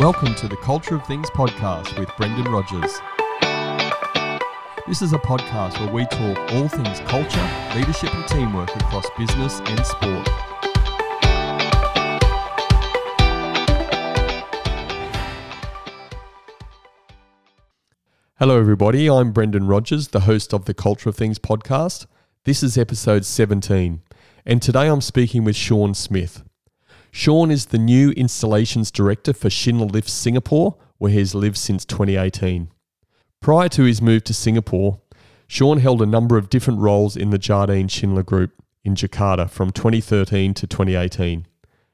Welcome 0.00 0.34
to 0.34 0.48
the 0.48 0.56
Culture 0.56 0.96
of 0.96 1.06
Things 1.06 1.30
podcast 1.30 1.98
with 1.98 2.10
Brendan 2.16 2.50
Rogers. 2.52 3.00
This 4.88 5.02
is 5.02 5.12
a 5.12 5.18
podcast 5.18 5.78
where 5.78 5.92
we 5.94 6.04
talk 6.06 6.36
all 6.52 6.68
things 6.68 7.00
culture, 7.08 7.48
leadership, 7.74 8.12
and 8.14 8.26
teamwork 8.26 8.74
across 8.74 9.06
business 9.16 9.60
and 9.60 9.86
sport. 9.86 10.28
Hello, 18.38 18.58
everybody. 18.58 19.08
I'm 19.08 19.32
Brendan 19.32 19.68
Rogers, 19.68 20.08
the 20.08 20.20
host 20.20 20.52
of 20.52 20.64
the 20.64 20.74
Culture 20.74 21.08
of 21.08 21.16
Things 21.16 21.38
podcast. 21.38 22.06
This 22.44 22.62
is 22.62 22.76
episode 22.76 23.24
17, 23.24 24.02
and 24.44 24.60
today 24.60 24.88
I'm 24.88 25.00
speaking 25.00 25.44
with 25.44 25.56
Sean 25.56 25.94
Smith. 25.94 26.42
Sean 27.16 27.48
is 27.52 27.66
the 27.66 27.78
new 27.78 28.10
installations 28.10 28.90
director 28.90 29.32
for 29.32 29.48
Schindler 29.48 29.86
Lifts 29.86 30.12
Singapore, 30.12 30.74
where 30.98 31.12
he 31.12 31.20
has 31.20 31.32
lived 31.32 31.56
since 31.56 31.84
2018. 31.84 32.72
Prior 33.40 33.68
to 33.68 33.84
his 33.84 34.02
move 34.02 34.24
to 34.24 34.34
Singapore, 34.34 35.00
Sean 35.46 35.78
held 35.78 36.02
a 36.02 36.06
number 36.06 36.36
of 36.36 36.50
different 36.50 36.80
roles 36.80 37.16
in 37.16 37.30
the 37.30 37.38
Jardine 37.38 37.86
Schindler 37.86 38.24
Group 38.24 38.50
in 38.82 38.96
Jakarta 38.96 39.48
from 39.48 39.70
2013 39.70 40.54
to 40.54 40.66
2018. 40.66 41.46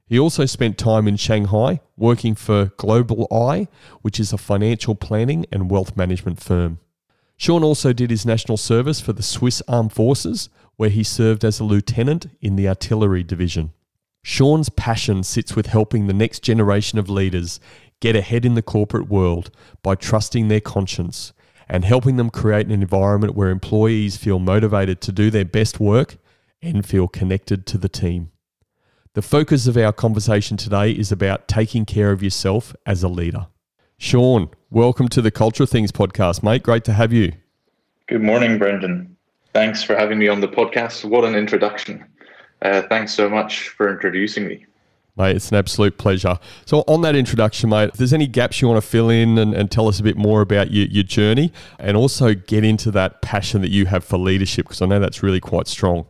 He 0.06 0.18
also 0.18 0.46
spent 0.46 0.78
time 0.78 1.06
in 1.06 1.16
Shanghai 1.16 1.80
working 1.98 2.34
for 2.34 2.72
Globaleye, 2.78 3.68
which 4.00 4.18
is 4.18 4.32
a 4.32 4.38
financial 4.38 4.94
planning 4.94 5.44
and 5.52 5.70
wealth 5.70 5.98
management 5.98 6.40
firm. 6.40 6.78
Sean 7.36 7.62
also 7.62 7.92
did 7.92 8.08
his 8.08 8.24
national 8.24 8.56
service 8.56 9.02
for 9.02 9.12
the 9.12 9.22
Swiss 9.22 9.62
Armed 9.68 9.92
Forces, 9.92 10.48
where 10.76 10.88
he 10.88 11.04
served 11.04 11.44
as 11.44 11.60
a 11.60 11.64
lieutenant 11.64 12.26
in 12.40 12.56
the 12.56 12.66
artillery 12.66 13.22
division. 13.22 13.74
Sean's 14.22 14.68
passion 14.68 15.22
sits 15.22 15.56
with 15.56 15.66
helping 15.66 16.06
the 16.06 16.12
next 16.12 16.42
generation 16.42 16.98
of 16.98 17.08
leaders 17.08 17.58
get 18.00 18.16
ahead 18.16 18.44
in 18.44 18.54
the 18.54 18.62
corporate 18.62 19.08
world 19.08 19.50
by 19.82 19.94
trusting 19.94 20.48
their 20.48 20.60
conscience 20.60 21.32
and 21.68 21.84
helping 21.84 22.16
them 22.16 22.30
create 22.30 22.66
an 22.66 22.72
environment 22.72 23.34
where 23.34 23.50
employees 23.50 24.16
feel 24.16 24.38
motivated 24.38 25.00
to 25.00 25.12
do 25.12 25.30
their 25.30 25.44
best 25.44 25.78
work 25.78 26.16
and 26.60 26.84
feel 26.84 27.08
connected 27.08 27.66
to 27.66 27.78
the 27.78 27.88
team. 27.88 28.30
The 29.14 29.22
focus 29.22 29.66
of 29.66 29.76
our 29.76 29.92
conversation 29.92 30.56
today 30.56 30.92
is 30.92 31.10
about 31.10 31.48
taking 31.48 31.84
care 31.84 32.12
of 32.12 32.22
yourself 32.22 32.74
as 32.86 33.02
a 33.02 33.08
leader. 33.08 33.46
Sean, 33.98 34.50
welcome 34.70 35.08
to 35.08 35.22
the 35.22 35.30
Culture 35.30 35.66
Things 35.66 35.92
podcast, 35.92 36.42
mate. 36.42 36.62
Great 36.62 36.84
to 36.84 36.92
have 36.92 37.12
you. 37.12 37.32
Good 38.06 38.22
morning, 38.22 38.58
Brendan. 38.58 39.16
Thanks 39.52 39.82
for 39.82 39.96
having 39.96 40.18
me 40.18 40.28
on 40.28 40.40
the 40.40 40.48
podcast. 40.48 41.04
What 41.04 41.24
an 41.24 41.34
introduction. 41.34 42.04
Uh, 42.62 42.82
thanks 42.82 43.14
so 43.14 43.28
much 43.28 43.70
for 43.70 43.90
introducing 43.90 44.46
me. 44.46 44.66
Mate, 45.16 45.36
it's 45.36 45.50
an 45.50 45.56
absolute 45.56 45.98
pleasure. 45.98 46.38
So, 46.66 46.78
on 46.86 47.02
that 47.02 47.16
introduction, 47.16 47.68
mate, 47.68 47.90
if 47.90 47.94
there's 47.94 48.12
any 48.12 48.26
gaps 48.26 48.62
you 48.62 48.68
want 48.68 48.82
to 48.82 48.88
fill 48.88 49.10
in 49.10 49.38
and, 49.38 49.54
and 49.54 49.70
tell 49.70 49.88
us 49.88 49.98
a 50.00 50.02
bit 50.02 50.16
more 50.16 50.40
about 50.40 50.70
your, 50.70 50.86
your 50.86 51.02
journey 51.02 51.52
and 51.78 51.96
also 51.96 52.34
get 52.34 52.64
into 52.64 52.90
that 52.92 53.20
passion 53.20 53.60
that 53.62 53.70
you 53.70 53.86
have 53.86 54.04
for 54.04 54.18
leadership, 54.18 54.66
because 54.66 54.80
I 54.80 54.86
know 54.86 55.00
that's 55.00 55.22
really 55.22 55.40
quite 55.40 55.66
strong. 55.66 56.06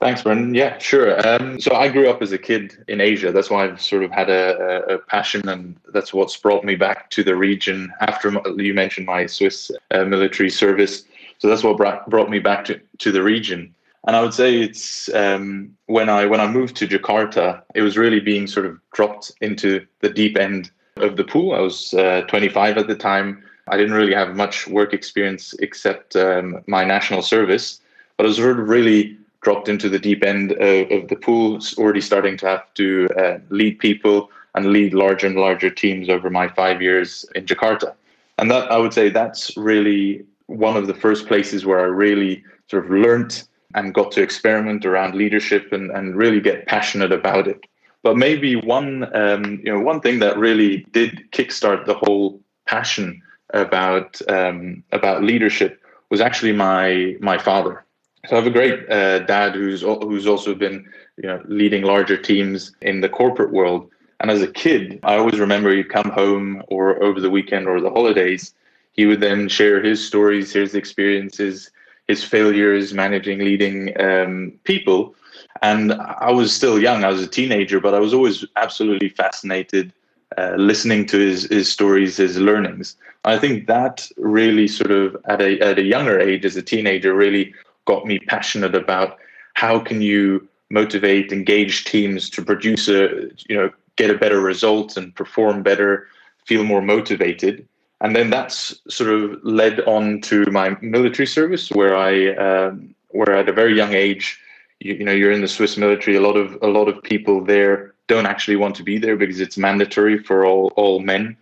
Thanks, 0.00 0.22
Brendan. 0.22 0.54
Yeah, 0.54 0.76
sure. 0.78 1.26
Um, 1.26 1.58
so 1.58 1.74
I 1.74 1.88
grew 1.88 2.10
up 2.10 2.20
as 2.20 2.32
a 2.32 2.38
kid 2.38 2.76
in 2.88 3.00
Asia. 3.00 3.32
That's 3.32 3.48
why 3.48 3.64
I've 3.64 3.80
sort 3.80 4.02
of 4.02 4.10
had 4.10 4.28
a, 4.28 4.94
a, 4.94 4.98
passion, 4.98 5.48
and 5.48 5.76
that's 5.94 6.12
what's 6.12 6.36
brought 6.36 6.64
me 6.64 6.74
back 6.74 7.08
to 7.10 7.22
the 7.22 7.34
region 7.34 7.90
after 8.00 8.30
you 8.58 8.74
mentioned 8.74 9.06
my 9.06 9.24
Swiss 9.24 9.70
uh, 9.92 10.04
military 10.04 10.50
service. 10.50 11.04
So 11.38 11.48
that's 11.48 11.62
what 11.62 11.78
brought, 11.78 12.10
brought 12.10 12.28
me 12.28 12.38
back 12.38 12.66
to, 12.66 12.80
to 12.98 13.12
the 13.12 13.22
region 13.22 13.74
and 14.06 14.16
I 14.16 14.20
would 14.20 14.34
say 14.34 14.60
it's 14.60 15.12
um, 15.14 15.74
when 15.86 16.08
I 16.08 16.26
when 16.26 16.40
I 16.40 16.46
moved 16.46 16.76
to 16.76 16.86
Jakarta, 16.86 17.62
it 17.74 17.82
was 17.82 17.96
really 17.96 18.20
being 18.20 18.46
sort 18.46 18.66
of 18.66 18.78
dropped 18.92 19.32
into 19.40 19.86
the 20.00 20.10
deep 20.10 20.36
end 20.36 20.70
of 20.96 21.16
the 21.16 21.24
pool. 21.24 21.54
I 21.54 21.60
was 21.60 21.94
uh, 21.94 22.22
25 22.28 22.78
at 22.78 22.86
the 22.86 22.94
time. 22.94 23.42
I 23.68 23.76
didn't 23.78 23.94
really 23.94 24.14
have 24.14 24.36
much 24.36 24.68
work 24.68 24.92
experience 24.92 25.54
except 25.60 26.16
um, 26.16 26.62
my 26.66 26.84
national 26.84 27.22
service, 27.22 27.80
but 28.16 28.26
I 28.26 28.28
was 28.28 28.40
really 28.40 29.16
dropped 29.40 29.68
into 29.68 29.88
the 29.88 29.98
deep 29.98 30.22
end 30.22 30.52
of, 30.52 30.90
of 30.90 31.08
the 31.08 31.16
pool, 31.16 31.58
already 31.78 32.00
starting 32.00 32.36
to 32.38 32.46
have 32.46 32.74
to 32.74 33.08
uh, 33.18 33.38
lead 33.48 33.78
people 33.78 34.30
and 34.54 34.66
lead 34.66 34.92
larger 34.92 35.26
and 35.26 35.36
larger 35.36 35.70
teams 35.70 36.08
over 36.08 36.30
my 36.30 36.48
five 36.48 36.82
years 36.82 37.24
in 37.34 37.46
Jakarta. 37.46 37.94
And 38.38 38.50
that 38.50 38.70
I 38.70 38.76
would 38.76 38.92
say 38.92 39.08
that's 39.08 39.56
really 39.56 40.24
one 40.46 40.76
of 40.76 40.86
the 40.86 40.94
first 40.94 41.26
places 41.26 41.64
where 41.64 41.80
I 41.80 41.84
really 41.84 42.44
sort 42.68 42.84
of 42.84 42.90
learned 42.90 43.44
and 43.74 43.94
got 43.94 44.12
to 44.12 44.22
experiment 44.22 44.86
around 44.86 45.14
leadership 45.14 45.72
and, 45.72 45.90
and 45.90 46.16
really 46.16 46.40
get 46.40 46.66
passionate 46.66 47.12
about 47.12 47.46
it. 47.46 47.60
But 48.02 48.16
maybe 48.16 48.56
one 48.56 49.14
um, 49.16 49.60
you 49.64 49.72
know 49.72 49.80
one 49.80 50.00
thing 50.00 50.18
that 50.20 50.38
really 50.38 50.86
did 50.92 51.30
kickstart 51.32 51.86
the 51.86 51.94
whole 51.94 52.40
passion 52.66 53.20
about 53.52 54.20
um, 54.28 54.82
about 54.92 55.22
leadership 55.22 55.80
was 56.10 56.20
actually 56.20 56.52
my 56.52 57.16
my 57.20 57.38
father. 57.38 57.84
So 58.26 58.36
I 58.36 58.38
have 58.38 58.46
a 58.46 58.50
great 58.50 58.90
uh, 58.90 59.20
dad 59.20 59.54
who's 59.54 59.82
who's 59.82 60.26
also 60.26 60.54
been 60.54 60.86
you 61.16 61.28
know 61.28 61.42
leading 61.46 61.82
larger 61.82 62.16
teams 62.16 62.72
in 62.82 63.00
the 63.00 63.08
corporate 63.08 63.52
world. 63.52 63.90
And 64.20 64.30
as 64.30 64.42
a 64.42 64.48
kid, 64.48 65.00
I 65.02 65.16
always 65.16 65.40
remember 65.40 65.70
he'd 65.74 65.88
come 65.88 66.10
home 66.10 66.62
or 66.68 67.02
over 67.02 67.20
the 67.20 67.30
weekend 67.30 67.66
or 67.66 67.80
the 67.80 67.90
holidays, 67.90 68.54
he 68.92 69.06
would 69.06 69.20
then 69.20 69.48
share 69.48 69.82
his 69.82 70.06
stories, 70.06 70.52
his 70.52 70.74
experiences, 70.74 71.70
his 72.08 72.22
failures 72.22 72.92
managing 72.92 73.38
leading 73.38 73.98
um, 74.00 74.52
people. 74.64 75.14
And 75.62 75.92
I 75.92 76.30
was 76.30 76.54
still 76.54 76.78
young, 76.80 77.04
I 77.04 77.08
was 77.08 77.22
a 77.22 77.26
teenager, 77.26 77.80
but 77.80 77.94
I 77.94 78.00
was 78.00 78.12
always 78.12 78.44
absolutely 78.56 79.08
fascinated 79.08 79.92
uh, 80.36 80.54
listening 80.56 81.06
to 81.06 81.18
his, 81.18 81.44
his 81.44 81.70
stories, 81.70 82.16
his 82.16 82.38
learnings. 82.38 82.96
I 83.24 83.38
think 83.38 83.66
that 83.66 84.08
really 84.16 84.68
sort 84.68 84.90
of 84.90 85.16
at 85.26 85.40
a, 85.40 85.58
at 85.60 85.78
a 85.78 85.84
younger 85.84 86.18
age 86.18 86.44
as 86.44 86.56
a 86.56 86.62
teenager 86.62 87.14
really 87.14 87.54
got 87.86 88.04
me 88.04 88.18
passionate 88.18 88.74
about 88.74 89.18
how 89.54 89.78
can 89.78 90.02
you 90.02 90.46
motivate, 90.70 91.32
engage 91.32 91.84
teams 91.84 92.28
to 92.30 92.44
produce 92.44 92.88
a, 92.88 93.30
you 93.48 93.56
know, 93.56 93.70
get 93.96 94.10
a 94.10 94.18
better 94.18 94.40
result 94.40 94.96
and 94.96 95.14
perform 95.14 95.62
better, 95.62 96.08
feel 96.44 96.64
more 96.64 96.82
motivated 96.82 97.66
and 98.04 98.14
then 98.14 98.28
that's 98.28 98.82
sort 98.86 99.10
of 99.10 99.42
led 99.42 99.80
on 99.80 100.20
to 100.20 100.44
my 100.50 100.76
military 100.82 101.26
service, 101.26 101.70
where 101.70 101.96
I, 101.96 102.34
um, 102.36 102.94
where 103.08 103.34
at 103.34 103.48
a 103.48 103.52
very 103.52 103.74
young 103.74 103.94
age, 103.94 104.38
you, 104.80 104.92
you 104.96 105.04
know, 105.06 105.12
you're 105.12 105.32
in 105.32 105.40
the 105.40 105.48
Swiss 105.48 105.78
military. 105.78 106.14
A 106.18 106.20
lot 106.20 106.36
of 106.36 106.58
a 106.60 106.66
lot 106.66 106.86
of 106.86 107.02
people 107.02 107.42
there 107.42 107.94
don't 108.06 108.26
actually 108.26 108.56
want 108.56 108.74
to 108.76 108.82
be 108.82 108.98
there 108.98 109.16
because 109.16 109.40
it's 109.40 109.56
mandatory 109.56 110.22
for 110.22 110.44
all 110.44 110.70
all 110.76 111.00
men. 111.00 111.34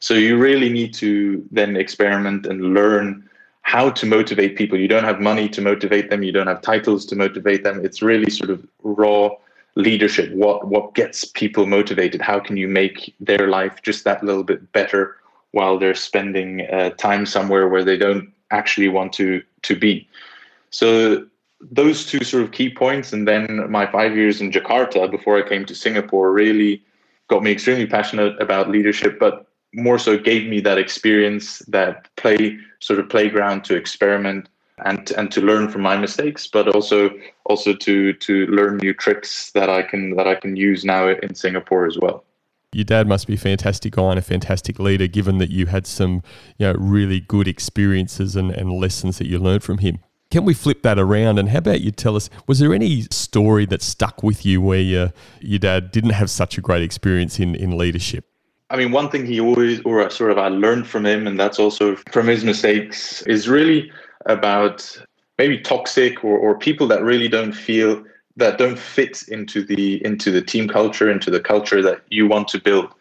So 0.00 0.14
you 0.14 0.38
really 0.38 0.70
need 0.70 0.94
to 0.94 1.46
then 1.50 1.76
experiment 1.76 2.46
and 2.46 2.72
learn 2.72 3.28
how 3.60 3.90
to 3.90 4.06
motivate 4.06 4.56
people. 4.56 4.78
You 4.78 4.88
don't 4.88 5.04
have 5.04 5.20
money 5.20 5.50
to 5.50 5.60
motivate 5.60 6.08
them. 6.08 6.22
You 6.22 6.32
don't 6.32 6.46
have 6.46 6.62
titles 6.62 7.04
to 7.06 7.14
motivate 7.16 7.62
them. 7.62 7.84
It's 7.84 8.00
really 8.00 8.30
sort 8.30 8.48
of 8.48 8.66
raw 8.82 9.28
leadership. 9.74 10.32
What 10.32 10.66
what 10.68 10.94
gets 10.94 11.26
people 11.26 11.66
motivated? 11.66 12.22
How 12.22 12.40
can 12.40 12.56
you 12.56 12.68
make 12.68 13.14
their 13.20 13.48
life 13.48 13.82
just 13.82 14.04
that 14.04 14.24
little 14.24 14.44
bit 14.44 14.72
better 14.72 15.16
while 15.56 15.78
they're 15.78 15.94
spending 16.10 16.66
uh, 16.70 16.90
time 16.90 17.24
somewhere 17.24 17.66
where 17.66 17.82
they 17.82 17.96
don't 17.96 18.30
actually 18.50 18.88
want 18.88 19.10
to 19.14 19.42
to 19.62 19.74
be. 19.74 20.06
So 20.68 21.24
those 21.80 22.04
two 22.04 22.22
sort 22.24 22.42
of 22.44 22.52
key 22.52 22.68
points, 22.68 23.14
and 23.14 23.26
then 23.26 23.44
my 23.70 23.90
five 23.90 24.14
years 24.14 24.42
in 24.42 24.52
Jakarta 24.52 25.10
before 25.10 25.38
I 25.38 25.48
came 25.48 25.64
to 25.64 25.74
Singapore 25.74 26.30
really 26.30 26.82
got 27.28 27.42
me 27.42 27.52
extremely 27.52 27.86
passionate 27.86 28.34
about 28.38 28.68
leadership, 28.68 29.18
but 29.18 29.46
more 29.72 29.98
so 29.98 30.18
gave 30.18 30.46
me 30.46 30.60
that 30.60 30.76
experience, 30.76 31.46
that 31.76 31.94
play 32.16 32.58
sort 32.80 33.00
of 33.00 33.08
playground 33.08 33.64
to 33.64 33.74
experiment 33.76 34.50
and 34.84 35.10
and 35.18 35.32
to 35.32 35.40
learn 35.40 35.70
from 35.70 35.80
my 35.80 35.96
mistakes, 35.96 36.46
but 36.46 36.68
also 36.68 36.98
also 37.46 37.72
to 37.86 38.12
to 38.26 38.34
learn 38.58 38.76
new 38.76 38.92
tricks 38.92 39.52
that 39.52 39.70
I 39.70 39.80
can 39.90 40.16
that 40.16 40.28
I 40.28 40.34
can 40.34 40.54
use 40.54 40.84
now 40.84 41.08
in 41.08 41.34
Singapore 41.34 41.86
as 41.86 41.96
well 41.96 42.25
your 42.76 42.84
dad 42.84 43.08
must 43.08 43.26
be 43.26 43.34
a 43.34 43.38
fantastic 43.38 43.94
guy 43.94 44.10
and 44.10 44.18
a 44.18 44.22
fantastic 44.22 44.78
leader, 44.78 45.06
given 45.06 45.38
that 45.38 45.50
you 45.50 45.64
had 45.64 45.86
some, 45.86 46.22
you 46.58 46.66
know, 46.66 46.74
really 46.78 47.20
good 47.20 47.48
experiences 47.48 48.36
and, 48.36 48.50
and 48.50 48.70
lessons 48.70 49.16
that 49.16 49.26
you 49.26 49.38
learned 49.38 49.62
from 49.62 49.78
him. 49.78 49.98
Can 50.30 50.44
we 50.44 50.52
flip 50.52 50.82
that 50.82 50.98
around? 50.98 51.38
And 51.38 51.48
how 51.48 51.58
about 51.58 51.80
you 51.80 51.90
tell 51.90 52.16
us, 52.16 52.28
was 52.46 52.58
there 52.58 52.74
any 52.74 53.06
story 53.10 53.64
that 53.66 53.80
stuck 53.80 54.22
with 54.22 54.44
you 54.44 54.60
where 54.60 54.82
your, 54.82 55.12
your 55.40 55.58
dad 55.58 55.90
didn't 55.90 56.10
have 56.10 56.28
such 56.28 56.58
a 56.58 56.60
great 56.60 56.82
experience 56.82 57.40
in, 57.40 57.54
in 57.54 57.78
leadership? 57.78 58.26
I 58.68 58.76
mean, 58.76 58.92
one 58.92 59.08
thing 59.08 59.24
he 59.24 59.40
always, 59.40 59.80
or 59.86 60.10
sort 60.10 60.30
of 60.30 60.36
I 60.36 60.48
learned 60.48 60.86
from 60.86 61.06
him, 61.06 61.26
and 61.26 61.40
that's 61.40 61.58
also 61.58 61.96
from 62.12 62.26
his 62.26 62.44
mistakes, 62.44 63.22
is 63.22 63.48
really 63.48 63.90
about 64.26 65.00
maybe 65.38 65.60
toxic 65.60 66.22
or, 66.22 66.36
or 66.36 66.58
people 66.58 66.86
that 66.88 67.02
really 67.02 67.28
don't 67.28 67.52
feel 67.52 68.04
that 68.36 68.58
don't 68.58 68.78
fit 68.78 69.22
into 69.28 69.64
the 69.64 70.04
into 70.04 70.30
the 70.30 70.42
team 70.42 70.68
culture, 70.68 71.10
into 71.10 71.30
the 71.30 71.40
culture 71.40 71.82
that 71.82 72.02
you 72.10 72.26
want 72.26 72.48
to 72.48 72.60
build. 72.60 72.92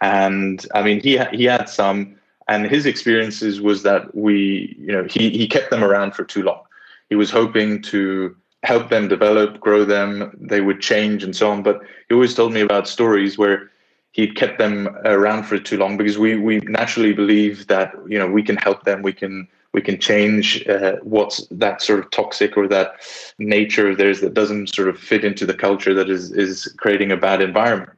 And 0.00 0.66
I 0.74 0.82
mean, 0.82 1.00
he 1.00 1.18
he 1.32 1.44
had 1.44 1.68
some, 1.68 2.16
and 2.48 2.66
his 2.66 2.86
experiences 2.86 3.60
was 3.60 3.82
that 3.84 4.14
we, 4.14 4.76
you 4.78 4.92
know, 4.92 5.04
he 5.04 5.30
he 5.30 5.46
kept 5.46 5.70
them 5.70 5.84
around 5.84 6.14
for 6.14 6.24
too 6.24 6.42
long. 6.42 6.60
He 7.08 7.16
was 7.16 7.30
hoping 7.30 7.82
to 7.82 8.36
help 8.62 8.90
them 8.90 9.08
develop, 9.08 9.60
grow 9.60 9.84
them. 9.84 10.36
They 10.38 10.60
would 10.60 10.80
change 10.80 11.24
and 11.24 11.34
so 11.34 11.50
on. 11.50 11.62
But 11.62 11.80
he 12.08 12.14
always 12.14 12.34
told 12.34 12.52
me 12.52 12.60
about 12.60 12.88
stories 12.88 13.38
where 13.38 13.70
he'd 14.12 14.36
kept 14.36 14.58
them 14.58 14.88
around 15.04 15.44
for 15.44 15.58
too 15.58 15.78
long 15.78 15.96
because 15.96 16.18
we 16.18 16.36
we 16.36 16.58
naturally 16.60 17.12
believe 17.12 17.68
that 17.68 17.92
you 18.08 18.18
know 18.18 18.26
we 18.26 18.42
can 18.42 18.56
help 18.56 18.84
them, 18.84 19.02
we 19.02 19.12
can 19.12 19.46
we 19.72 19.80
can 19.80 19.98
change 19.98 20.66
uh, 20.66 20.96
what's 21.02 21.46
that 21.50 21.80
sort 21.82 22.00
of 22.00 22.10
toxic 22.10 22.56
or 22.56 22.66
that 22.68 22.94
nature 23.38 23.90
of 23.90 23.98
theirs 23.98 24.20
that 24.20 24.34
doesn't 24.34 24.74
sort 24.74 24.88
of 24.88 24.98
fit 24.98 25.24
into 25.24 25.46
the 25.46 25.54
culture 25.54 25.94
that 25.94 26.10
is 26.10 26.32
is 26.32 26.72
creating 26.78 27.12
a 27.12 27.16
bad 27.16 27.40
environment. 27.40 27.90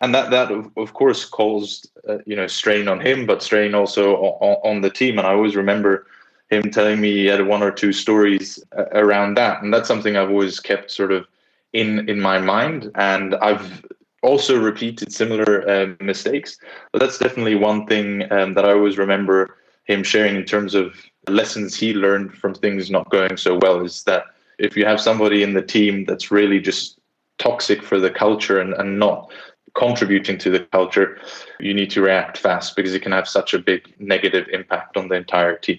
And 0.00 0.14
that 0.14 0.30
that 0.30 0.50
of 0.76 0.94
course 0.94 1.24
caused 1.24 1.90
uh, 2.08 2.18
you 2.24 2.36
know 2.36 2.46
strain 2.46 2.88
on 2.88 3.00
him 3.00 3.26
but 3.26 3.42
strain 3.42 3.74
also 3.74 4.16
on, 4.16 4.56
on, 4.64 4.80
the 4.80 4.90
team. 4.90 5.18
And 5.18 5.26
i 5.26 5.32
always 5.32 5.56
remember 5.56 6.06
him 6.48 6.70
telling 6.70 7.00
me 7.00 7.12
he 7.12 7.26
had 7.26 7.46
one 7.46 7.62
or 7.62 7.70
two 7.70 7.92
stories 7.92 8.62
uh, 8.76 8.84
around 8.92 9.36
that. 9.36 9.62
And 9.62 9.72
that's 9.72 9.88
something 9.88 10.16
i've 10.16 10.30
always 10.30 10.58
kept 10.58 10.90
sort 10.90 11.12
of 11.12 11.26
in 11.74 12.08
in 12.08 12.18
my 12.18 12.38
mind. 12.38 12.90
And 12.94 13.34
i've 13.36 13.84
also 14.22 14.58
repeated 14.58 15.12
similar 15.12 15.68
uh, 15.68 15.94
mistakes. 16.00 16.58
But 16.92 17.00
that's 17.00 17.18
definitely 17.18 17.56
one 17.56 17.86
thing 17.86 18.30
um, 18.32 18.54
that 18.54 18.64
i 18.64 18.72
always 18.72 18.96
remember 18.96 19.58
him 19.84 20.02
sharing 20.02 20.36
in 20.36 20.44
terms 20.44 20.74
of 20.74 20.94
lessons 21.28 21.76
he 21.76 21.92
learned 21.92 22.32
from 22.34 22.54
things 22.54 22.90
not 22.90 23.10
going 23.10 23.36
so 23.36 23.58
well 23.58 23.84
is 23.84 24.04
that 24.04 24.24
if 24.58 24.76
you 24.76 24.84
have 24.84 25.00
somebody 25.00 25.42
in 25.42 25.54
the 25.54 25.62
team 25.62 26.04
that's 26.04 26.30
really 26.30 26.60
just 26.60 26.98
toxic 27.38 27.82
for 27.82 27.98
the 27.98 28.10
culture 28.10 28.60
and, 28.60 28.74
and 28.74 28.98
not 28.98 29.30
contributing 29.74 30.38
to 30.38 30.50
the 30.50 30.60
culture, 30.72 31.18
you 31.58 31.72
need 31.72 31.90
to 31.90 32.02
react 32.02 32.38
fast 32.38 32.76
because 32.76 32.94
it 32.94 33.00
can 33.00 33.12
have 33.12 33.28
such 33.28 33.54
a 33.54 33.58
big 33.58 33.92
negative 33.98 34.46
impact 34.52 34.96
on 34.96 35.08
the 35.08 35.14
entire 35.14 35.56
team. 35.56 35.78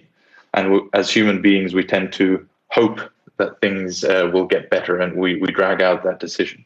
And 0.53 0.81
as 0.93 1.11
human 1.11 1.41
beings, 1.41 1.73
we 1.73 1.83
tend 1.83 2.11
to 2.13 2.47
hope 2.69 2.99
that 3.38 3.59
things 3.61 4.03
uh, 4.03 4.29
will 4.33 4.45
get 4.45 4.69
better 4.69 4.99
and 4.99 5.15
we, 5.15 5.38
we 5.38 5.47
drag 5.51 5.81
out 5.81 6.03
that 6.03 6.19
decision. 6.19 6.65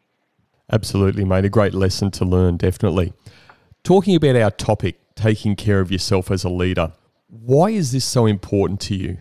Absolutely, 0.72 1.25
mate. 1.25 1.45
A 1.45 1.50
great 1.50 1.74
lesson 1.74 2.12
to 2.12 2.25
learn, 2.25 2.57
definitely. 2.57 3.13
Talking 3.83 4.16
about 4.16 4.36
our 4.36 4.51
topic, 4.51 5.00
taking 5.16 5.56
care 5.56 5.80
of 5.80 5.92
yourself 5.92 6.31
as 6.31 6.44
a 6.44 6.50
leader, 6.50 6.92
why 7.42 7.70
is 7.70 7.92
this 7.92 8.06
so 8.06 8.26
important 8.26 8.80
to 8.82 8.96
you? 8.96 9.18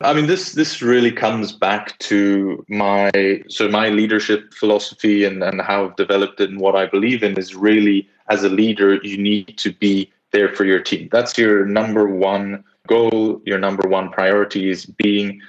I 0.00 0.12
mean, 0.14 0.26
this 0.26 0.52
this 0.52 0.82
really 0.82 1.12
comes 1.12 1.52
back 1.52 1.96
to 2.00 2.64
my 2.68 3.10
so 3.48 3.68
my 3.68 3.88
leadership 3.88 4.52
philosophy 4.52 5.24
and, 5.24 5.42
and 5.42 5.60
how 5.60 5.86
I've 5.86 5.96
developed 5.96 6.40
it 6.40 6.50
and 6.50 6.60
what 6.60 6.74
I 6.74 6.86
believe 6.86 7.22
in 7.22 7.38
is 7.38 7.54
really 7.54 8.08
as 8.28 8.44
a 8.44 8.48
leader, 8.48 8.94
you 9.02 9.16
need 9.16 9.56
to 9.58 9.72
be 9.72 10.12
there 10.32 10.54
for 10.54 10.64
your 10.64 10.80
team. 10.80 11.08
That's 11.12 11.36
your 11.38 11.66
number 11.66 12.08
one 12.08 12.64
goal, 12.88 13.40
your 13.44 13.58
number 13.58 13.88
one 13.88 14.10
priority 14.10 14.70
is 14.70 14.86
being 14.86 15.40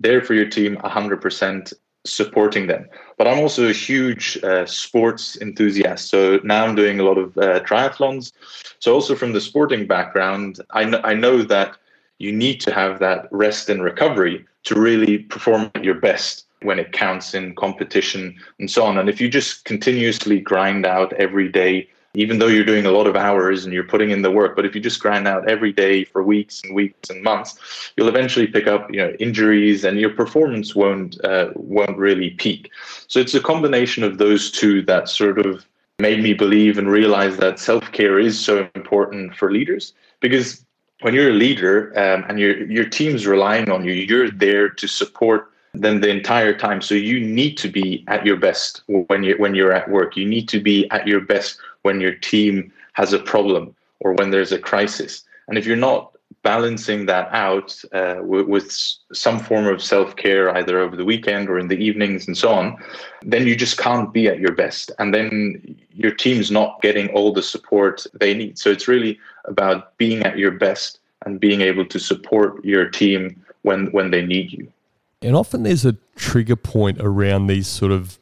there 0.00 0.20
for 0.20 0.34
your 0.34 0.48
team 0.48 0.76
100% 0.78 1.72
supporting 2.04 2.66
them. 2.66 2.88
But 3.16 3.28
I'm 3.28 3.38
also 3.38 3.68
a 3.68 3.72
huge 3.72 4.38
uh, 4.42 4.66
sports 4.66 5.40
enthusiast. 5.40 6.08
So 6.08 6.40
now 6.42 6.64
I'm 6.64 6.74
doing 6.74 6.98
a 6.98 7.04
lot 7.04 7.18
of 7.18 7.36
uh, 7.38 7.60
triathlons. 7.60 8.32
So 8.80 8.92
also 8.92 9.14
from 9.14 9.32
the 9.32 9.40
sporting 9.40 9.86
background, 9.86 10.60
I, 10.70 10.84
kn- 10.84 11.04
I 11.04 11.14
know 11.14 11.42
that 11.42 11.76
you 12.18 12.32
need 12.32 12.60
to 12.62 12.72
have 12.72 12.98
that 12.98 13.28
rest 13.30 13.68
and 13.68 13.82
recovery 13.82 14.44
to 14.64 14.80
really 14.80 15.18
perform 15.18 15.70
at 15.74 15.84
your 15.84 15.94
best 15.94 16.46
when 16.62 16.78
it 16.78 16.92
counts 16.92 17.34
in 17.34 17.54
competition 17.54 18.36
and 18.58 18.70
so 18.70 18.84
on. 18.84 18.96
And 18.98 19.08
if 19.08 19.20
you 19.20 19.28
just 19.28 19.64
continuously 19.64 20.40
grind 20.40 20.86
out 20.86 21.12
every 21.14 21.48
day 21.48 21.88
even 22.14 22.38
though 22.38 22.46
you're 22.46 22.64
doing 22.64 22.84
a 22.84 22.90
lot 22.90 23.06
of 23.06 23.16
hours 23.16 23.64
and 23.64 23.72
you're 23.72 23.84
putting 23.84 24.10
in 24.10 24.22
the 24.22 24.30
work 24.30 24.54
but 24.54 24.66
if 24.66 24.74
you 24.74 24.80
just 24.80 25.00
grind 25.00 25.26
out 25.26 25.48
every 25.48 25.72
day 25.72 26.04
for 26.04 26.22
weeks 26.22 26.60
and 26.62 26.74
weeks 26.74 27.10
and 27.10 27.22
months 27.22 27.58
you'll 27.96 28.08
eventually 28.08 28.46
pick 28.46 28.66
up 28.66 28.88
you 28.90 28.98
know 28.98 29.10
injuries 29.18 29.84
and 29.84 29.98
your 29.98 30.10
performance 30.10 30.74
won't 30.74 31.22
uh, 31.24 31.50
won't 31.54 31.98
really 31.98 32.30
peak. 32.30 32.70
So 33.08 33.20
it's 33.20 33.34
a 33.34 33.40
combination 33.40 34.04
of 34.04 34.18
those 34.18 34.50
two 34.50 34.82
that 34.82 35.08
sort 35.08 35.38
of 35.38 35.66
made 35.98 36.22
me 36.22 36.34
believe 36.34 36.78
and 36.78 36.90
realize 36.90 37.36
that 37.36 37.58
self-care 37.58 38.18
is 38.18 38.38
so 38.38 38.68
important 38.74 39.36
for 39.36 39.52
leaders 39.52 39.92
because 40.20 40.64
when 41.02 41.14
you're 41.14 41.30
a 41.30 41.34
leader 41.34 41.92
um, 41.98 42.24
and 42.28 42.38
your 42.38 42.64
your 42.70 42.88
team's 42.88 43.26
relying 43.26 43.70
on 43.70 43.84
you 43.84 43.92
you're 43.92 44.30
there 44.30 44.68
to 44.68 44.86
support 44.86 45.48
them 45.74 46.02
the 46.02 46.10
entire 46.10 46.52
time. 46.56 46.82
So 46.82 46.94
you 46.94 47.18
need 47.18 47.56
to 47.58 47.68
be 47.68 48.04
at 48.08 48.26
your 48.26 48.36
best 48.36 48.82
when 48.86 49.22
you 49.22 49.36
when 49.38 49.54
you're 49.54 49.72
at 49.72 49.88
work. 49.90 50.16
You 50.16 50.26
need 50.26 50.46
to 50.50 50.60
be 50.60 50.90
at 50.90 51.06
your 51.06 51.20
best 51.20 51.58
when 51.82 52.00
your 52.00 52.14
team 52.14 52.72
has 52.94 53.12
a 53.12 53.18
problem 53.18 53.74
or 54.00 54.12
when 54.14 54.30
there's 54.30 54.52
a 54.52 54.58
crisis. 54.58 55.24
And 55.48 55.58
if 55.58 55.66
you're 55.66 55.76
not 55.76 56.12
balancing 56.42 57.06
that 57.06 57.28
out 57.32 57.80
uh, 57.92 58.16
with, 58.20 58.46
with, 58.46 58.72
some 59.12 59.38
form 59.38 59.66
of 59.66 59.82
self 59.82 60.16
care, 60.16 60.54
either 60.56 60.78
over 60.78 60.96
the 60.96 61.04
weekend 61.04 61.48
or 61.48 61.58
in 61.58 61.68
the 61.68 61.76
evenings 61.76 62.26
and 62.26 62.36
so 62.36 62.50
on, 62.50 62.76
then 63.22 63.46
you 63.46 63.54
just 63.54 63.78
can't 63.78 64.12
be 64.12 64.26
at 64.26 64.38
your 64.38 64.52
best. 64.52 64.90
And 64.98 65.14
then 65.14 65.76
your 65.92 66.12
team's 66.12 66.50
not 66.50 66.80
getting 66.82 67.08
all 67.10 67.32
the 67.32 67.42
support 67.42 68.06
they 68.18 68.34
need. 68.34 68.58
So 68.58 68.70
it's 68.70 68.88
really 68.88 69.18
about 69.44 69.96
being 69.98 70.22
at 70.22 70.38
your 70.38 70.52
best 70.52 70.98
and 71.26 71.38
being 71.38 71.60
able 71.60 71.84
to 71.86 71.98
support 71.98 72.64
your 72.64 72.88
team 72.88 73.44
when, 73.62 73.86
when 73.92 74.10
they 74.10 74.24
need 74.24 74.52
you. 74.52 74.72
And 75.20 75.36
often 75.36 75.62
there's 75.62 75.84
a 75.84 75.96
trigger 76.16 76.56
point 76.56 76.98
around 77.00 77.46
these 77.46 77.68
sort 77.68 77.92
of 77.92 78.18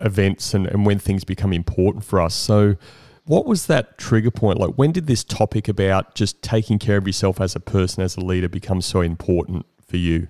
events 0.00 0.54
and, 0.54 0.66
and 0.66 0.84
when 0.84 0.98
things 0.98 1.24
become 1.24 1.52
important 1.52 2.04
for 2.04 2.20
us. 2.20 2.34
So, 2.34 2.76
what 3.30 3.46
was 3.46 3.66
that 3.66 3.96
trigger 3.96 4.32
point? 4.32 4.58
Like, 4.58 4.74
when 4.74 4.90
did 4.90 5.06
this 5.06 5.22
topic 5.22 5.68
about 5.68 6.16
just 6.16 6.42
taking 6.42 6.80
care 6.80 6.96
of 6.96 7.06
yourself 7.06 7.40
as 7.40 7.54
a 7.54 7.60
person, 7.60 8.02
as 8.02 8.16
a 8.16 8.20
leader, 8.20 8.48
become 8.48 8.80
so 8.80 9.02
important 9.02 9.66
for 9.86 9.98
you? 9.98 10.26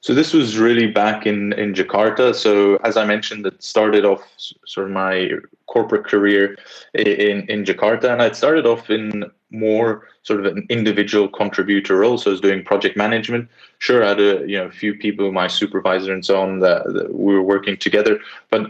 So 0.00 0.14
this 0.14 0.32
was 0.32 0.56
really 0.56 0.86
back 0.86 1.26
in 1.26 1.52
in 1.64 1.74
Jakarta. 1.74 2.34
So 2.34 2.76
as 2.76 2.96
I 2.96 3.04
mentioned, 3.04 3.44
it 3.44 3.62
started 3.62 4.06
off 4.06 4.22
sort 4.64 4.86
of 4.86 4.92
my 4.94 5.28
corporate 5.66 6.06
career 6.06 6.56
in 6.94 7.44
in 7.50 7.64
Jakarta, 7.64 8.10
and 8.10 8.22
I'd 8.22 8.36
started 8.36 8.64
off 8.64 8.88
in 8.88 9.30
more 9.50 10.08
sort 10.22 10.40
of 10.40 10.46
an 10.46 10.66
individual 10.70 11.28
contributor 11.28 11.98
role. 11.98 12.16
So 12.16 12.30
I 12.30 12.32
was 12.32 12.40
doing 12.40 12.64
project 12.64 12.96
management. 12.96 13.50
Sure, 13.78 14.02
I 14.02 14.08
had 14.08 14.20
a 14.20 14.48
you 14.48 14.56
know 14.56 14.66
a 14.66 14.78
few 14.82 14.94
people, 14.94 15.32
my 15.32 15.48
supervisor 15.48 16.14
and 16.14 16.24
so 16.24 16.40
on, 16.40 16.60
that, 16.60 16.84
that 16.94 17.14
we 17.14 17.34
were 17.34 17.42
working 17.42 17.76
together, 17.76 18.20
but 18.48 18.62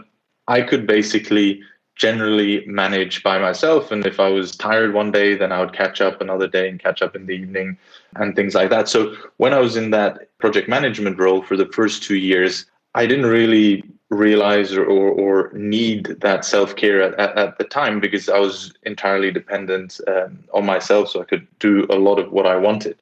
I 0.49 0.63
could 0.63 0.85
basically 0.85 1.61
generally 1.99 2.65
manage 2.65 3.21
by 3.23 3.37
myself. 3.37 3.91
And 3.91 4.05
if 4.05 4.19
I 4.21 4.29
was 4.29 4.55
tired 4.55 4.93
one 4.93 5.11
day, 5.11 5.35
then 5.35 5.51
I 5.51 5.59
would 5.59 5.73
catch 5.73 5.99
up 5.99 6.21
another 6.21 6.47
day 6.47 6.69
and 6.69 6.79
catch 6.79 7.01
up 7.01 7.13
in 7.13 7.25
the 7.25 7.33
evening 7.33 7.77
and 8.15 8.35
things 8.35 8.55
like 8.55 8.69
that. 8.69 8.87
So 8.87 9.15
when 9.37 9.53
I 9.53 9.59
was 9.59 9.75
in 9.75 9.91
that 9.91 10.35
project 10.39 10.69
management 10.69 11.19
role 11.19 11.43
for 11.43 11.57
the 11.57 11.67
first 11.67 12.01
two 12.01 12.15
years, 12.15 12.65
I 12.95 13.05
didn't 13.05 13.25
really 13.25 13.83
realize 14.09 14.73
or, 14.73 14.85
or, 14.85 15.09
or 15.11 15.51
need 15.53 16.05
that 16.21 16.45
self 16.45 16.75
care 16.77 17.01
at, 17.01 17.19
at, 17.19 17.37
at, 17.37 17.57
the 17.57 17.65
time 17.65 17.99
because 17.99 18.29
I 18.29 18.39
was 18.39 18.73
entirely 18.83 19.29
dependent 19.29 19.99
um, 20.07 20.39
on 20.53 20.65
myself. 20.65 21.09
So 21.09 21.21
I 21.21 21.25
could 21.25 21.45
do 21.59 21.85
a 21.89 21.95
lot 21.95 22.17
of 22.17 22.31
what 22.31 22.47
I 22.47 22.55
wanted. 22.55 22.97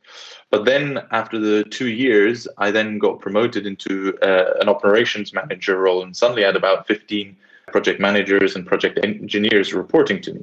But 0.49 0.65
then 0.65 1.01
after 1.11 1.37
the 1.39 1.63
two 1.65 1.89
years, 1.89 2.47
I 2.57 2.71
then 2.71 2.97
got 2.97 3.19
promoted 3.19 3.67
into 3.67 4.17
uh, 4.23 4.55
an 4.59 4.69
operations 4.69 5.33
manager 5.33 5.77
role, 5.79 6.01
and 6.01 6.15
suddenly 6.15 6.43
had 6.43 6.55
about 6.55 6.87
15 6.87 7.35
project 7.67 7.99
managers 7.99 8.55
and 8.55 8.65
project 8.65 8.99
engineers 9.03 9.73
reporting 9.73 10.21
to 10.21 10.33
me. 10.33 10.39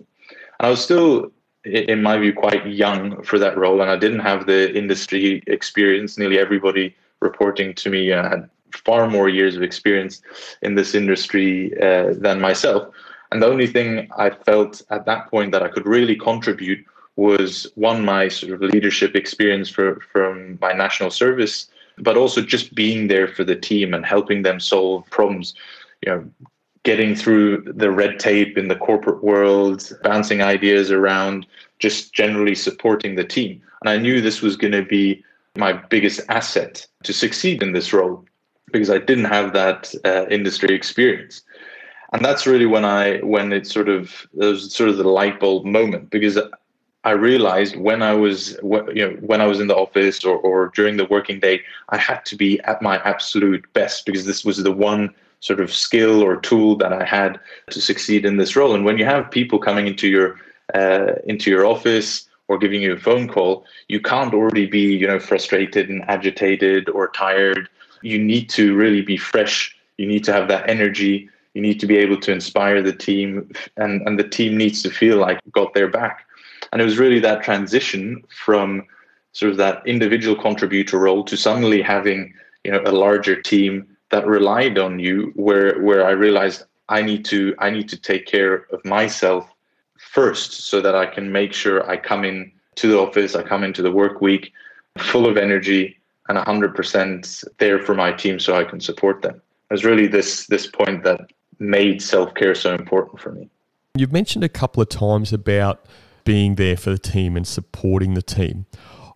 And 0.58 0.66
I 0.66 0.70
was 0.70 0.82
still, 0.82 1.32
in 1.64 2.02
my 2.02 2.18
view, 2.18 2.32
quite 2.32 2.66
young 2.66 3.22
for 3.22 3.38
that 3.38 3.56
role, 3.56 3.80
and 3.80 3.90
I 3.90 3.96
didn't 3.96 4.20
have 4.20 4.46
the 4.46 4.74
industry 4.76 5.42
experience. 5.46 6.18
Nearly 6.18 6.38
everybody 6.38 6.94
reporting 7.20 7.74
to 7.74 7.90
me 7.90 8.12
uh, 8.12 8.28
had 8.28 8.50
far 8.72 9.08
more 9.08 9.28
years 9.28 9.56
of 9.56 9.62
experience 9.62 10.20
in 10.62 10.74
this 10.74 10.94
industry 10.94 11.72
uh, 11.80 12.14
than 12.14 12.40
myself. 12.40 12.92
And 13.30 13.42
the 13.42 13.46
only 13.46 13.66
thing 13.66 14.08
I 14.16 14.30
felt 14.30 14.82
at 14.90 15.06
that 15.06 15.30
point 15.30 15.52
that 15.52 15.62
I 15.62 15.68
could 15.68 15.86
really 15.86 16.16
contribute 16.16 16.84
was 17.16 17.66
one 17.74 18.04
my 18.04 18.28
sort 18.28 18.52
of 18.52 18.60
leadership 18.60 19.14
experience 19.14 19.68
for, 19.68 20.00
from 20.12 20.58
my 20.60 20.72
national 20.72 21.10
service 21.10 21.68
but 21.98 22.16
also 22.16 22.40
just 22.40 22.74
being 22.74 23.06
there 23.06 23.28
for 23.28 23.44
the 23.44 23.54
team 23.54 23.94
and 23.94 24.04
helping 24.04 24.42
them 24.42 24.58
solve 24.58 25.08
problems 25.10 25.54
you 26.04 26.12
know 26.12 26.30
getting 26.84 27.14
through 27.14 27.62
the 27.62 27.90
red 27.90 28.20
tape 28.20 28.56
in 28.56 28.68
the 28.68 28.76
corporate 28.76 29.24
world 29.24 29.90
bouncing 30.02 30.42
ideas 30.42 30.90
around 30.90 31.46
just 31.78 32.14
generally 32.14 32.54
supporting 32.54 33.16
the 33.16 33.24
team. 33.24 33.60
And 33.80 33.90
i 33.90 33.96
knew 33.96 34.20
this 34.20 34.42
was 34.42 34.56
going 34.56 34.72
to 34.72 34.84
be 34.84 35.24
my 35.56 35.72
biggest 35.72 36.20
asset 36.28 36.86
to 37.02 37.12
succeed 37.12 37.62
in 37.62 37.72
this 37.72 37.92
role 37.92 38.24
because 38.72 38.90
i 38.90 38.98
didn't 38.98 39.26
have 39.26 39.52
that 39.52 39.94
uh, 40.04 40.26
industry 40.30 40.74
experience. 40.74 41.42
And 42.12 42.24
that's 42.24 42.46
really 42.46 42.66
when 42.66 42.84
i 42.84 43.18
when 43.18 43.52
it 43.52 43.66
sort 43.66 43.88
of 43.88 44.26
it 44.34 44.44
was 44.44 44.74
sort 44.74 44.90
of 44.90 44.98
the 44.98 45.08
light 45.08 45.40
bulb 45.40 45.64
moment 45.64 46.10
because 46.10 46.38
I 47.06 47.10
realized 47.10 47.76
when 47.76 48.02
I 48.02 48.14
was 48.14 48.56
you 48.62 49.04
know 49.04 49.10
when 49.20 49.40
I 49.42 49.46
was 49.46 49.60
in 49.60 49.68
the 49.68 49.76
office 49.76 50.24
or, 50.24 50.38
or 50.38 50.72
during 50.74 50.96
the 50.96 51.04
working 51.04 51.38
day, 51.38 51.60
I 51.90 51.98
had 51.98 52.24
to 52.26 52.36
be 52.36 52.60
at 52.60 52.80
my 52.80 52.96
absolute 53.02 53.70
best 53.74 54.06
because 54.06 54.24
this 54.24 54.44
was 54.44 54.62
the 54.62 54.72
one 54.72 55.14
sort 55.44 55.60
of 55.60 55.70
skill 55.70 56.22
or 56.22 56.36
tool 56.38 56.74
that 56.74 56.90
I 56.90 57.04
had 57.04 57.38
to 57.68 57.78
succeed 57.78 58.24
in 58.24 58.38
this 58.38 58.56
role. 58.56 58.74
And 58.74 58.82
when 58.82 58.96
you 58.96 59.04
have 59.04 59.30
people 59.30 59.58
coming 59.58 59.86
into 59.86 60.08
your 60.08 60.40
uh, 60.74 61.16
into 61.26 61.50
your 61.50 61.66
office 61.66 62.26
or 62.48 62.56
giving 62.56 62.80
you 62.80 62.94
a 62.94 62.98
phone 62.98 63.28
call, 63.28 63.66
you 63.88 64.00
can't 64.00 64.32
already 64.32 64.64
be 64.64 64.96
you 64.96 65.06
know 65.06 65.20
frustrated 65.20 65.90
and 65.90 66.02
agitated 66.08 66.88
or 66.88 67.08
tired. 67.08 67.68
You 68.00 68.18
need 68.18 68.48
to 68.50 68.74
really 68.74 69.02
be 69.02 69.18
fresh 69.18 69.76
You 69.98 70.06
need 70.06 70.24
to 70.24 70.32
have 70.32 70.48
that 70.48 70.68
energy. 70.68 71.28
You 71.52 71.62
need 71.62 71.78
to 71.80 71.86
be 71.86 71.98
able 71.98 72.18
to 72.20 72.32
inspire 72.32 72.80
the 72.82 72.96
team, 73.08 73.52
and, 73.76 74.02
and 74.06 74.18
the 74.18 74.28
team 74.28 74.56
needs 74.56 74.82
to 74.82 74.90
feel 74.90 75.18
like 75.18 75.38
got 75.52 75.74
their 75.74 75.88
back. 75.88 76.26
And 76.72 76.80
it 76.80 76.84
was 76.84 76.98
really 76.98 77.20
that 77.20 77.44
transition 77.44 78.24
from 78.44 78.86
sort 79.32 79.52
of 79.52 79.58
that 79.58 79.86
individual 79.86 80.36
contributor 80.46 80.98
role 80.98 81.22
to 81.24 81.36
suddenly 81.36 81.82
having 81.82 82.32
you 82.64 82.72
know 82.72 82.82
a 82.86 82.92
larger 83.06 83.36
team 83.42 83.93
that 84.10 84.26
relied 84.26 84.78
on 84.78 84.98
you, 84.98 85.32
where 85.34 85.80
where 85.82 86.06
I 86.06 86.10
realized 86.12 86.64
I 86.88 87.02
need 87.02 87.24
to 87.26 87.54
I 87.58 87.70
need 87.70 87.88
to 87.88 87.96
take 87.96 88.26
care 88.26 88.66
of 88.72 88.84
myself 88.84 89.48
first, 89.98 90.52
so 90.68 90.80
that 90.80 90.94
I 90.94 91.06
can 91.06 91.32
make 91.32 91.52
sure 91.52 91.88
I 91.88 91.96
come 91.96 92.24
in 92.24 92.52
to 92.76 92.88
the 92.88 92.98
office, 92.98 93.34
I 93.34 93.42
come 93.42 93.64
into 93.64 93.82
the 93.82 93.92
work 93.92 94.20
week 94.20 94.52
full 94.98 95.26
of 95.26 95.36
energy 95.36 95.98
and 96.28 96.38
100% 96.38 97.44
there 97.58 97.80
for 97.80 97.94
my 97.94 98.12
team 98.12 98.38
so 98.38 98.56
I 98.56 98.64
can 98.64 98.80
support 98.80 99.22
them. 99.22 99.34
It 99.70 99.74
was 99.74 99.84
really 99.84 100.06
this 100.06 100.46
this 100.46 100.66
point 100.66 101.04
that 101.04 101.20
made 101.58 102.02
self-care 102.02 102.54
so 102.54 102.74
important 102.74 103.20
for 103.20 103.32
me. 103.32 103.48
You've 103.96 104.12
mentioned 104.12 104.44
a 104.44 104.48
couple 104.48 104.82
of 104.82 104.88
times 104.88 105.32
about 105.32 105.86
being 106.24 106.56
there 106.56 106.76
for 106.76 106.90
the 106.90 106.98
team 106.98 107.36
and 107.36 107.46
supporting 107.46 108.14
the 108.14 108.22
team. 108.22 108.66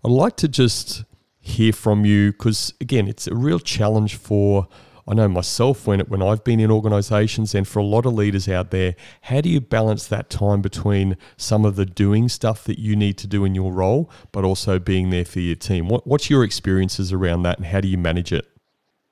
I'd 0.05 0.11
like 0.11 0.37
to 0.37 0.49
just 0.49 1.05
hear 1.49 1.73
from 1.73 2.05
you 2.05 2.33
because 2.33 2.75
again, 2.81 3.09
it's 3.09 3.27
a 3.27 3.35
real 3.35 3.59
challenge 3.59 4.17
for 4.17 4.69
I 5.09 5.15
know 5.15 5.27
myself 5.27 5.87
when 5.87 6.01
when 6.01 6.23
I've 6.23 6.45
been 6.45 6.61
in 6.61 6.71
organisations 6.71 7.55
and 7.55 7.67
for 7.67 7.79
a 7.79 7.85
lot 7.85 8.05
of 8.05 8.13
leaders 8.13 8.47
out 8.47 8.71
there, 8.71 8.95
how 9.23 9.41
do 9.41 9.49
you 9.49 9.59
balance 9.59 10.07
that 10.09 10.29
time 10.29 10.61
between 10.61 11.17
some 11.39 11.65
of 11.65 11.77
the 11.77 11.87
doing 11.87 12.29
stuff 12.29 12.65
that 12.65 12.79
you 12.79 12.95
need 12.95 13.17
to 13.19 13.27
do 13.27 13.47
in 13.47 13.55
your 13.55 13.73
role, 13.73 14.11
but 14.33 14.45
also 14.45 14.79
being 14.79 15.09
there 15.09 15.25
for 15.25 15.41
your 15.41 15.57
team? 15.57 15.89
What, 15.89 16.07
what's 16.07 16.29
your 16.29 16.45
experiences 16.45 17.11
around 17.11 17.45
that, 17.45 17.57
and 17.57 17.67
how 17.67 17.81
do 17.81 17.89
you 17.89 17.97
manage 17.97 18.33
it? 18.33 18.47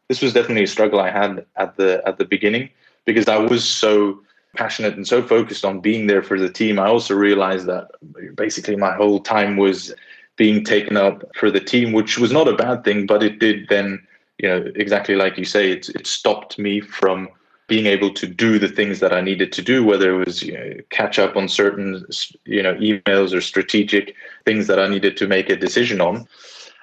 This 0.08 0.20
was 0.20 0.34
definitely 0.34 0.64
a 0.64 0.68
struggle 0.68 1.00
I 1.00 1.10
had 1.10 1.46
at 1.56 1.76
the 1.76 2.02
at 2.06 2.18
the 2.18 2.26
beginning 2.26 2.68
because 3.06 3.26
I 3.26 3.38
was 3.38 3.64
so 3.64 4.20
passionate 4.54 4.96
and 4.96 5.08
so 5.08 5.22
focused 5.22 5.64
on 5.64 5.80
being 5.80 6.06
there 6.06 6.22
for 6.22 6.38
the 6.38 6.50
team. 6.50 6.78
I 6.78 6.88
also 6.88 7.14
realized 7.14 7.66
that 7.66 7.88
basically 8.34 8.76
my 8.76 8.92
whole 8.92 9.20
time 9.20 9.56
was 9.56 9.94
being 10.36 10.64
taken 10.64 10.96
up 10.96 11.24
for 11.34 11.50
the 11.50 11.60
team, 11.60 11.92
which 11.92 12.18
was 12.18 12.32
not 12.32 12.48
a 12.48 12.54
bad 12.54 12.84
thing, 12.84 13.06
but 13.06 13.22
it 13.22 13.38
did 13.38 13.68
then 13.68 14.06
you 14.38 14.48
know, 14.48 14.70
exactly 14.74 15.14
like 15.14 15.38
you 15.38 15.44
say, 15.44 15.70
it, 15.70 15.88
it 15.90 16.06
stopped 16.06 16.58
me 16.58 16.80
from 16.80 17.28
being 17.68 17.86
able 17.86 18.12
to 18.12 18.26
do 18.26 18.58
the 18.58 18.68
things 18.68 19.00
that 19.00 19.12
I 19.12 19.20
needed 19.20 19.50
to 19.52 19.62
do, 19.62 19.82
whether 19.84 20.14
it 20.14 20.26
was 20.26 20.42
you 20.42 20.52
know, 20.52 20.74
catch 20.90 21.18
up 21.18 21.36
on 21.36 21.48
certain 21.48 22.06
you 22.44 22.62
know 22.62 22.74
emails 22.74 23.32
or 23.32 23.40
strategic 23.40 24.14
things 24.44 24.66
that 24.66 24.78
I 24.78 24.88
needed 24.88 25.16
to 25.18 25.26
make 25.26 25.50
a 25.50 25.56
decision 25.56 26.00
on. 26.00 26.26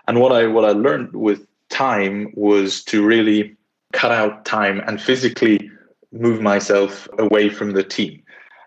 And 0.07 0.19
what 0.19 0.31
I 0.31 0.47
what 0.47 0.65
I 0.65 0.71
learned 0.71 1.13
with 1.13 1.45
time 1.69 2.31
was 2.35 2.83
to 2.85 3.05
really 3.05 3.55
cut 3.93 4.11
out 4.11 4.45
time 4.45 4.81
and 4.87 5.01
physically 5.01 5.69
move 6.11 6.41
myself 6.41 7.07
away 7.17 7.49
from 7.49 7.71
the 7.71 7.83
team. 7.83 8.22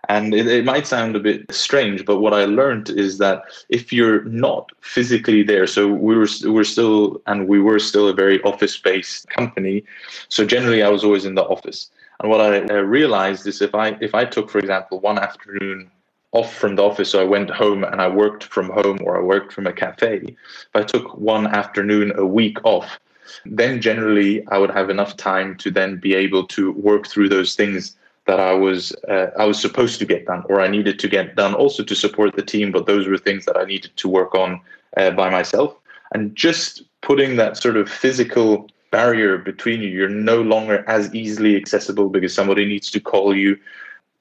And 0.09 0.33
it, 0.33 0.47
it, 0.47 0.63
might 0.63 0.87
sound 0.87 1.15
a 1.15 1.19
bit 1.19 1.51
strange, 1.51 2.05
but 2.05 2.19
what 2.19 2.33
I 2.33 2.45
learned 2.45 2.89
is 2.89 3.17
that 3.17 3.43
if 3.67 3.91
you're 3.91 4.23
not 4.23 4.71
physically 4.79 5.43
there, 5.43 5.67
so 5.67 5.87
we 5.87 6.15
were 6.15 6.27
we 6.43 6.49
were 6.49 6.63
still 6.63 7.21
and 7.27 7.47
we 7.47 7.59
were 7.59 7.79
still 7.79 8.07
a 8.07 8.13
very 8.13 8.41
office-based 8.43 9.27
company. 9.29 9.83
So 10.29 10.45
generally, 10.45 10.81
I 10.81 10.89
was 10.89 11.03
always 11.03 11.25
in 11.25 11.35
the 11.35 11.43
office. 11.43 11.89
And 12.19 12.31
what 12.31 12.41
I 12.41 12.57
realized 12.77 13.45
is 13.47 13.61
if 13.61 13.75
I 13.75 13.97
if 13.99 14.15
I 14.15 14.23
took, 14.23 14.49
for 14.49 14.59
example, 14.59 14.99
one 15.01 15.19
afternoon 15.19 15.91
off 16.31 16.53
from 16.55 16.75
the 16.75 16.83
office, 16.83 17.11
so 17.11 17.21
I 17.21 17.25
went 17.25 17.49
home 17.49 17.83
and 17.83 18.01
I 18.01 18.07
worked 18.07 18.45
from 18.45 18.69
home 18.69 18.99
or 19.03 19.17
I 19.17 19.21
worked 19.21 19.51
from 19.51 19.67
a 19.67 19.73
cafe. 19.73 20.21
If 20.23 20.75
I 20.75 20.83
took 20.83 21.17
one 21.17 21.47
afternoon 21.47 22.13
a 22.17 22.25
week 22.25 22.57
off, 22.63 22.99
then 23.45 23.81
generally 23.81 24.45
I 24.47 24.57
would 24.57 24.71
have 24.71 24.89
enough 24.89 25.17
time 25.17 25.57
to 25.57 25.71
then 25.71 25.97
be 25.97 26.15
able 26.15 26.47
to 26.47 26.71
work 26.71 27.07
through 27.07 27.29
those 27.29 27.55
things 27.55 27.97
that 28.27 28.39
I 28.39 28.53
was 28.53 28.93
uh, 29.09 29.27
I 29.39 29.45
was 29.45 29.59
supposed 29.59 29.99
to 29.99 30.05
get 30.05 30.25
done 30.25 30.43
or 30.49 30.61
I 30.61 30.67
needed 30.67 30.99
to 30.99 31.07
get 31.07 31.35
done 31.35 31.53
also 31.55 31.83
to 31.83 31.95
support 31.95 32.35
the 32.35 32.43
team 32.43 32.71
but 32.71 32.85
those 32.85 33.07
were 33.07 33.17
things 33.17 33.45
that 33.45 33.57
I 33.57 33.63
needed 33.63 33.91
to 33.97 34.07
work 34.07 34.35
on 34.35 34.61
uh, 34.97 35.11
by 35.11 35.29
myself. 35.29 35.75
And 36.13 36.35
just 36.35 36.83
putting 37.01 37.37
that 37.37 37.57
sort 37.57 37.77
of 37.77 37.89
physical 37.89 38.69
barrier 38.91 39.37
between 39.37 39.81
you 39.81 39.89
you're 39.89 40.09
no 40.09 40.41
longer 40.41 40.83
as 40.87 41.13
easily 41.13 41.55
accessible 41.55 42.09
because 42.09 42.33
somebody 42.33 42.65
needs 42.65 42.91
to 42.91 42.99
call 42.99 43.35
you. 43.35 43.57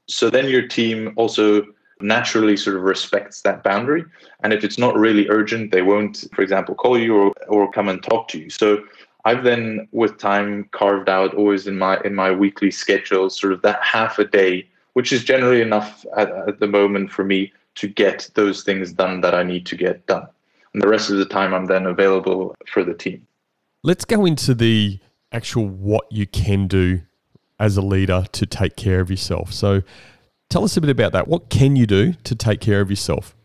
So 0.09 0.31
then 0.31 0.49
your 0.49 0.67
team 0.67 1.13
also 1.17 1.67
naturally 2.01 2.57
sort 2.57 2.77
of 2.77 2.83
respects 2.83 3.41
that 3.43 3.63
boundary. 3.65 4.05
And 4.43 4.53
if 4.53 4.63
it's 4.63 4.79
not 4.79 4.97
really 4.97 5.29
urgent 5.29 5.73
they 5.73 5.83
won't 5.83 6.29
for 6.33 6.43
example 6.43 6.77
call 6.77 6.97
you 6.97 7.17
or, 7.17 7.33
or 7.49 7.73
come 7.73 7.89
and 7.89 8.03
talk 8.03 8.29
to 8.29 8.39
you. 8.39 8.51
So 8.51 8.85
I've 9.27 9.43
then, 9.43 9.89
with 9.91 10.19
time, 10.19 10.69
carved 10.71 11.09
out 11.09 11.35
always 11.35 11.67
in 11.67 11.77
my 11.77 12.01
in 12.05 12.15
my 12.15 12.31
weekly 12.31 12.71
schedule, 12.71 13.29
sort 13.29 13.53
of 13.53 13.61
that 13.63 13.83
half 13.83 14.21
a 14.21 14.25
day, 14.25 14.69
which 14.93 15.13
is 15.13 15.25
generally 15.25 15.61
enough 15.61 16.07
at, 16.17 16.31
at 16.49 16.61
the 16.61 16.69
moment 16.69 17.11
for 17.11 17.25
me 17.25 17.53
to 17.75 17.89
get 17.89 18.31
those 18.35 18.63
things 18.63 18.93
done 18.93 19.23
that 19.23 19.35
I 19.35 19.43
need 19.43 19.67
to 19.67 19.77
get 19.77 20.07
done. 20.07 20.29
And 20.73 20.81
the 20.81 20.87
rest 20.87 21.11
of 21.11 21.19
the 21.19 21.25
time, 21.25 21.53
I'm 21.55 21.67
then 21.67 21.87
available 21.87 22.55
for 22.69 22.85
the 22.85 22.95
team. 22.95 23.27
Let's 23.83 24.05
go 24.05 24.25
into 24.25 24.55
the 24.55 25.01
actual 25.33 25.67
what 25.67 26.05
you 26.11 26.29
can 26.29 26.69
do 26.69 27.03
as 27.59 27.77
a 27.77 27.83
leader 27.83 28.27
to 28.31 28.47
take 28.47 28.77
care 28.77 29.01
of 29.01 29.11
yourself. 29.11 29.53
So, 29.53 29.83
tell 30.51 30.63
us 30.63 30.77
a 30.77 30.81
bit 30.81 30.91
about 30.91 31.11
that. 31.15 31.27
What 31.27 31.51
can 31.51 31.75
you 31.75 31.87
do 31.87 32.13
to 32.13 32.35
take 32.37 32.61
care 32.61 32.81
of 32.81 32.91
yourself? 32.91 33.36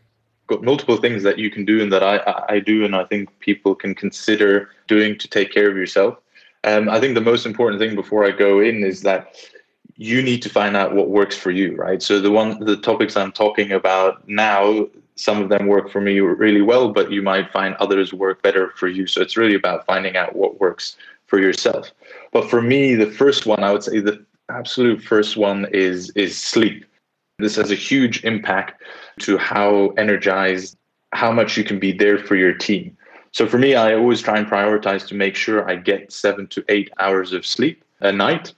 Got 0.52 0.62
multiple 0.62 0.96
things 0.96 1.22
that 1.22 1.38
you 1.38 1.50
can 1.50 1.64
do 1.64 1.82
and 1.82 1.92
that 1.92 2.02
I, 2.02 2.44
I 2.48 2.60
do 2.60 2.84
and 2.84 2.94
I 2.94 3.04
think 3.04 3.36
people 3.40 3.74
can 3.74 3.94
consider 3.94 4.70
doing 4.86 5.18
to 5.18 5.28
take 5.28 5.52
care 5.52 5.70
of 5.70 5.76
yourself. 5.76 6.18
Um, 6.64 6.88
I 6.88 7.00
think 7.00 7.14
the 7.14 7.20
most 7.20 7.46
important 7.46 7.80
thing 7.80 7.94
before 7.94 8.24
I 8.24 8.30
go 8.30 8.60
in 8.60 8.84
is 8.84 9.02
that 9.02 9.34
you 9.96 10.22
need 10.22 10.42
to 10.42 10.48
find 10.48 10.76
out 10.76 10.94
what 10.94 11.10
works 11.10 11.36
for 11.36 11.50
you, 11.50 11.76
right? 11.76 12.02
So 12.02 12.20
the 12.20 12.30
one 12.30 12.64
the 12.64 12.76
topics 12.76 13.16
I'm 13.16 13.32
talking 13.32 13.72
about 13.72 14.26
now, 14.28 14.86
some 15.16 15.42
of 15.42 15.48
them 15.48 15.66
work 15.66 15.90
for 15.90 16.00
me 16.00 16.20
really 16.20 16.62
well, 16.62 16.92
but 16.92 17.10
you 17.10 17.22
might 17.22 17.52
find 17.52 17.74
others 17.76 18.12
work 18.12 18.42
better 18.42 18.70
for 18.76 18.88
you. 18.88 19.06
So 19.06 19.20
it's 19.20 19.36
really 19.36 19.54
about 19.54 19.86
finding 19.86 20.16
out 20.16 20.36
what 20.36 20.60
works 20.60 20.96
for 21.26 21.40
yourself. 21.40 21.90
But 22.32 22.48
for 22.48 22.62
me, 22.62 22.94
the 22.94 23.10
first 23.10 23.46
one, 23.46 23.62
I 23.62 23.72
would 23.72 23.82
say 23.82 24.00
the 24.00 24.24
absolute 24.48 25.02
first 25.02 25.36
one 25.36 25.66
is 25.72 26.10
is 26.10 26.36
sleep. 26.38 26.84
This 27.38 27.56
has 27.56 27.70
a 27.70 27.76
huge 27.90 28.24
impact 28.24 28.82
to 29.20 29.38
how 29.38 29.88
energized, 29.98 30.76
how 31.12 31.32
much 31.32 31.56
you 31.56 31.64
can 31.64 31.78
be 31.78 31.92
there 31.92 32.18
for 32.18 32.36
your 32.36 32.52
team. 32.52 32.96
So 33.32 33.46
for 33.46 33.58
me, 33.58 33.74
I 33.74 33.94
always 33.94 34.20
try 34.20 34.38
and 34.38 34.46
prioritize 34.46 35.06
to 35.08 35.14
make 35.14 35.36
sure 35.36 35.68
I 35.68 35.76
get 35.76 36.12
seven 36.12 36.46
to 36.48 36.64
eight 36.68 36.90
hours 36.98 37.32
of 37.32 37.46
sleep 37.46 37.82
a 38.00 38.12
night. 38.12 38.52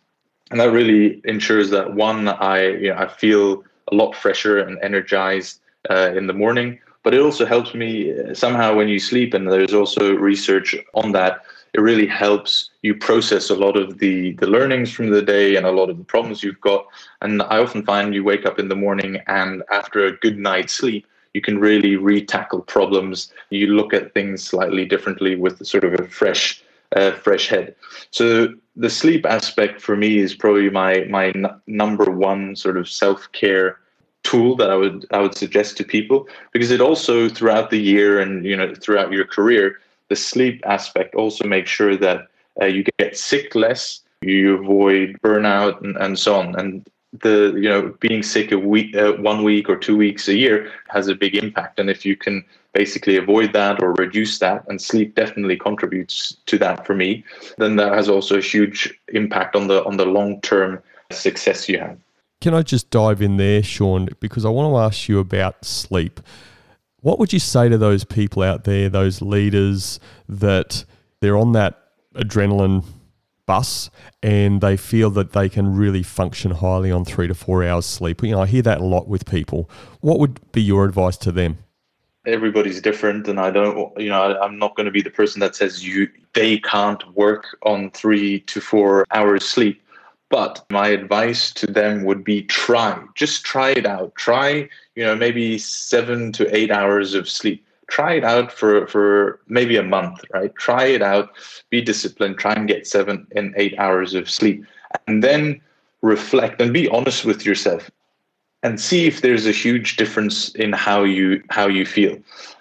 And 0.50 0.60
that 0.60 0.72
really 0.72 1.20
ensures 1.24 1.70
that 1.70 1.94
one, 1.94 2.28
I 2.28 2.68
you 2.68 2.88
know, 2.88 2.96
I 2.96 3.08
feel 3.08 3.64
a 3.90 3.94
lot 3.94 4.14
fresher 4.14 4.58
and 4.58 4.78
energized 4.82 5.60
uh, 5.90 6.12
in 6.16 6.26
the 6.26 6.32
morning. 6.32 6.78
But 7.02 7.14
it 7.14 7.20
also 7.20 7.44
helps 7.44 7.74
me 7.74 8.18
uh, 8.18 8.34
somehow 8.34 8.74
when 8.74 8.88
you 8.88 8.98
sleep, 8.98 9.34
and 9.34 9.50
there's 9.50 9.74
also 9.74 10.14
research 10.14 10.74
on 10.94 11.12
that. 11.12 11.42
It 11.74 11.80
really 11.80 12.06
helps 12.06 12.70
you 12.82 12.94
process 12.94 13.50
a 13.50 13.56
lot 13.56 13.76
of 13.76 13.98
the 13.98 14.32
the 14.34 14.46
learnings 14.46 14.92
from 14.92 15.10
the 15.10 15.22
day 15.22 15.56
and 15.56 15.66
a 15.66 15.72
lot 15.72 15.90
of 15.90 15.98
the 15.98 16.04
problems 16.04 16.42
you've 16.42 16.60
got. 16.60 16.86
And 17.20 17.42
I 17.42 17.58
often 17.58 17.84
find 17.84 18.14
you 18.14 18.22
wake 18.22 18.46
up 18.46 18.58
in 18.58 18.68
the 18.68 18.76
morning, 18.76 19.20
and 19.26 19.62
after 19.70 20.04
a 20.04 20.16
good 20.16 20.38
night's 20.38 20.72
sleep, 20.72 21.06
you 21.34 21.40
can 21.40 21.58
really 21.58 21.96
re-tackle 21.96 22.62
problems. 22.62 23.32
You 23.50 23.66
look 23.66 23.92
at 23.92 24.14
things 24.14 24.42
slightly 24.42 24.84
differently 24.84 25.34
with 25.34 25.66
sort 25.66 25.84
of 25.84 25.94
a 25.94 26.06
fresh, 26.06 26.62
uh, 26.94 27.10
fresh 27.12 27.48
head. 27.48 27.74
So 28.12 28.54
the 28.76 28.90
sleep 28.90 29.26
aspect 29.26 29.80
for 29.80 29.96
me 29.96 30.18
is 30.18 30.34
probably 30.34 30.70
my 30.70 31.06
my 31.10 31.26
n- 31.28 31.60
number 31.66 32.08
one 32.10 32.54
sort 32.54 32.76
of 32.76 32.88
self 32.88 33.30
care 33.32 33.80
tool 34.22 34.56
that 34.56 34.70
I 34.70 34.76
would 34.76 35.06
I 35.10 35.20
would 35.20 35.36
suggest 35.36 35.76
to 35.76 35.84
people 35.84 36.26
because 36.52 36.70
it 36.70 36.80
also 36.80 37.28
throughout 37.28 37.70
the 37.70 37.80
year 37.80 38.20
and 38.20 38.44
you 38.44 38.56
know 38.56 38.74
throughout 38.74 39.12
your 39.12 39.26
career 39.26 39.80
the 40.08 40.16
sleep 40.16 40.62
aspect 40.66 41.14
also 41.14 41.46
makes 41.46 41.70
sure 41.70 41.96
that 41.96 42.26
uh, 42.60 42.66
you 42.66 42.84
get 42.98 43.16
sick 43.16 43.54
less 43.54 44.00
you 44.20 44.54
avoid 44.54 45.18
burnout 45.22 45.80
and, 45.82 45.96
and 45.96 46.18
so 46.18 46.36
on 46.36 46.54
and 46.56 46.88
the 47.20 47.52
you 47.54 47.68
know 47.68 47.94
being 48.00 48.22
sick 48.22 48.50
a 48.52 48.58
week 48.58 48.94
uh, 48.96 49.12
one 49.12 49.44
week 49.44 49.68
or 49.68 49.76
two 49.76 49.96
weeks 49.96 50.28
a 50.28 50.36
year 50.36 50.70
has 50.88 51.08
a 51.08 51.14
big 51.14 51.36
impact 51.36 51.78
and 51.78 51.88
if 51.88 52.04
you 52.04 52.16
can 52.16 52.44
basically 52.72 53.16
avoid 53.16 53.52
that 53.52 53.80
or 53.80 53.92
reduce 53.94 54.38
that 54.40 54.64
and 54.68 54.80
sleep 54.80 55.14
definitely 55.14 55.56
contributes 55.56 56.36
to 56.46 56.58
that 56.58 56.84
for 56.84 56.94
me 56.94 57.22
then 57.58 57.76
that 57.76 57.92
has 57.92 58.08
also 58.08 58.38
a 58.38 58.40
huge 58.40 58.92
impact 59.12 59.54
on 59.54 59.68
the 59.68 59.84
on 59.84 59.96
the 59.96 60.06
long 60.06 60.40
term 60.40 60.82
success 61.10 61.68
you 61.68 61.78
have 61.78 61.96
can 62.44 62.52
I 62.52 62.60
just 62.60 62.90
dive 62.90 63.22
in 63.22 63.38
there, 63.38 63.62
Sean? 63.62 64.06
Because 64.20 64.44
I 64.44 64.50
want 64.50 64.70
to 64.70 64.76
ask 64.76 65.08
you 65.08 65.18
about 65.18 65.64
sleep. 65.64 66.20
What 67.04 67.18
would 67.18 67.34
you 67.34 67.38
say 67.38 67.68
to 67.68 67.76
those 67.76 68.02
people 68.02 68.42
out 68.42 68.64
there, 68.64 68.88
those 68.88 69.20
leaders 69.20 70.00
that 70.26 70.86
they're 71.20 71.36
on 71.36 71.52
that 71.52 71.78
adrenaline 72.14 72.82
bus 73.44 73.90
and 74.22 74.62
they 74.62 74.78
feel 74.78 75.10
that 75.10 75.32
they 75.32 75.50
can 75.50 75.76
really 75.76 76.02
function 76.02 76.52
highly 76.52 76.90
on 76.90 77.04
three 77.04 77.28
to 77.28 77.34
four 77.34 77.62
hours 77.62 77.84
sleep? 77.84 78.22
You 78.22 78.30
know, 78.30 78.40
I 78.40 78.46
hear 78.46 78.62
that 78.62 78.80
a 78.80 78.84
lot 78.84 79.06
with 79.06 79.26
people. 79.26 79.68
What 80.00 80.18
would 80.18 80.50
be 80.52 80.62
your 80.62 80.86
advice 80.86 81.18
to 81.18 81.30
them? 81.30 81.58
everybody's 82.26 82.80
different 82.80 83.28
and 83.28 83.38
i 83.38 83.50
don't 83.50 83.92
you 84.00 84.08
know 84.08 84.22
I, 84.22 84.46
am 84.46 84.58
not 84.58 84.74
going 84.76 84.86
to 84.86 84.90
be 84.90 85.02
the 85.02 85.10
person 85.10 85.40
that 85.40 85.54
says 85.54 85.86
you 85.86 86.08
they 86.32 86.58
can't 86.58 87.14
work 87.14 87.58
on 87.64 87.90
three 87.90 88.40
to 88.40 88.62
four 88.62 89.04
hours 89.10 89.44
sleep 89.44 89.82
But 90.34 90.66
my 90.68 90.88
advice 90.88 91.52
to 91.52 91.68
them 91.68 92.02
would 92.02 92.24
be 92.24 92.42
try, 92.42 93.00
just 93.14 93.44
try 93.44 93.70
it 93.70 93.86
out. 93.86 94.16
Try, 94.16 94.68
you 94.96 95.04
know, 95.04 95.14
maybe 95.14 95.58
seven 95.58 96.32
to 96.32 96.52
eight 96.52 96.72
hours 96.72 97.14
of 97.14 97.28
sleep. 97.28 97.64
Try 97.86 98.14
it 98.14 98.24
out 98.24 98.50
for, 98.50 98.88
for 98.88 99.38
maybe 99.46 99.76
a 99.76 99.84
month, 99.84 100.22
right? 100.32 100.52
Try 100.56 100.86
it 100.86 101.02
out, 101.02 101.30
be 101.70 101.80
disciplined, 101.80 102.38
try 102.38 102.52
and 102.52 102.66
get 102.66 102.84
seven 102.84 103.28
and 103.36 103.54
eight 103.56 103.78
hours 103.78 104.12
of 104.14 104.28
sleep. 104.28 104.64
And 105.06 105.22
then 105.22 105.60
reflect 106.02 106.60
and 106.60 106.72
be 106.72 106.88
honest 106.88 107.24
with 107.24 107.46
yourself 107.46 107.88
and 108.64 108.80
see 108.80 109.06
if 109.06 109.20
there's 109.20 109.46
a 109.46 109.52
huge 109.52 109.96
difference 109.96 110.48
in 110.56 110.72
how 110.72 111.04
you 111.04 111.44
how 111.50 111.68
you 111.68 111.86
feel. 111.86 112.18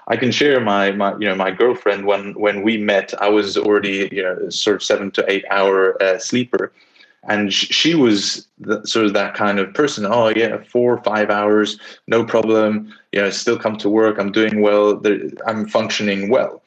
I 0.09 0.15
can 0.17 0.31
share 0.31 0.59
my 0.59 0.91
my 0.91 1.13
you 1.13 1.25
know 1.25 1.33
my 1.33 1.49
girlfriend 1.49 2.05
when 2.05 2.33
when 2.33 2.61
we 2.61 2.77
met 2.77 3.19
I 3.19 3.29
was 3.29 3.57
already 3.57 4.09
you 4.11 4.21
know 4.21 4.49
sort 4.49 4.75
of 4.75 4.83
seven 4.83 5.09
to 5.11 5.25
eight 5.27 5.45
hour 5.49 5.99
uh, 6.03 6.19
sleeper 6.19 6.71
and 7.27 7.53
she 7.53 7.95
was 7.95 8.47
sort 8.83 9.05
of 9.05 9.13
that 9.13 9.33
kind 9.33 9.59
of 9.59 9.73
person 9.73 10.05
oh 10.05 10.29
yeah 10.29 10.57
four 10.63 10.93
or 10.93 11.03
five 11.03 11.29
hours 11.29 11.79
no 12.07 12.23
problem. 12.25 12.93
Yeah 13.11 13.23
know 13.23 13.29
still 13.29 13.57
come 13.57 13.77
to 13.77 13.89
work 13.89 14.17
i'm 14.19 14.31
doing 14.31 14.61
well 14.61 15.01
i'm 15.47 15.67
functioning 15.67 16.29
well. 16.29 16.61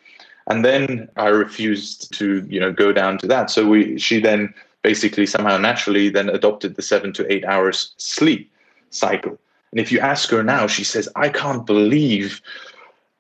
And 0.49 0.65
then 0.65 1.09
i 1.17 1.29
refused 1.29 2.13
to 2.15 2.47
you 2.49 2.61
know 2.61 2.73
go 2.73 2.93
down 2.93 3.19
to 3.19 3.27
that. 3.27 3.51
So 3.51 3.67
we 3.67 3.99
she 3.99 4.21
then 4.21 4.55
basically 4.83 5.27
somehow 5.27 5.57
naturally 5.59 6.09
then 6.09 6.29
adopted 6.29 6.77
the 6.77 6.83
seven 6.83 7.13
to 7.15 7.33
eight 7.33 7.45
hours 7.45 7.95
sleep 7.97 8.51
cycle. 8.91 9.39
And 9.73 9.81
if 9.81 9.91
you 9.91 10.01
ask 10.01 10.31
her 10.31 10.43
now 10.43 10.67
she 10.67 10.85
says 10.85 11.09
i 11.17 11.29
can't 11.29 11.67
believe 11.67 12.41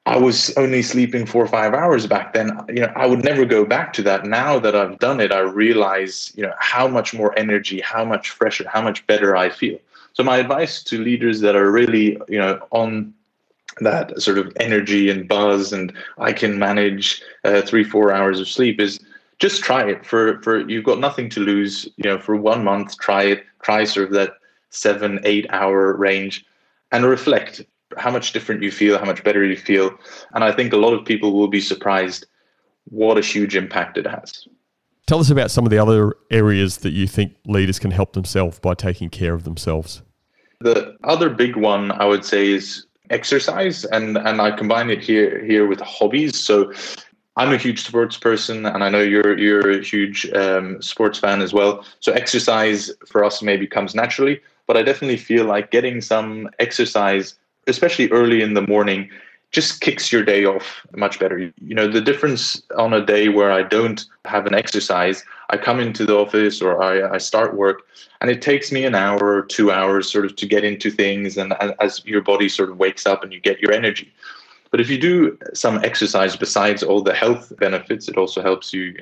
I 0.07 0.17
was 0.17 0.57
only 0.57 0.83
sleeping 0.83 1.27
four 1.27 1.43
or 1.43 1.49
five 1.49 1.75
hours 1.75 2.07
back 2.07 2.33
then. 2.33 2.57
You 2.69 2.83
know, 2.83 2.93
I 2.95 3.07
would 3.07 3.25
never 3.25 3.45
go 3.45 3.65
back 3.65 3.93
to 3.95 4.03
that. 4.03 4.25
Now 4.25 4.59
that 4.61 4.77
I've 4.77 5.01
done 5.01 5.21
it, 5.21 5.33
I 5.33 5.41
realize, 5.41 6.33
you 6.37 6.45
know, 6.45 6.55
how 6.61 6.87
much 6.87 7.13
more 7.13 7.37
energy, 7.37 7.81
how 7.81 8.05
much 8.05 8.31
fresher, 8.31 8.69
how 8.69 8.81
much 8.81 9.05
better 9.09 9.37
I 9.37 9.51
feel. 9.51 9.79
So 10.13 10.23
my 10.23 10.37
advice 10.39 10.83
to 10.85 11.03
leaders 11.03 11.41
that 11.41 11.57
are 11.57 11.73
really, 11.73 12.19
you 12.29 12.39
know, 12.39 12.61
on 12.71 13.13
that 13.81 14.23
sort 14.23 14.39
of 14.39 14.57
energy 14.61 15.11
and 15.11 15.29
buzz, 15.29 15.73
and 15.73 15.93
I 16.19 16.33
can 16.33 16.57
manage 16.57 17.21
uh, 17.45 17.63
three, 17.63 17.85
four 17.85 18.13
hours 18.13 18.41
of 18.41 18.49
sleep 18.49 18.81
is 18.81 19.01
just 19.39 19.63
try 19.63 19.87
it 19.91 20.07
for 20.07 20.41
for 20.41 20.67
you've 20.71 20.85
got 20.85 21.01
nothing 21.01 21.29
to 21.31 21.41
lose. 21.41 21.87
You 21.97 22.05
know, 22.05 22.19
for 22.19 22.37
one 22.37 22.63
month, 22.63 22.97
try 22.99 23.25
it. 23.25 23.45
Try 23.61 23.85
sort 23.85 24.07
of 24.07 24.13
that 24.15 24.35
seven, 24.71 25.19
eight 25.25 25.47
hour 25.51 25.95
range, 25.95 26.47
and 26.93 27.05
reflect 27.05 27.63
how 27.97 28.11
much 28.11 28.33
different 28.33 28.62
you 28.62 28.71
feel, 28.71 28.99
how 28.99 29.05
much 29.05 29.25
better 29.25 29.45
you 29.45 29.57
feel. 29.57 29.97
And 30.35 30.45
I 30.45 30.53
think 30.53 30.73
a 30.73 30.76
lot 30.76 30.93
of 30.93 31.05
people 31.05 31.33
will 31.33 31.49
be 31.49 31.61
surprised 31.61 32.26
what 32.85 33.19
a 33.19 33.21
huge 33.21 33.57
impact 33.57 33.99
it 33.99 34.07
has. 34.07 34.47
Tell 35.07 35.21
us 35.21 35.31
about 35.31 35.50
some 35.50 35.65
of 35.65 35.71
the 35.71 35.79
other 35.79 36.15
areas 36.31 36.79
that 36.79 36.93
you 36.93 37.07
think 37.07 37.35
leaders 37.47 37.79
can 37.79 37.91
help 37.91 38.12
themselves 38.12 38.59
by 38.59 38.75
taking 38.75 39.09
care 39.09 39.35
of 39.35 39.45
themselves. 39.45 40.03
The 40.61 40.97
other 41.05 41.31
big 41.31 41.57
one 41.57 41.93
I 41.93 42.05
would 42.07 42.25
say 42.25 42.49
is 42.49 42.87
exercise 43.11 43.85
and 43.85 44.19
and 44.19 44.41
I 44.41 44.50
combine 44.50 44.91
it 44.91 45.00
here 45.00 45.45
here 45.45 45.67
with 45.67 45.81
hobbies. 45.81 46.38
So 46.38 46.73
I'm 47.37 47.53
a 47.53 47.59
huge 47.59 47.85
sports 47.85 48.17
person, 48.17 48.65
and 48.65 48.83
I 48.83 48.88
know 48.88 49.03
you're 49.03 49.38
you're 49.38 49.71
a 49.71 49.85
huge 49.85 50.31
um, 50.33 50.81
sports 50.81 51.19
fan 51.19 51.43
as 51.43 51.53
well. 51.53 51.85
So 52.00 52.12
exercise 52.12 52.91
for 53.07 53.25
us 53.25 53.43
maybe 53.43 53.67
comes 53.67 53.95
naturally, 53.95 54.41
but 54.67 54.76
I 54.76 54.83
definitely 54.83 55.19
feel 55.19 55.45
like 55.45 55.71
getting 55.71 56.00
some 56.00 56.49
exercise 56.59 57.35
especially 57.67 58.11
early 58.11 58.43
in 58.43 58.55
the 58.55 58.63
morning, 58.63 59.11
just 59.53 59.81
kicks 59.81 60.13
your 60.13 60.23
day 60.23 60.45
off 60.45 60.87
much 60.95 61.19
better. 61.19 61.39
You 61.39 61.75
know, 61.75 61.89
the 61.89 62.01
difference 62.01 62.63
on 62.77 62.93
a 62.93 63.05
day 63.05 63.29
where 63.29 63.53
I 63.53 63.63
don't 63.63 64.05
have 64.25 64.47
an 64.47 64.55
exercise, 64.55 65.25
I 65.51 65.57
come 65.57 65.81
into 65.81 66.05
the 66.05 66.17
office 66.17 66.61
or 66.61 66.83
I, 66.83 67.15
I 67.15 67.19
start 67.19 67.55
work 67.55 67.83
and 68.21 68.31
it 68.31 68.43
takes 68.43 68.73
me 68.73 68.85
an 68.85 68.95
hour 68.95 69.19
or 69.23 69.43
two 69.43 69.71
hours 69.71 70.11
sort 70.11 70.27
of 70.27 70.37
to 70.37 70.47
get 70.47 70.65
into 70.65 70.91
things 70.91 71.37
and 71.39 71.55
as 71.81 72.05
your 72.05 72.23
body 72.23 72.49
sort 72.49 72.71
of 72.71 72.79
wakes 72.79 73.07
up 73.07 73.23
and 73.23 73.33
you 73.33 73.41
get 73.41 73.61
your 73.61 73.73
energy. 73.73 74.13
But 74.71 74.81
if 74.81 74.91
you 74.91 74.99
do 74.99 75.39
some 75.55 75.83
exercise 75.85 76.37
besides 76.37 76.83
all 76.83 77.00
the 77.00 77.15
health 77.15 77.52
benefits, 77.59 78.09
it 78.09 78.19
also 78.19 78.43
helps 78.43 78.73
you, 78.73 78.97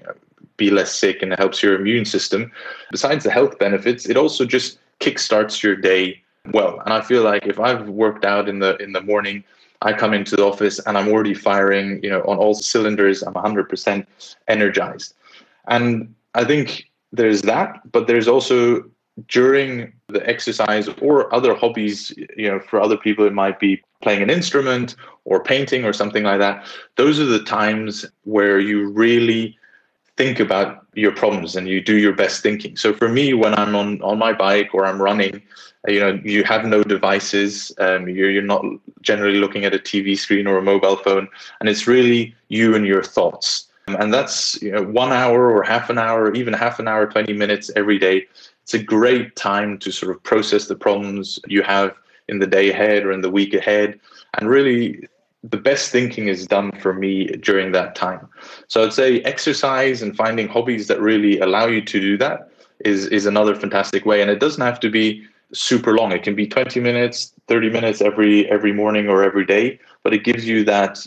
be 0.56 0.70
less 0.70 0.94
sick 0.94 1.20
and 1.20 1.32
it 1.32 1.38
helps 1.38 1.64
your 1.64 1.74
immune 1.74 2.04
system. 2.04 2.52
Besides 2.92 3.24
the 3.24 3.30
health 3.30 3.58
benefits, 3.58 4.08
it 4.08 4.16
also 4.16 4.44
just 4.44 4.78
kickstarts 5.00 5.64
your 5.64 5.74
day 5.74 6.22
well. 6.52 6.80
And 6.84 6.92
I 6.92 7.00
feel 7.00 7.22
like 7.22 7.46
if 7.46 7.58
I've 7.58 7.88
worked 7.88 8.24
out 8.24 8.48
in 8.48 8.58
the 8.58 8.76
in 8.76 8.92
the 8.92 9.00
morning, 9.00 9.44
I 9.82 9.92
come 9.92 10.14
into 10.14 10.36
the 10.36 10.44
office 10.44 10.78
and 10.80 10.96
I'm 10.96 11.08
already 11.08 11.34
firing, 11.34 12.02
you 12.02 12.10
know, 12.10 12.22
on 12.22 12.38
all 12.38 12.54
cylinders. 12.54 13.22
I'm 13.22 13.34
100% 13.34 14.06
energized. 14.48 15.14
And 15.68 16.14
I 16.34 16.44
think 16.44 16.90
there's 17.12 17.42
that, 17.42 17.80
but 17.92 18.06
there's 18.06 18.28
also 18.28 18.84
during 19.28 19.92
the 20.08 20.26
exercise 20.28 20.88
or 21.00 21.32
other 21.32 21.54
hobbies, 21.54 22.12
you 22.36 22.50
know, 22.50 22.58
for 22.58 22.80
other 22.80 22.96
people, 22.96 23.24
it 23.26 23.32
might 23.32 23.60
be 23.60 23.80
playing 24.02 24.22
an 24.22 24.30
instrument 24.30 24.96
or 25.24 25.42
painting 25.42 25.84
or 25.84 25.92
something 25.92 26.24
like 26.24 26.40
that. 26.40 26.66
Those 26.96 27.20
are 27.20 27.26
the 27.26 27.44
times 27.44 28.04
where 28.24 28.58
you 28.58 28.88
really 28.88 29.56
think 30.16 30.40
about 30.40 30.86
your 30.94 31.12
problems 31.12 31.56
and 31.56 31.68
you 31.68 31.80
do 31.80 31.98
your 31.98 32.12
best 32.12 32.42
thinking. 32.42 32.76
So 32.76 32.92
for 32.92 33.08
me, 33.08 33.34
when 33.34 33.54
I'm 33.54 33.74
on, 33.74 34.00
on 34.02 34.18
my 34.18 34.32
bike 34.32 34.70
or 34.72 34.86
I'm 34.86 35.00
running, 35.00 35.42
you 35.86 36.00
know, 36.00 36.18
you 36.24 36.44
have 36.44 36.64
no 36.64 36.82
devices. 36.82 37.72
Um, 37.78 38.08
you're, 38.08 38.30
you're 38.30 38.42
not 38.42 38.64
generally 39.02 39.38
looking 39.38 39.64
at 39.64 39.74
a 39.74 39.78
TV 39.78 40.16
screen 40.16 40.46
or 40.46 40.58
a 40.58 40.62
mobile 40.62 40.96
phone, 40.96 41.28
and 41.60 41.68
it's 41.68 41.86
really 41.86 42.34
you 42.48 42.74
and 42.74 42.86
your 42.86 43.02
thoughts. 43.02 43.68
And 43.86 44.14
that's 44.14 44.60
you 44.62 44.72
know, 44.72 44.82
one 44.82 45.12
hour 45.12 45.50
or 45.50 45.62
half 45.62 45.90
an 45.90 45.98
hour, 45.98 46.32
even 46.34 46.54
half 46.54 46.78
an 46.78 46.88
hour, 46.88 47.06
20 47.06 47.34
minutes 47.34 47.70
every 47.76 47.98
day. 47.98 48.26
It's 48.62 48.72
a 48.72 48.82
great 48.82 49.36
time 49.36 49.78
to 49.80 49.92
sort 49.92 50.14
of 50.14 50.22
process 50.22 50.68
the 50.68 50.74
problems 50.74 51.38
you 51.46 51.62
have 51.62 51.94
in 52.28 52.38
the 52.38 52.46
day 52.46 52.70
ahead 52.70 53.04
or 53.04 53.12
in 53.12 53.20
the 53.20 53.28
week 53.28 53.52
ahead 53.52 54.00
and 54.38 54.48
really 54.48 55.06
the 55.42 55.56
best 55.58 55.90
thinking 55.90 56.28
is 56.28 56.46
done 56.46 56.72
for 56.80 56.94
me 56.94 57.26
during 57.26 57.72
that 57.72 57.94
time. 57.94 58.26
So 58.68 58.82
I'd 58.82 58.92
say 58.92 59.20
exercise 59.20 60.00
and 60.00 60.16
finding 60.16 60.48
hobbies 60.48 60.88
that 60.88 61.00
really 61.00 61.38
allow 61.38 61.66
you 61.66 61.82
to 61.82 62.00
do 62.00 62.16
that 62.18 62.50
is 62.80 63.06
is 63.08 63.26
another 63.26 63.54
fantastic 63.54 64.06
way. 64.06 64.22
And 64.22 64.30
it 64.30 64.40
doesn't 64.40 64.62
have 64.62 64.80
to 64.80 64.90
be 64.90 65.26
super 65.54 65.96
long. 65.96 66.12
It 66.12 66.22
can 66.22 66.34
be 66.34 66.46
20 66.46 66.80
minutes, 66.80 67.32
30 67.48 67.70
minutes 67.70 68.00
every 68.00 68.50
every 68.50 68.72
morning 68.72 69.08
or 69.08 69.22
every 69.22 69.46
day, 69.46 69.78
but 70.02 70.12
it 70.12 70.24
gives 70.24 70.46
you 70.46 70.64
that 70.64 71.06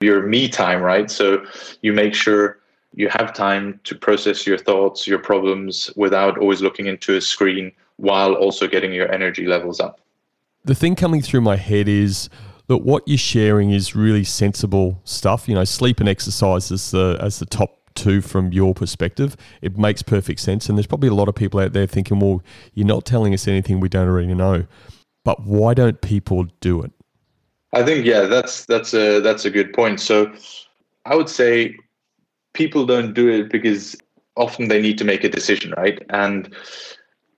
your 0.00 0.26
me 0.26 0.48
time, 0.48 0.82
right? 0.82 1.10
So 1.10 1.44
you 1.82 1.92
make 1.92 2.14
sure 2.14 2.58
you 2.94 3.08
have 3.08 3.32
time 3.32 3.80
to 3.84 3.94
process 3.94 4.46
your 4.46 4.58
thoughts, 4.58 5.06
your 5.06 5.18
problems 5.18 5.90
without 5.96 6.38
always 6.38 6.62
looking 6.62 6.86
into 6.86 7.16
a 7.16 7.20
screen 7.20 7.72
while 7.96 8.34
also 8.34 8.66
getting 8.66 8.92
your 8.92 9.10
energy 9.12 9.46
levels 9.46 9.80
up. 9.80 10.00
The 10.64 10.74
thing 10.74 10.96
coming 10.96 11.22
through 11.22 11.42
my 11.42 11.56
head 11.56 11.88
is 11.88 12.28
that 12.66 12.78
what 12.78 13.04
you're 13.06 13.16
sharing 13.16 13.70
is 13.70 13.94
really 13.94 14.24
sensible 14.24 15.00
stuff. 15.04 15.48
You 15.48 15.54
know, 15.54 15.64
sleep 15.64 16.00
and 16.00 16.08
exercise 16.08 16.72
as 16.72 16.90
the 16.90 17.18
as 17.20 17.38
the 17.38 17.46
top 17.46 17.85
two 17.96 18.20
from 18.20 18.52
your 18.52 18.74
perspective. 18.74 19.36
It 19.62 19.76
makes 19.76 20.02
perfect 20.02 20.40
sense, 20.40 20.68
and 20.68 20.78
there's 20.78 20.86
probably 20.86 21.08
a 21.08 21.14
lot 21.14 21.28
of 21.28 21.34
people 21.34 21.58
out 21.60 21.72
there 21.72 21.86
thinking, 21.86 22.20
"Well, 22.20 22.42
you're 22.74 22.86
not 22.86 23.04
telling 23.04 23.34
us 23.34 23.48
anything 23.48 23.80
we 23.80 23.88
don't 23.88 24.08
already 24.08 24.34
know." 24.34 24.66
But 25.24 25.44
why 25.44 25.74
don't 25.74 26.00
people 26.00 26.46
do 26.60 26.82
it? 26.82 26.92
I 27.72 27.82
think 27.82 28.06
yeah, 28.06 28.22
that's 28.22 28.64
that's 28.66 28.94
a 28.94 29.20
that's 29.20 29.44
a 29.44 29.50
good 29.50 29.72
point. 29.72 30.00
So 30.00 30.32
I 31.04 31.16
would 31.16 31.28
say 31.28 31.76
people 32.54 32.86
don't 32.86 33.12
do 33.12 33.28
it 33.28 33.50
because 33.50 33.96
often 34.36 34.68
they 34.68 34.80
need 34.80 34.98
to 34.98 35.04
make 35.04 35.24
a 35.24 35.28
decision, 35.28 35.74
right? 35.76 36.00
And 36.10 36.54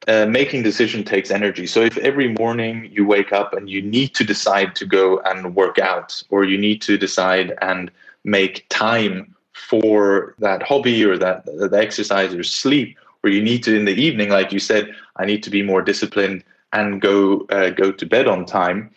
uh, 0.07 0.27
making 0.27 0.63
decision 0.63 1.05
takes 1.05 1.31
energy. 1.31 1.67
So 1.67 1.81
if 1.81 1.97
every 1.99 2.29
morning 2.29 2.89
you 2.93 3.07
wake 3.07 3.33
up 3.33 3.53
and 3.53 3.69
you 3.69 3.83
need 3.83 4.15
to 4.15 4.25
decide 4.25 4.75
to 4.77 4.87
go 4.87 5.19
and 5.21 5.55
work 5.55 5.79
out, 5.79 6.23
or 6.31 6.45
you 6.45 6.59
need 6.59 6.81
to 6.83 6.97
decide 6.97 7.57
and 7.63 7.91
make 8.25 8.67
time 8.69 9.35
for 9.59 10.35
that 10.39 10.63
hobby 10.63 11.05
or 11.05 11.19
that, 11.19 11.45
that 11.47 11.75
exercise 11.75 12.35
or 12.35 12.43
sleep, 12.43 12.97
or 13.23 13.31
you 13.31 13.43
need 13.43 13.63
to 13.65 13.77
in 13.77 13.85
the 13.85 13.95
evening, 13.95 14.31
like 14.31 14.53
you 14.53 14.61
said, 14.61 14.95
I 15.17 15.25
need 15.27 15.43
to 15.43 15.51
be 15.51 15.63
more 15.63 15.83
disciplined 15.83 16.45
and 16.73 17.01
go 17.01 17.47
uh, 17.51 17.71
go 17.71 17.91
to 17.91 18.07
bed 18.07 18.29
on 18.29 18.45
time. 18.45 18.91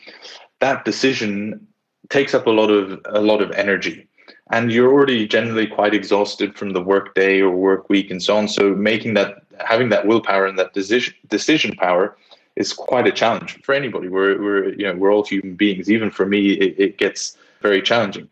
That 0.59 0.85
decision 0.85 1.65
takes 2.09 2.33
up 2.33 2.45
a 2.45 2.51
lot 2.51 2.69
of 2.69 2.99
a 3.05 3.21
lot 3.21 3.41
of 3.41 3.51
energy. 3.51 4.07
And 4.51 4.71
you're 4.71 4.91
already 4.91 5.27
generally 5.27 5.65
quite 5.65 5.93
exhausted 5.93 6.57
from 6.57 6.71
the 6.71 6.81
work 6.81 7.15
day 7.15 7.39
or 7.39 7.51
work 7.51 7.89
week 7.89 8.11
and 8.11 8.21
so 8.21 8.35
on. 8.35 8.49
So 8.49 8.75
making 8.75 9.13
that 9.13 9.43
having 9.65 9.89
that 9.89 10.05
willpower 10.05 10.45
and 10.45 10.59
that 10.59 10.73
decision 10.73 11.13
decision 11.29 11.75
power 11.75 12.17
is 12.57 12.73
quite 12.73 13.07
a 13.07 13.11
challenge 13.11 13.61
for 13.63 13.73
anybody. 13.73 14.09
We're, 14.09 14.41
we're 14.41 14.69
you 14.73 14.85
know 14.85 14.95
we're 14.95 15.13
all 15.13 15.23
human 15.23 15.55
beings. 15.55 15.89
Even 15.89 16.11
for 16.11 16.25
me 16.25 16.51
it, 16.51 16.75
it 16.77 16.97
gets 16.97 17.37
very 17.61 17.81
challenging 17.81 18.27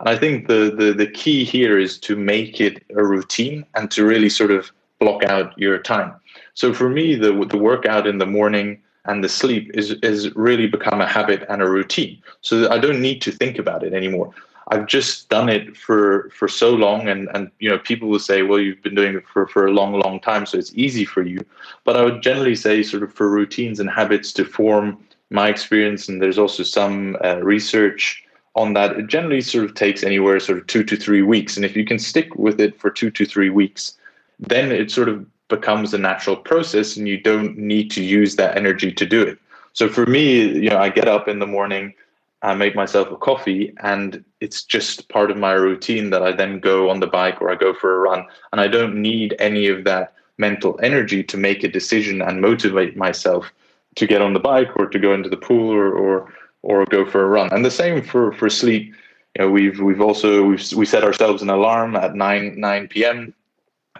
and 0.00 0.08
i 0.08 0.16
think 0.16 0.48
the, 0.48 0.74
the 0.76 0.92
the 0.92 1.06
key 1.06 1.44
here 1.44 1.78
is 1.78 1.98
to 1.98 2.16
make 2.16 2.60
it 2.60 2.82
a 2.96 3.04
routine 3.04 3.64
and 3.74 3.90
to 3.90 4.04
really 4.04 4.28
sort 4.28 4.50
of 4.50 4.72
block 5.00 5.24
out 5.24 5.58
your 5.58 5.78
time. 5.78 6.14
So 6.54 6.72
for 6.72 6.88
me 6.88 7.16
the 7.16 7.32
the 7.46 7.58
workout 7.58 8.06
in 8.06 8.18
the 8.18 8.26
morning 8.26 8.80
and 9.06 9.24
the 9.24 9.28
sleep 9.28 9.70
is 9.74 9.92
is 10.02 10.34
really 10.36 10.68
become 10.68 11.00
a 11.00 11.08
habit 11.08 11.44
and 11.48 11.60
a 11.62 11.68
routine. 11.68 12.22
So 12.42 12.70
i 12.70 12.78
don't 12.78 13.00
need 13.00 13.20
to 13.22 13.32
think 13.32 13.58
about 13.58 13.82
it 13.82 13.92
anymore. 13.92 14.32
I've 14.72 14.86
just 14.86 15.28
done 15.30 15.48
it 15.48 15.76
for 15.76 16.30
for 16.38 16.46
so 16.46 16.70
long, 16.74 17.08
and 17.08 17.28
and 17.34 17.50
you 17.58 17.68
know 17.68 17.78
people 17.78 18.08
will 18.08 18.20
say, 18.30 18.42
well, 18.42 18.60
you've 18.60 18.82
been 18.82 18.94
doing 18.94 19.16
it 19.16 19.26
for 19.26 19.48
for 19.48 19.66
a 19.66 19.72
long, 19.72 19.92
long 19.98 20.20
time, 20.20 20.46
so 20.46 20.58
it's 20.58 20.72
easy 20.74 21.04
for 21.04 21.22
you. 21.22 21.40
But 21.84 21.96
I 21.96 22.04
would 22.04 22.22
generally 22.22 22.54
say, 22.54 22.84
sort 22.84 23.02
of 23.02 23.12
for 23.12 23.28
routines 23.28 23.80
and 23.80 23.90
habits 23.90 24.32
to 24.34 24.44
form, 24.44 24.86
my 25.30 25.48
experience, 25.48 26.08
and 26.08 26.22
there's 26.22 26.38
also 26.38 26.62
some 26.62 27.16
uh, 27.24 27.38
research 27.42 28.22
on 28.54 28.74
that. 28.74 28.98
It 28.98 29.06
generally 29.06 29.40
sort 29.40 29.64
of 29.64 29.74
takes 29.74 30.02
anywhere 30.02 30.40
sort 30.40 30.58
of 30.58 30.66
two 30.66 30.84
to 30.84 30.96
three 30.96 31.22
weeks, 31.22 31.56
and 31.56 31.64
if 31.64 31.76
you 31.76 31.84
can 31.84 31.98
stick 31.98 32.34
with 32.36 32.60
it 32.60 32.78
for 32.80 32.90
two 32.90 33.10
to 33.10 33.24
three 33.24 33.50
weeks, 33.50 33.96
then 34.38 34.72
it 34.72 34.90
sort 34.90 35.08
of 35.08 35.26
becomes 35.48 35.92
a 35.92 35.98
natural 35.98 36.36
process, 36.36 36.96
and 36.96 37.08
you 37.08 37.20
don't 37.20 37.56
need 37.56 37.90
to 37.90 38.02
use 38.02 38.36
that 38.36 38.56
energy 38.56 38.92
to 38.92 39.06
do 39.06 39.22
it. 39.22 39.38
So 39.72 39.88
for 39.88 40.06
me, 40.06 40.58
you 40.58 40.70
know, 40.70 40.78
I 40.78 40.88
get 40.88 41.08
up 41.08 41.28
in 41.28 41.38
the 41.38 41.46
morning. 41.46 41.94
I 42.42 42.54
make 42.54 42.74
myself 42.74 43.10
a 43.10 43.16
coffee 43.16 43.74
and 43.82 44.24
it's 44.40 44.62
just 44.62 45.08
part 45.10 45.30
of 45.30 45.36
my 45.36 45.52
routine 45.52 46.08
that 46.10 46.22
I 46.22 46.32
then 46.32 46.58
go 46.58 46.88
on 46.88 47.00
the 47.00 47.06
bike 47.06 47.40
or 47.40 47.50
I 47.50 47.54
go 47.54 47.74
for 47.74 47.94
a 47.94 47.98
run. 47.98 48.24
And 48.52 48.60
I 48.60 48.66
don't 48.66 48.96
need 48.96 49.36
any 49.38 49.66
of 49.66 49.84
that 49.84 50.14
mental 50.38 50.80
energy 50.82 51.22
to 51.22 51.36
make 51.36 51.62
a 51.62 51.68
decision 51.68 52.22
and 52.22 52.40
motivate 52.40 52.96
myself 52.96 53.52
to 53.96 54.06
get 54.06 54.22
on 54.22 54.32
the 54.32 54.40
bike 54.40 54.70
or 54.76 54.86
to 54.86 54.98
go 54.98 55.12
into 55.12 55.28
the 55.28 55.36
pool 55.36 55.70
or 55.70 55.92
or, 55.92 56.32
or 56.62 56.84
go 56.86 57.04
for 57.04 57.24
a 57.24 57.28
run. 57.28 57.52
And 57.52 57.64
the 57.64 57.70
same 57.70 58.02
for, 58.02 58.32
for 58.32 58.48
sleep. 58.50 58.94
You 59.36 59.44
know, 59.44 59.50
we've 59.50 59.78
we've 59.80 60.00
also 60.00 60.42
we've 60.42 60.72
we 60.72 60.84
set 60.84 61.04
ourselves 61.04 61.40
an 61.40 61.50
alarm 61.50 61.94
at 61.96 62.14
nine 62.14 62.58
nine 62.58 62.88
PM 62.88 63.32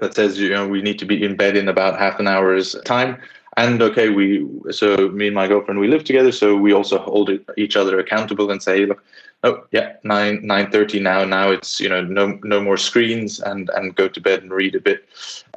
that 0.00 0.14
says 0.14 0.38
you 0.38 0.50
know 0.50 0.66
we 0.66 0.82
need 0.82 0.98
to 0.98 1.04
be 1.04 1.22
in 1.22 1.36
bed 1.36 1.56
in 1.56 1.68
about 1.68 1.98
half 1.98 2.18
an 2.18 2.26
hour's 2.26 2.74
time 2.84 3.16
and 3.56 3.82
okay 3.82 4.08
we 4.08 4.46
so 4.70 5.08
me 5.10 5.26
and 5.26 5.34
my 5.34 5.46
girlfriend 5.46 5.80
we 5.80 5.88
live 5.88 6.04
together 6.04 6.32
so 6.32 6.56
we 6.56 6.72
also 6.72 6.98
hold 6.98 7.30
each 7.56 7.76
other 7.76 7.98
accountable 7.98 8.50
and 8.50 8.62
say 8.62 8.86
look 8.86 9.04
oh 9.44 9.64
yeah 9.72 9.94
9 10.04 10.42
9:30 10.42 11.02
now 11.02 11.24
now 11.24 11.50
it's 11.50 11.80
you 11.80 11.88
know 11.88 12.02
no 12.02 12.38
no 12.42 12.60
more 12.60 12.76
screens 12.76 13.40
and 13.40 13.70
and 13.70 13.96
go 13.96 14.08
to 14.08 14.20
bed 14.20 14.42
and 14.42 14.52
read 14.52 14.74
a 14.74 14.80
bit 14.80 15.08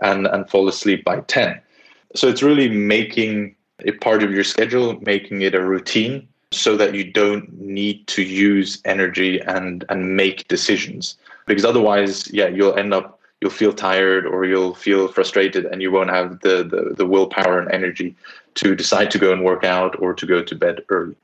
and 0.02 0.28
and 0.28 0.50
fall 0.50 0.68
asleep 0.68 1.04
by 1.04 1.20
10 1.22 1.60
so 2.16 2.28
it's 2.28 2.44
really 2.44 2.70
making 2.70 3.56
it 3.80 4.02
part 4.02 4.24
of 4.24 4.32
your 4.32 4.44
schedule 4.44 5.00
making 5.02 5.42
it 5.42 5.56
a 5.56 5.64
routine 5.64 6.28
so 6.56 6.78
that 6.78 6.94
you 6.94 7.04
don't 7.04 7.52
need 7.60 8.06
to 8.08 8.24
use 8.24 8.82
energy 8.86 9.40
and 9.42 9.84
and 9.90 10.16
make 10.16 10.48
decisions 10.48 11.18
because 11.46 11.66
otherwise 11.66 12.32
yeah 12.32 12.48
you'll 12.48 12.76
end 12.76 12.94
up 12.94 13.20
you'll 13.44 13.52
feel 13.52 13.74
tired 13.74 14.26
or 14.26 14.46
you'll 14.46 14.74
feel 14.74 15.10
frustrated 15.10 15.66
and 15.66 15.82
you 15.82 15.92
won't 15.92 16.10
have 16.10 16.40
the, 16.40 16.64
the, 16.64 16.96
the 16.96 17.06
willpower 17.06 17.60
and 17.60 17.70
energy 17.74 18.16
to 18.56 18.74
decide 18.74 19.12
to 19.12 19.20
go 19.20 19.34
and 19.34 19.44
work 19.44 19.66
out 19.66 20.00
or 20.00 20.14
to 20.14 20.26
go 20.26 20.42
to 20.42 20.56
bed 20.56 20.82
early. 20.88 21.16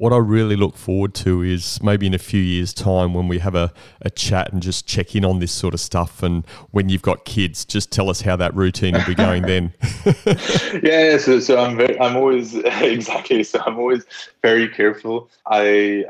What 0.00 0.14
I 0.14 0.16
really 0.16 0.56
look 0.56 0.78
forward 0.78 1.12
to 1.16 1.42
is 1.42 1.78
maybe 1.82 2.06
in 2.06 2.14
a 2.14 2.18
few 2.18 2.40
years' 2.40 2.72
time 2.72 3.12
when 3.12 3.28
we 3.28 3.38
have 3.40 3.54
a, 3.54 3.70
a 4.00 4.08
chat 4.08 4.50
and 4.50 4.62
just 4.62 4.86
check 4.86 5.14
in 5.14 5.26
on 5.26 5.40
this 5.40 5.52
sort 5.52 5.74
of 5.74 5.80
stuff. 5.80 6.22
And 6.22 6.46
when 6.70 6.88
you've 6.88 7.02
got 7.02 7.26
kids, 7.26 7.66
just 7.66 7.92
tell 7.92 8.08
us 8.08 8.22
how 8.22 8.34
that 8.36 8.54
routine 8.54 8.94
will 8.94 9.04
be 9.04 9.14
going 9.14 9.42
then. 9.42 9.74
yeah, 10.82 11.18
so, 11.18 11.38
so 11.38 11.62
I'm 11.62 11.76
very, 11.76 12.00
I'm 12.00 12.16
always 12.16 12.54
exactly 12.64 13.44
so 13.44 13.60
I'm 13.66 13.78
always 13.78 14.06
very 14.40 14.70
careful. 14.70 15.28
I 15.44 16.06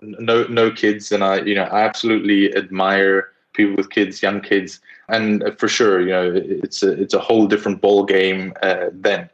no 0.00 0.44
no 0.44 0.70
kids, 0.70 1.10
and 1.10 1.24
I 1.24 1.40
you 1.40 1.56
know 1.56 1.64
I 1.64 1.82
absolutely 1.82 2.54
admire 2.54 3.32
people 3.54 3.74
with 3.74 3.90
kids, 3.90 4.22
young 4.22 4.40
kids, 4.40 4.78
and 5.08 5.42
for 5.58 5.66
sure, 5.66 6.00
you 6.00 6.10
know, 6.10 6.32
it's 6.32 6.84
a 6.84 6.92
it's 6.92 7.12
a 7.12 7.18
whole 7.18 7.48
different 7.48 7.80
ball 7.80 8.04
game 8.04 8.52
uh, 8.62 8.90
then. 8.92 9.28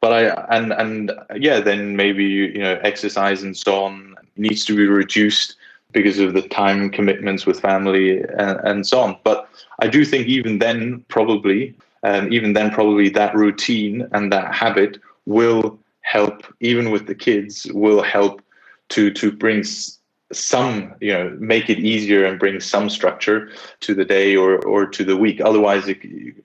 But 0.00 0.12
I 0.12 0.56
and 0.56 0.72
and 0.72 1.12
yeah, 1.36 1.60
then 1.60 1.96
maybe 1.96 2.24
you 2.24 2.58
know 2.58 2.78
exercise 2.82 3.42
and 3.42 3.56
so 3.56 3.84
on 3.84 4.14
needs 4.36 4.64
to 4.66 4.76
be 4.76 4.86
reduced 4.86 5.56
because 5.92 6.18
of 6.18 6.34
the 6.34 6.42
time 6.42 6.90
commitments 6.90 7.46
with 7.46 7.60
family 7.60 8.20
and, 8.20 8.60
and 8.62 8.86
so 8.86 9.00
on. 9.00 9.16
But 9.24 9.48
I 9.80 9.88
do 9.88 10.04
think 10.04 10.26
even 10.26 10.58
then, 10.58 11.04
probably, 11.08 11.74
um, 12.02 12.32
even 12.32 12.52
then, 12.52 12.70
probably 12.70 13.08
that 13.10 13.34
routine 13.34 14.06
and 14.12 14.32
that 14.32 14.54
habit 14.54 14.98
will 15.26 15.78
help, 16.02 16.42
even 16.60 16.90
with 16.90 17.06
the 17.06 17.14
kids, 17.14 17.66
will 17.72 18.02
help 18.02 18.42
to 18.90 19.10
to 19.10 19.32
bring 19.32 19.64
some 20.32 20.94
you 21.00 21.12
know 21.12 21.34
make 21.38 21.70
it 21.70 21.78
easier 21.78 22.24
and 22.24 22.38
bring 22.38 22.60
some 22.60 22.90
structure 22.90 23.50
to 23.80 23.94
the 23.94 24.04
day 24.04 24.36
or 24.36 24.58
or 24.66 24.86
to 24.86 25.02
the 25.02 25.16
week 25.16 25.40
otherwise 25.40 25.88
it 25.88 25.98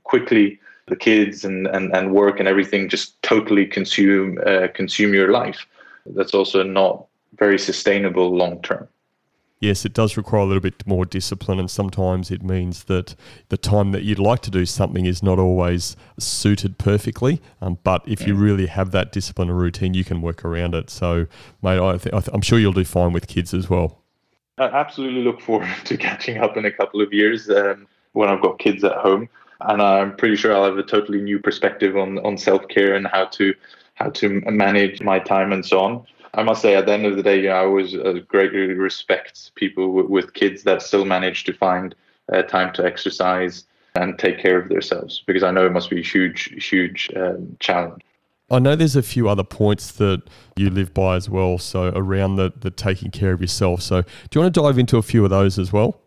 quickly 0.04 0.58
the 0.88 0.96
kids 0.96 1.46
and 1.46 1.68
and, 1.68 1.96
and 1.96 2.14
work 2.14 2.40
and 2.40 2.48
everything 2.48 2.90
just 2.90 3.22
totally 3.22 3.66
consume 3.66 4.38
uh, 4.46 4.68
consume 4.74 5.14
your 5.14 5.32
life 5.32 5.66
that's 6.08 6.34
also 6.34 6.64
not 6.64 7.06
very 7.38 7.58
sustainable 7.58 8.36
long 8.36 8.62
term 8.62 8.88
yes, 9.64 9.86
it 9.86 9.94
does 9.94 10.18
require 10.18 10.42
a 10.42 10.46
little 10.46 10.62
bit 10.62 10.86
more 10.86 11.06
discipline, 11.06 11.58
and 11.58 11.72
sometimes 11.72 12.30
it 12.30 12.44
means 12.44 12.84
that 12.84 13.16
the 13.50 13.58
time 13.58 13.92
that 13.94 14.04
you'd 14.04 14.20
like 14.20 14.42
to 14.42 14.52
do 14.52 14.66
something 14.66 15.06
is 15.06 15.24
not 15.24 15.40
always 15.40 15.96
suited 16.20 16.78
perfectly. 16.78 17.42
Um, 17.62 17.80
but 17.84 18.04
if 18.06 18.28
you 18.28 18.36
really 18.36 18.68
have 18.68 18.92
that 18.92 19.12
discipline 19.12 19.50
and 19.50 19.58
routine, 19.58 19.94
you 19.94 20.04
can 20.04 20.22
work 20.22 20.44
around 20.44 20.76
it. 20.76 20.90
So, 20.90 21.28
mate, 21.62 21.80
I 21.80 21.98
th- 21.98 22.14
I 22.14 22.36
am 22.36 22.42
sure 22.42 22.60
you'll 22.60 22.74
do 22.74 22.84
fine 22.84 23.14
with 23.14 23.28
kids 23.28 23.54
as 23.54 23.70
well. 23.70 24.00
I 24.58 24.66
absolutely 24.66 25.24
look 25.24 25.42
forward 25.42 25.74
to 25.86 25.98
catching 25.98 26.38
up 26.38 26.58
in 26.58 26.66
a 26.66 26.72
couple 26.72 27.02
of 27.02 27.14
years 27.14 27.50
um, 27.50 27.88
when 28.12 28.30
I've 28.30 28.42
got 28.42 28.60
kids 28.60 28.84
at 28.84 28.98
home, 28.98 29.30
and 29.68 29.82
I'm 29.82 30.16
pretty 30.16 30.36
sure 30.36 30.54
I'll 30.54 30.66
have 30.66 30.78
a 30.78 30.84
totally 30.84 31.22
new 31.22 31.40
perspective 31.40 31.98
on 31.98 32.20
on 32.20 32.38
self 32.38 32.68
care 32.68 32.96
and 32.96 33.08
how 33.08 33.26
to 33.26 33.54
how 33.96 34.10
to 34.10 34.42
manage 34.46 35.02
my 35.02 35.20
time 35.20 35.54
and 35.54 35.66
so 35.66 35.80
on. 35.80 36.06
I 36.36 36.42
must 36.42 36.62
say, 36.62 36.76
at 36.76 36.88
the 36.88 36.94
end 36.94 37.06
of 37.06 37.16
the 37.16 37.22
day, 37.22 37.42
you 37.42 37.50
know, 37.50 37.56
I 37.56 37.66
always 37.66 37.96
uh, 37.96 38.20
greatly 38.28 38.74
respect 38.74 39.52
people 39.56 39.86
w- 39.88 40.10
with 40.10 40.34
kids 40.34 40.64
that 40.64 40.82
still 40.82 41.06
manage 41.06 41.44
to 41.44 41.54
find 41.54 41.94
uh, 42.32 42.42
time 42.42 42.74
to 42.74 42.84
exercise 42.84 43.66
and 43.96 44.18
take 44.18 44.40
care 44.40 44.60
of 44.60 44.70
themselves 44.70 45.24
because 45.28 45.44
I 45.44 45.52
know 45.52 45.66
it 45.66 45.72
must 45.72 45.92
be 45.92 46.00
a 46.00 46.04
huge, 46.04 46.46
huge 46.68 47.12
um, 47.16 47.56
challenge. 47.60 48.02
I 48.50 48.60
know 48.60 48.76
there's 48.76 48.96
a 48.96 49.04
few 49.04 49.30
other 49.30 49.44
points 49.44 49.92
that 49.94 50.24
you 50.56 50.70
live 50.70 50.94
by 50.94 51.16
as 51.16 51.30
well. 51.30 51.58
So 51.60 51.92
around 51.96 52.36
the, 52.36 52.52
the 52.60 52.72
taking 52.72 53.12
care 53.12 53.34
of 53.34 53.42
yourself. 53.42 53.82
So 53.82 54.02
do 54.02 54.08
you 54.34 54.42
want 54.42 54.54
to 54.54 54.62
dive 54.62 54.78
into 54.80 54.98
a 54.98 55.02
few 55.04 55.24
of 55.24 55.30
those 55.30 55.60
as 55.60 55.72
well? 55.72 56.03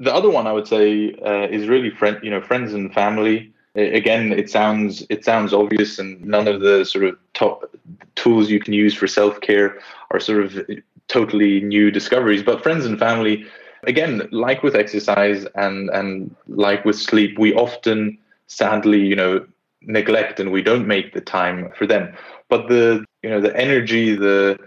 The 0.00 0.12
other 0.12 0.30
one 0.30 0.46
I 0.46 0.52
would 0.52 0.66
say 0.66 1.14
uh, 1.24 1.46
is 1.48 1.68
really 1.68 1.90
friend, 1.90 2.18
you 2.22 2.30
know, 2.30 2.40
friends 2.40 2.72
and 2.72 2.92
family. 2.92 3.52
Again 3.76 4.32
it 4.32 4.50
sounds 4.50 5.06
it 5.10 5.24
sounds 5.24 5.52
obvious 5.52 5.98
and 6.00 6.20
none 6.24 6.48
of 6.48 6.60
the 6.60 6.84
sort 6.84 7.04
of 7.04 7.16
top 7.34 7.70
tools 8.16 8.50
you 8.50 8.58
can 8.58 8.72
use 8.72 8.94
for 8.94 9.06
self-care 9.06 9.78
are 10.10 10.18
sort 10.18 10.44
of 10.44 10.58
totally 11.06 11.60
new 11.60 11.90
discoveries. 11.92 12.42
But 12.42 12.62
friends 12.64 12.84
and 12.84 12.98
family 12.98 13.46
again 13.84 14.28
like 14.32 14.64
with 14.64 14.74
exercise 14.74 15.46
and 15.54 15.88
and 15.90 16.34
like 16.48 16.84
with 16.84 16.98
sleep 16.98 17.38
we 17.38 17.54
often 17.54 18.18
sadly 18.48 19.00
you 19.00 19.14
know 19.14 19.46
neglect 19.82 20.40
and 20.40 20.50
we 20.50 20.62
don't 20.62 20.86
make 20.86 21.12
the 21.12 21.20
time 21.20 21.70
for 21.78 21.86
them. 21.86 22.12
But 22.48 22.68
the 22.68 23.04
you 23.22 23.30
know 23.30 23.40
the 23.40 23.56
energy 23.56 24.16
the 24.16 24.58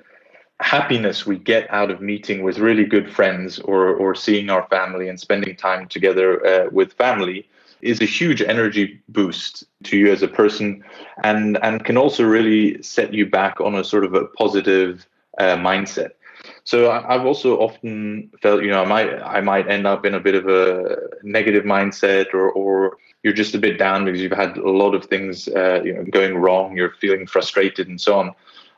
happiness 0.63 1.25
we 1.25 1.37
get 1.37 1.69
out 1.71 1.91
of 1.91 2.01
meeting 2.01 2.41
with 2.41 2.57
really 2.57 2.85
good 2.85 3.11
friends 3.11 3.59
or 3.59 3.93
or 3.95 4.15
seeing 4.15 4.49
our 4.49 4.65
family 4.67 5.09
and 5.09 5.19
spending 5.19 5.55
time 5.55 5.87
together 5.87 6.45
uh, 6.45 6.69
with 6.71 6.93
family 6.93 7.47
is 7.81 7.99
a 8.01 8.05
huge 8.05 8.41
energy 8.41 9.01
boost 9.09 9.65
to 9.83 9.97
you 9.97 10.11
as 10.11 10.23
a 10.23 10.27
person 10.27 10.83
and 11.23 11.57
and 11.61 11.83
can 11.83 11.97
also 11.97 12.23
really 12.23 12.81
set 12.81 13.13
you 13.13 13.25
back 13.29 13.59
on 13.59 13.75
a 13.75 13.83
sort 13.83 14.05
of 14.05 14.13
a 14.13 14.25
positive 14.41 15.05
uh, 15.37 15.57
mindset 15.57 16.11
so 16.65 16.91
I've 16.91 17.25
also 17.25 17.57
often 17.59 18.29
felt, 18.41 18.63
you 18.63 18.69
know, 18.69 18.81
I 18.81 18.85
might 18.85 19.09
I 19.21 19.41
might 19.41 19.69
end 19.69 19.85
up 19.85 20.05
in 20.05 20.13
a 20.13 20.19
bit 20.19 20.35
of 20.35 20.47
a 20.47 20.97
negative 21.23 21.63
mindset, 21.63 22.33
or 22.33 22.51
or 22.51 22.97
you're 23.23 23.33
just 23.33 23.55
a 23.55 23.59
bit 23.59 23.77
down 23.77 24.05
because 24.05 24.21
you've 24.21 24.31
had 24.31 24.57
a 24.57 24.69
lot 24.69 24.93
of 24.95 25.05
things, 25.05 25.47
uh, 25.49 25.81
you 25.83 25.93
know, 25.93 26.03
going 26.05 26.37
wrong. 26.37 26.75
You're 26.75 26.91
feeling 26.91 27.27
frustrated 27.27 27.87
and 27.87 27.99
so 27.99 28.19
on. 28.19 28.33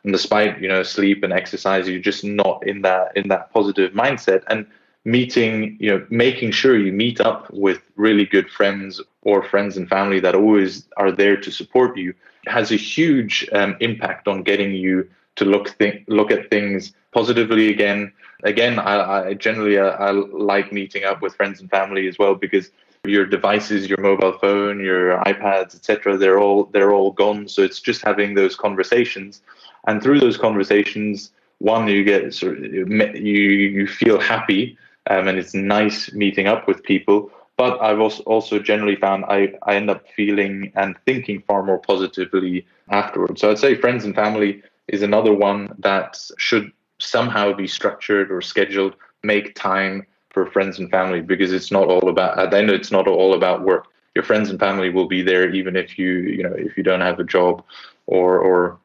And 0.06 0.14
despite 0.14 0.62
you 0.62 0.68
know 0.68 0.84
sleep 0.84 1.24
and 1.24 1.34
exercise, 1.34 1.90
you're 1.90 2.00
just 2.00 2.24
not 2.24 2.66
in 2.66 2.84
that 2.84 3.18
in 3.18 3.28
that 3.30 3.52
positive 3.52 3.92
mindset. 3.94 4.44
And 4.48 4.68
meeting, 5.04 5.78
you 5.80 5.90
know, 5.90 6.06
making 6.10 6.52
sure 6.52 6.78
you 6.78 6.92
meet 6.92 7.20
up 7.20 7.52
with 7.52 7.82
really 7.96 8.26
good 8.26 8.50
friends 8.50 9.02
or 9.24 9.44
friends 9.44 9.78
and 9.78 9.90
family 9.90 10.20
that 10.20 10.36
always 10.36 10.88
are 10.98 11.12
there 11.12 11.38
to 11.38 11.52
support 11.52 11.98
you 11.98 12.14
has 12.46 12.72
a 12.72 12.76
huge 12.76 13.50
um, 13.52 13.76
impact 13.80 14.28
on 14.28 14.44
getting 14.44 14.74
you 14.74 15.10
to 15.38 15.46
look 15.46 15.76
th- 15.80 16.04
look 16.08 16.30
at 16.30 16.52
things 16.52 16.94
positively 17.12 17.70
again. 17.70 18.14
Again, 18.44 18.78
I, 18.78 19.30
I 19.30 19.34
generally 19.34 19.80
uh, 19.80 19.90
I 19.90 20.12
like 20.12 20.72
meeting 20.72 21.04
up 21.04 21.24
with 21.24 21.36
friends 21.36 21.62
and 21.62 21.70
family 21.70 22.08
as 22.08 22.20
well 22.20 22.36
because 22.36 22.70
your 23.06 23.26
devices, 23.26 23.88
your 23.88 24.00
mobile 24.00 24.38
phone, 24.40 24.80
your 24.80 25.18
iPads, 25.20 25.76
etc. 25.76 26.18
They're 26.18 26.40
all 26.40 26.66
they're 26.66 26.92
all 26.92 27.12
gone. 27.12 27.48
So 27.48 27.64
it's 27.64 27.80
just 27.80 28.02
having 28.04 28.36
those 28.36 28.56
conversations, 28.56 29.42
and 29.88 30.02
through 30.02 30.20
those 30.20 30.38
conversations, 30.38 31.32
one 31.60 31.88
you 31.88 32.04
get 32.04 32.34
sort 32.34 32.58
of, 32.58 32.64
you 32.64 33.36
you 33.78 33.88
feel 33.88 34.20
happy 34.20 34.78
um, 35.10 35.28
and 35.28 35.38
it's 35.38 35.54
nice 35.54 36.12
meeting 36.14 36.48
up 36.48 36.68
with 36.68 36.84
people. 36.84 37.32
But 37.58 37.82
I've 37.82 38.02
also, 38.02 38.22
also 38.24 38.60
generally 38.60 38.98
found 38.98 39.24
I, 39.26 39.54
I 39.64 39.76
end 39.76 39.90
up 39.90 40.06
feeling 40.16 40.74
and 40.76 40.98
thinking 41.06 41.42
far 41.48 41.64
more 41.64 41.80
positively 41.80 42.66
afterwards. 42.90 43.40
So 43.40 43.50
I'd 43.50 43.60
say 43.60 43.76
friends 43.76 44.04
and 44.04 44.14
family 44.14 44.62
is 44.90 45.02
another 45.02 45.34
one 45.34 45.74
that 45.80 46.20
should 46.38 46.72
somehow 47.00 47.54
be 47.54 47.68
structured 47.68 48.32
or 48.32 48.42
scheduled 48.42 48.96
make 49.24 49.56
time 49.56 50.06
for 50.30 50.46
friends 50.46 50.80
and 50.80 50.92
family 50.92 51.22
because 51.22 51.54
it's 51.54 51.72
not 51.72 51.88
all 51.88 52.10
about 52.10 52.38
at 52.38 52.52
the 52.52 52.58
end 52.58 52.70
it's 52.70 52.92
not 52.92 53.08
all 53.08 53.34
about 53.34 53.64
work 53.64 53.88
your 54.16 54.24
friends 54.24 54.50
and 54.50 54.60
family 54.60 54.90
will 54.90 55.08
be 55.08 55.22
there 55.22 55.50
even 55.50 55.76
if 55.76 55.98
you 55.98 56.12
you 56.12 56.44
know 56.44 56.54
if 56.54 56.78
you 56.78 56.84
don't 56.84 57.02
have 57.02 57.20
a 57.20 57.24
job 57.24 57.64
or 58.06 58.38
or 58.40 58.80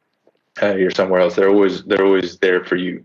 uh, 0.63 0.75
you're 0.75 0.91
somewhere 0.91 1.21
else. 1.21 1.35
They're 1.35 1.51
always 1.51 1.85
they're 1.85 2.05
always 2.05 2.39
there 2.39 2.65
for 2.65 2.77
you. 2.77 3.05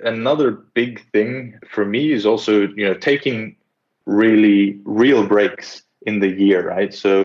Another 0.00 0.50
big 0.50 1.10
thing 1.10 1.58
for 1.68 1.84
me 1.84 2.12
is 2.12 2.26
also 2.26 2.68
you 2.68 2.86
know 2.86 2.94
taking 2.94 3.56
really 4.04 4.80
real 4.84 5.26
breaks 5.26 5.82
in 6.02 6.20
the 6.20 6.28
year 6.28 6.68
right? 6.68 6.94
So 6.94 7.24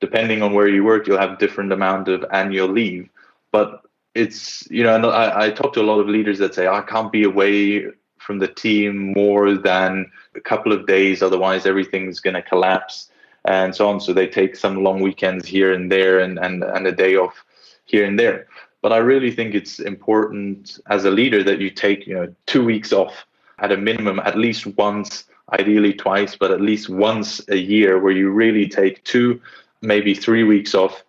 depending 0.00 0.42
on 0.42 0.52
where 0.52 0.68
you 0.68 0.84
work 0.84 1.06
you'll 1.06 1.18
have 1.18 1.38
different 1.38 1.72
amount 1.72 2.08
of 2.08 2.24
annual 2.32 2.68
leave. 2.68 3.08
But 3.50 3.82
it's 4.14 4.68
you 4.70 4.82
know 4.84 5.10
I, 5.10 5.46
I 5.46 5.50
talk 5.50 5.72
to 5.74 5.80
a 5.80 5.88
lot 5.90 6.00
of 6.00 6.06
leaders 6.06 6.38
that 6.38 6.54
say 6.54 6.66
i 6.66 6.82
can't 6.82 7.10
be 7.10 7.22
away 7.24 7.86
from 8.18 8.38
the 8.38 8.46
team 8.46 9.14
more 9.14 9.54
than 9.54 10.04
a 10.36 10.40
couple 10.40 10.70
of 10.70 10.86
days 10.86 11.22
otherwise 11.22 11.64
everything's 11.64 12.20
going 12.20 12.34
to 12.34 12.42
collapse 12.42 13.10
and 13.44 13.74
so 13.74 13.88
on. 13.88 14.00
So 14.00 14.12
they 14.12 14.26
take 14.26 14.56
some 14.56 14.82
long 14.82 15.00
weekends 15.00 15.46
here 15.46 15.72
and 15.72 15.90
there 15.90 16.20
and, 16.20 16.38
and, 16.38 16.62
and 16.62 16.86
a 16.86 16.92
day 16.92 17.16
off 17.16 17.44
here 17.92 18.04
and 18.04 18.18
there 18.18 18.46
but 18.82 18.92
I 18.92 18.98
really 18.98 19.30
think 19.30 19.54
it's 19.54 19.78
important 19.78 20.78
as 20.90 21.04
a 21.04 21.10
leader 21.10 21.42
that 21.44 21.60
you 21.60 21.70
take, 21.70 22.06
you 22.06 22.14
know, 22.14 22.34
two 22.46 22.64
weeks 22.64 22.92
off 22.92 23.24
at 23.60 23.70
a 23.70 23.76
minimum, 23.76 24.18
at 24.18 24.36
least 24.36 24.66
once, 24.76 25.24
ideally 25.52 25.94
twice, 25.94 26.34
but 26.34 26.50
at 26.50 26.60
least 26.60 26.90
once 26.90 27.40
a 27.48 27.56
year 27.56 28.00
where 28.00 28.12
you 28.12 28.30
really 28.30 28.68
take 28.68 29.02
two, 29.04 29.40
maybe 29.82 30.14
three 30.14 30.42
weeks 30.42 30.74
off. 30.74 31.04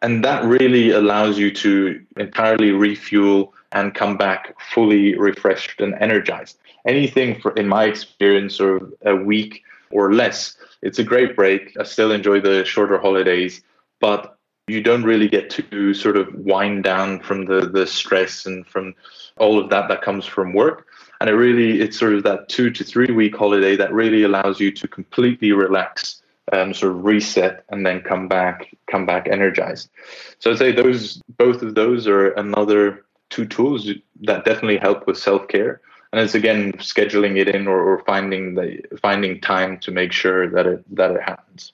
And 0.00 0.24
that 0.24 0.44
really 0.44 0.92
allows 0.92 1.38
you 1.38 1.50
to 1.56 2.00
entirely 2.16 2.70
refuel 2.70 3.52
and 3.72 3.96
come 3.96 4.16
back 4.16 4.54
fully 4.72 5.16
refreshed 5.16 5.80
and 5.80 5.94
energized. 5.94 6.56
Anything 6.86 7.40
for, 7.40 7.50
in 7.56 7.66
my 7.66 7.84
experience, 7.84 8.60
of 8.60 8.92
a 9.04 9.16
week 9.16 9.64
or 9.90 10.14
less, 10.14 10.56
it's 10.82 11.00
a 11.00 11.04
great 11.04 11.34
break. 11.34 11.76
I 11.80 11.82
still 11.82 12.12
enjoy 12.12 12.40
the 12.40 12.64
shorter 12.64 12.98
holidays, 12.98 13.60
but 13.98 14.37
you 14.68 14.82
don't 14.82 15.04
really 15.04 15.28
get 15.28 15.50
to 15.50 15.94
sort 15.94 16.16
of 16.16 16.32
wind 16.34 16.84
down 16.84 17.20
from 17.20 17.46
the 17.46 17.68
the 17.68 17.86
stress 17.86 18.46
and 18.46 18.66
from 18.66 18.94
all 19.36 19.58
of 19.58 19.70
that 19.70 19.88
that 19.88 20.02
comes 20.02 20.26
from 20.26 20.52
work. 20.52 20.86
And 21.20 21.28
it 21.28 21.34
really 21.34 21.80
it's 21.80 21.98
sort 21.98 22.14
of 22.14 22.22
that 22.24 22.48
two 22.48 22.70
to 22.70 22.84
three 22.84 23.12
week 23.12 23.36
holiday 23.36 23.76
that 23.76 23.92
really 23.92 24.22
allows 24.22 24.60
you 24.60 24.70
to 24.72 24.88
completely 24.88 25.52
relax 25.52 26.22
and 26.52 26.74
sort 26.74 26.92
of 26.92 27.04
reset 27.04 27.64
and 27.68 27.84
then 27.84 28.00
come 28.00 28.28
back 28.28 28.74
come 28.90 29.06
back 29.06 29.28
energized. 29.28 29.90
So 30.38 30.50
i'd 30.50 30.58
say 30.58 30.72
those 30.72 31.20
both 31.36 31.62
of 31.62 31.74
those 31.74 32.06
are 32.06 32.30
another 32.32 33.04
two 33.30 33.46
tools 33.46 33.90
that 34.22 34.44
definitely 34.44 34.78
help 34.78 35.06
with 35.06 35.18
self-care. 35.18 35.80
And 36.12 36.22
it's 36.22 36.34
again 36.34 36.72
scheduling 36.74 37.36
it 37.36 37.48
in 37.48 37.68
or, 37.68 37.80
or 37.82 38.02
finding 38.04 38.54
the 38.54 38.80
finding 39.02 39.40
time 39.40 39.78
to 39.80 39.90
make 39.90 40.12
sure 40.12 40.48
that 40.50 40.66
it 40.66 40.96
that 40.96 41.10
it 41.10 41.22
happens 41.22 41.72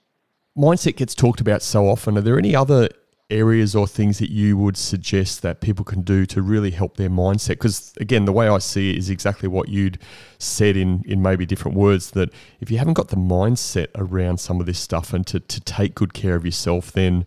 mindset 0.56 0.96
gets 0.96 1.14
talked 1.14 1.40
about 1.40 1.62
so 1.62 1.88
often. 1.88 2.16
Are 2.16 2.20
there 2.20 2.38
any 2.38 2.54
other 2.54 2.88
areas 3.30 3.74
or 3.74 3.86
things 3.86 4.18
that 4.18 4.30
you 4.30 4.56
would 4.56 4.76
suggest 4.76 5.42
that 5.42 5.60
people 5.60 5.84
can 5.84 6.02
do 6.02 6.26
to 6.26 6.42
really 6.42 6.70
help 6.70 6.96
their 6.96 7.10
mindset? 7.10 7.50
Because 7.50 7.92
again, 8.00 8.24
the 8.24 8.32
way 8.32 8.48
I 8.48 8.58
see 8.58 8.90
it 8.90 8.98
is 8.98 9.10
exactly 9.10 9.48
what 9.48 9.68
you'd 9.68 9.98
said 10.38 10.76
in 10.76 11.02
in 11.06 11.22
maybe 11.22 11.46
different 11.46 11.76
words. 11.76 12.12
That 12.12 12.30
if 12.60 12.70
you 12.70 12.78
haven't 12.78 12.94
got 12.94 13.08
the 13.08 13.16
mindset 13.16 13.88
around 13.94 14.38
some 14.38 14.60
of 14.60 14.66
this 14.66 14.78
stuff 14.78 15.12
and 15.12 15.26
to 15.28 15.40
to 15.40 15.60
take 15.60 15.94
good 15.94 16.14
care 16.14 16.36
of 16.36 16.44
yourself, 16.44 16.92
then 16.92 17.24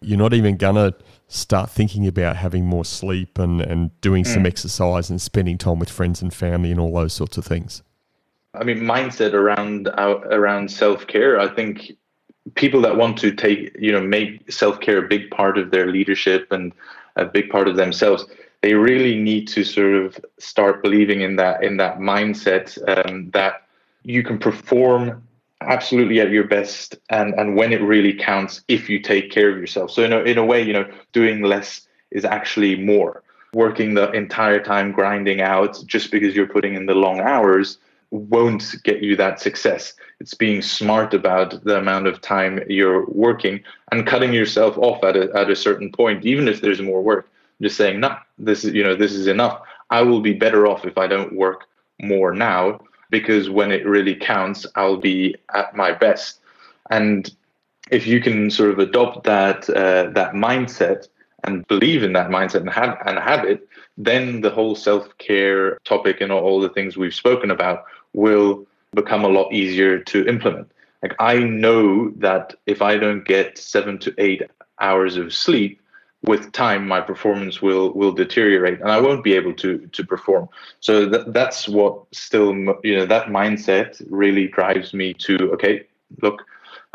you're 0.00 0.18
not 0.18 0.32
even 0.32 0.56
gonna 0.56 0.94
start 1.28 1.70
thinking 1.70 2.06
about 2.06 2.36
having 2.36 2.64
more 2.64 2.84
sleep 2.84 3.38
and 3.38 3.60
and 3.60 3.98
doing 4.00 4.24
mm. 4.24 4.34
some 4.34 4.46
exercise 4.46 5.10
and 5.10 5.20
spending 5.20 5.58
time 5.58 5.78
with 5.78 5.90
friends 5.90 6.22
and 6.22 6.32
family 6.32 6.70
and 6.70 6.80
all 6.80 6.94
those 6.94 7.12
sorts 7.12 7.36
of 7.36 7.44
things. 7.44 7.82
I 8.52 8.64
mean, 8.64 8.78
mindset 8.78 9.32
around 9.32 9.88
around 9.88 10.70
self 10.70 11.06
care. 11.06 11.38
I 11.38 11.48
think 11.48 11.92
people 12.54 12.80
that 12.80 12.96
want 12.96 13.16
to 13.18 13.32
take 13.32 13.74
you 13.78 13.92
know 13.92 14.00
make 14.00 14.50
self-care 14.50 15.04
a 15.04 15.08
big 15.08 15.30
part 15.30 15.58
of 15.58 15.70
their 15.70 15.86
leadership 15.86 16.50
and 16.50 16.72
a 17.16 17.24
big 17.24 17.50
part 17.50 17.68
of 17.68 17.76
themselves 17.76 18.24
they 18.62 18.74
really 18.74 19.18
need 19.18 19.48
to 19.48 19.64
sort 19.64 19.94
of 19.94 20.18
start 20.38 20.82
believing 20.82 21.22
in 21.22 21.36
that 21.36 21.62
in 21.62 21.76
that 21.78 21.98
mindset 21.98 22.78
um, 22.88 23.30
that 23.30 23.62
you 24.02 24.22
can 24.22 24.38
perform 24.38 25.22
absolutely 25.62 26.20
at 26.20 26.30
your 26.30 26.44
best 26.44 26.96
and 27.10 27.34
and 27.34 27.56
when 27.56 27.72
it 27.72 27.82
really 27.82 28.14
counts 28.14 28.62
if 28.68 28.88
you 28.88 28.98
take 28.98 29.30
care 29.30 29.50
of 29.50 29.58
yourself. 29.58 29.90
So 29.90 30.02
in 30.02 30.12
a, 30.12 30.20
in 30.20 30.38
a 30.38 30.44
way 30.44 30.62
you 30.62 30.72
know 30.72 30.90
doing 31.12 31.42
less 31.42 31.86
is 32.10 32.24
actually 32.24 32.76
more. 32.76 33.22
Working 33.52 33.94
the 33.94 34.10
entire 34.12 34.62
time 34.62 34.92
grinding 34.92 35.40
out 35.40 35.82
just 35.86 36.12
because 36.12 36.36
you're 36.36 36.46
putting 36.46 36.74
in 36.74 36.86
the 36.86 36.94
long 36.94 37.20
hours 37.20 37.78
won't 38.10 38.74
get 38.82 39.02
you 39.02 39.16
that 39.16 39.40
success. 39.40 39.94
It's 40.18 40.34
being 40.34 40.62
smart 40.62 41.14
about 41.14 41.62
the 41.64 41.78
amount 41.78 42.06
of 42.06 42.20
time 42.20 42.60
you're 42.68 43.06
working 43.06 43.60
and 43.92 44.06
cutting 44.06 44.32
yourself 44.32 44.76
off 44.78 45.02
at 45.04 45.16
a, 45.16 45.30
at 45.34 45.50
a 45.50 45.56
certain 45.56 45.92
point, 45.92 46.24
even 46.24 46.48
if 46.48 46.60
there's 46.60 46.82
more 46.82 47.02
work. 47.02 47.28
Just 47.62 47.76
saying, 47.76 48.00
no, 48.00 48.16
this 48.38 48.64
is 48.64 48.72
you 48.72 48.82
know 48.82 48.96
this 48.96 49.12
is 49.12 49.26
enough. 49.26 49.60
I 49.90 50.02
will 50.02 50.20
be 50.20 50.32
better 50.32 50.66
off 50.66 50.84
if 50.84 50.96
I 50.96 51.06
don't 51.06 51.34
work 51.34 51.66
more 52.00 52.32
now 52.32 52.80
because 53.10 53.50
when 53.50 53.70
it 53.70 53.86
really 53.86 54.14
counts, 54.14 54.66
I'll 54.76 54.96
be 54.96 55.36
at 55.54 55.76
my 55.76 55.92
best. 55.92 56.40
And 56.90 57.30
if 57.90 58.06
you 58.06 58.20
can 58.20 58.50
sort 58.50 58.70
of 58.70 58.78
adopt 58.78 59.24
that 59.24 59.68
uh, 59.68 60.10
that 60.10 60.32
mindset 60.32 61.08
and 61.44 61.66
believe 61.68 62.02
in 62.02 62.12
that 62.14 62.30
mindset 62.30 62.60
and 62.60 62.70
have 62.70 62.98
and 63.04 63.18
have 63.18 63.44
it, 63.44 63.68
then 63.98 64.40
the 64.40 64.50
whole 64.50 64.74
self 64.74 65.16
care 65.18 65.78
topic 65.84 66.20
and 66.20 66.32
all 66.32 66.60
the 66.60 66.68
things 66.70 66.96
we've 66.96 67.14
spoken 67.14 67.50
about 67.50 67.84
will 68.12 68.66
become 68.94 69.24
a 69.24 69.28
lot 69.28 69.52
easier 69.52 69.98
to 69.98 70.26
implement. 70.26 70.70
Like 71.02 71.14
I 71.18 71.38
know 71.38 72.10
that 72.16 72.54
if 72.66 72.82
I 72.82 72.96
don't 72.96 73.24
get 73.24 73.56
seven 73.56 73.98
to 74.00 74.14
eight 74.18 74.42
hours 74.80 75.16
of 75.16 75.32
sleep, 75.32 75.80
with 76.22 76.52
time 76.52 76.86
my 76.86 77.00
performance 77.00 77.62
will 77.62 77.92
will 77.94 78.12
deteriorate 78.12 78.80
and 78.80 78.90
I 78.90 79.00
won't 79.00 79.24
be 79.24 79.34
able 79.34 79.54
to 79.54 79.78
to 79.86 80.04
perform. 80.04 80.48
So 80.80 81.06
that, 81.06 81.32
that's 81.32 81.68
what 81.68 82.02
still 82.12 82.54
you 82.82 82.96
know 82.96 83.06
that 83.06 83.28
mindset 83.28 84.02
really 84.10 84.48
drives 84.48 84.92
me 84.92 85.14
to 85.14 85.36
okay 85.52 85.86
look. 86.22 86.44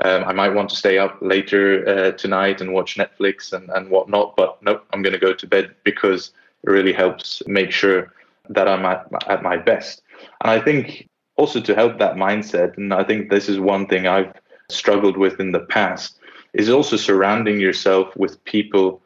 Um, 0.04 0.26
I 0.26 0.34
might 0.34 0.54
want 0.54 0.70
to 0.72 0.76
stay 0.76 0.98
up 0.98 1.18
later 1.22 1.88
uh, 1.88 2.12
tonight 2.12 2.60
and 2.60 2.74
watch 2.74 2.98
Netflix 2.98 3.54
and, 3.54 3.70
and 3.70 3.90
whatnot, 3.90 4.36
but 4.36 4.62
no, 4.62 4.82
I'm 4.92 5.02
going 5.02 5.14
to 5.14 5.20
go 5.20 5.34
to 5.34 5.48
bed 5.48 5.74
because 5.86 6.32
it 6.64 6.70
really 6.70 6.92
helps 6.92 7.42
make 7.48 7.72
sure 7.72 8.12
that 8.50 8.68
I'm 8.68 8.86
at, 8.86 9.08
at 9.28 9.42
my 9.42 9.56
best. 9.56 10.02
And 10.42 10.52
I 10.52 10.60
think 10.60 11.10
also 11.38 11.60
to 11.62 11.76
help 11.76 12.00
that 12.00 12.16
mindset, 12.16 12.78
and 12.78 12.94
I 12.94 13.04
think 13.04 13.30
this 13.30 13.50
is 13.50 13.60
one 13.60 13.88
thing 13.88 14.08
I've 14.08 14.34
struggled 14.70 15.18
with 15.18 15.40
in 15.40 15.52
the 15.52 15.60
past, 15.60 16.20
is 16.54 16.70
also 16.70 16.96
surrounding 16.96 17.60
yourself 17.60 18.16
with 18.16 18.44
people 18.46 19.02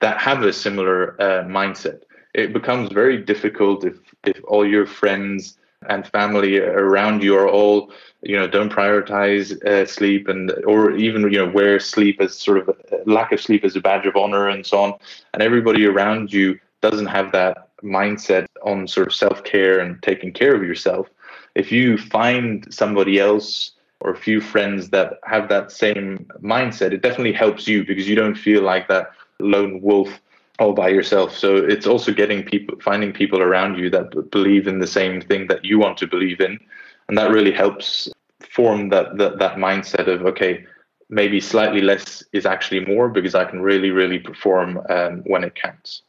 that 0.00 0.18
have 0.18 0.42
a 0.42 0.52
similar 0.52 1.20
uh, 1.20 1.44
mindset. 1.44 2.02
It 2.34 2.52
becomes 2.52 2.92
very 2.92 3.18
difficult 3.18 3.84
if, 3.84 3.96
if 4.24 4.40
all 4.44 4.66
your 4.66 4.86
friends 4.86 5.58
and 5.88 6.06
family 6.06 6.58
around 6.58 7.22
you 7.22 7.36
are 7.36 7.48
all 7.48 7.90
you 8.22 8.36
know 8.36 8.46
don't 8.46 8.70
prioritize 8.70 9.52
uh, 9.64 9.86
sleep 9.86 10.28
and 10.28 10.52
or 10.66 10.92
even 10.92 11.22
you 11.22 11.38
know 11.38 11.48
wear 11.48 11.80
sleep 11.80 12.20
as 12.20 12.36
sort 12.36 12.58
of 12.58 12.76
lack 13.06 13.32
of 13.32 13.40
sleep 13.40 13.64
as 13.64 13.76
a 13.76 13.80
badge 13.80 14.04
of 14.04 14.14
honor 14.14 14.48
and 14.48 14.66
so 14.66 14.78
on 14.78 14.92
and 15.32 15.42
everybody 15.42 15.86
around 15.86 16.30
you 16.30 16.58
doesn't 16.82 17.06
have 17.06 17.32
that 17.32 17.69
mindset 17.82 18.46
on 18.64 18.86
sort 18.86 19.06
of 19.06 19.14
self 19.14 19.44
care 19.44 19.80
and 19.80 20.02
taking 20.02 20.32
care 20.32 20.54
of 20.54 20.62
yourself, 20.62 21.08
if 21.54 21.72
you 21.72 21.98
find 21.98 22.72
somebody 22.72 23.18
else 23.18 23.72
or 24.00 24.10
a 24.10 24.16
few 24.16 24.40
friends 24.40 24.90
that 24.90 25.18
have 25.24 25.48
that 25.48 25.70
same 25.70 26.26
mindset, 26.42 26.92
it 26.92 27.02
definitely 27.02 27.32
helps 27.32 27.68
you 27.68 27.84
because 27.84 28.08
you 28.08 28.16
don't 28.16 28.36
feel 28.36 28.62
like 28.62 28.88
that 28.88 29.10
lone 29.38 29.80
wolf 29.82 30.20
all 30.58 30.72
by 30.72 30.88
yourself. 30.88 31.36
So 31.36 31.56
it's 31.56 31.86
also 31.86 32.12
getting 32.12 32.42
people, 32.42 32.78
finding 32.80 33.12
people 33.12 33.40
around 33.40 33.78
you 33.78 33.90
that 33.90 34.30
believe 34.30 34.68
in 34.68 34.78
the 34.78 34.86
same 34.86 35.20
thing 35.20 35.46
that 35.48 35.64
you 35.64 35.78
want 35.78 35.96
to 35.98 36.06
believe 36.06 36.40
in, 36.40 36.58
and 37.08 37.16
that 37.18 37.30
really 37.30 37.52
helps 37.52 38.08
form 38.54 38.90
that 38.90 39.16
that, 39.18 39.38
that 39.38 39.56
mindset 39.56 40.06
of 40.06 40.24
okay, 40.26 40.64
maybe 41.08 41.40
slightly 41.40 41.80
less 41.80 42.22
is 42.32 42.46
actually 42.46 42.84
more 42.84 43.08
because 43.08 43.34
I 43.34 43.44
can 43.44 43.60
really 43.62 43.90
really 43.90 44.18
perform 44.18 44.80
um, 44.90 45.22
when 45.26 45.44
it 45.44 45.54
counts. 45.54 46.02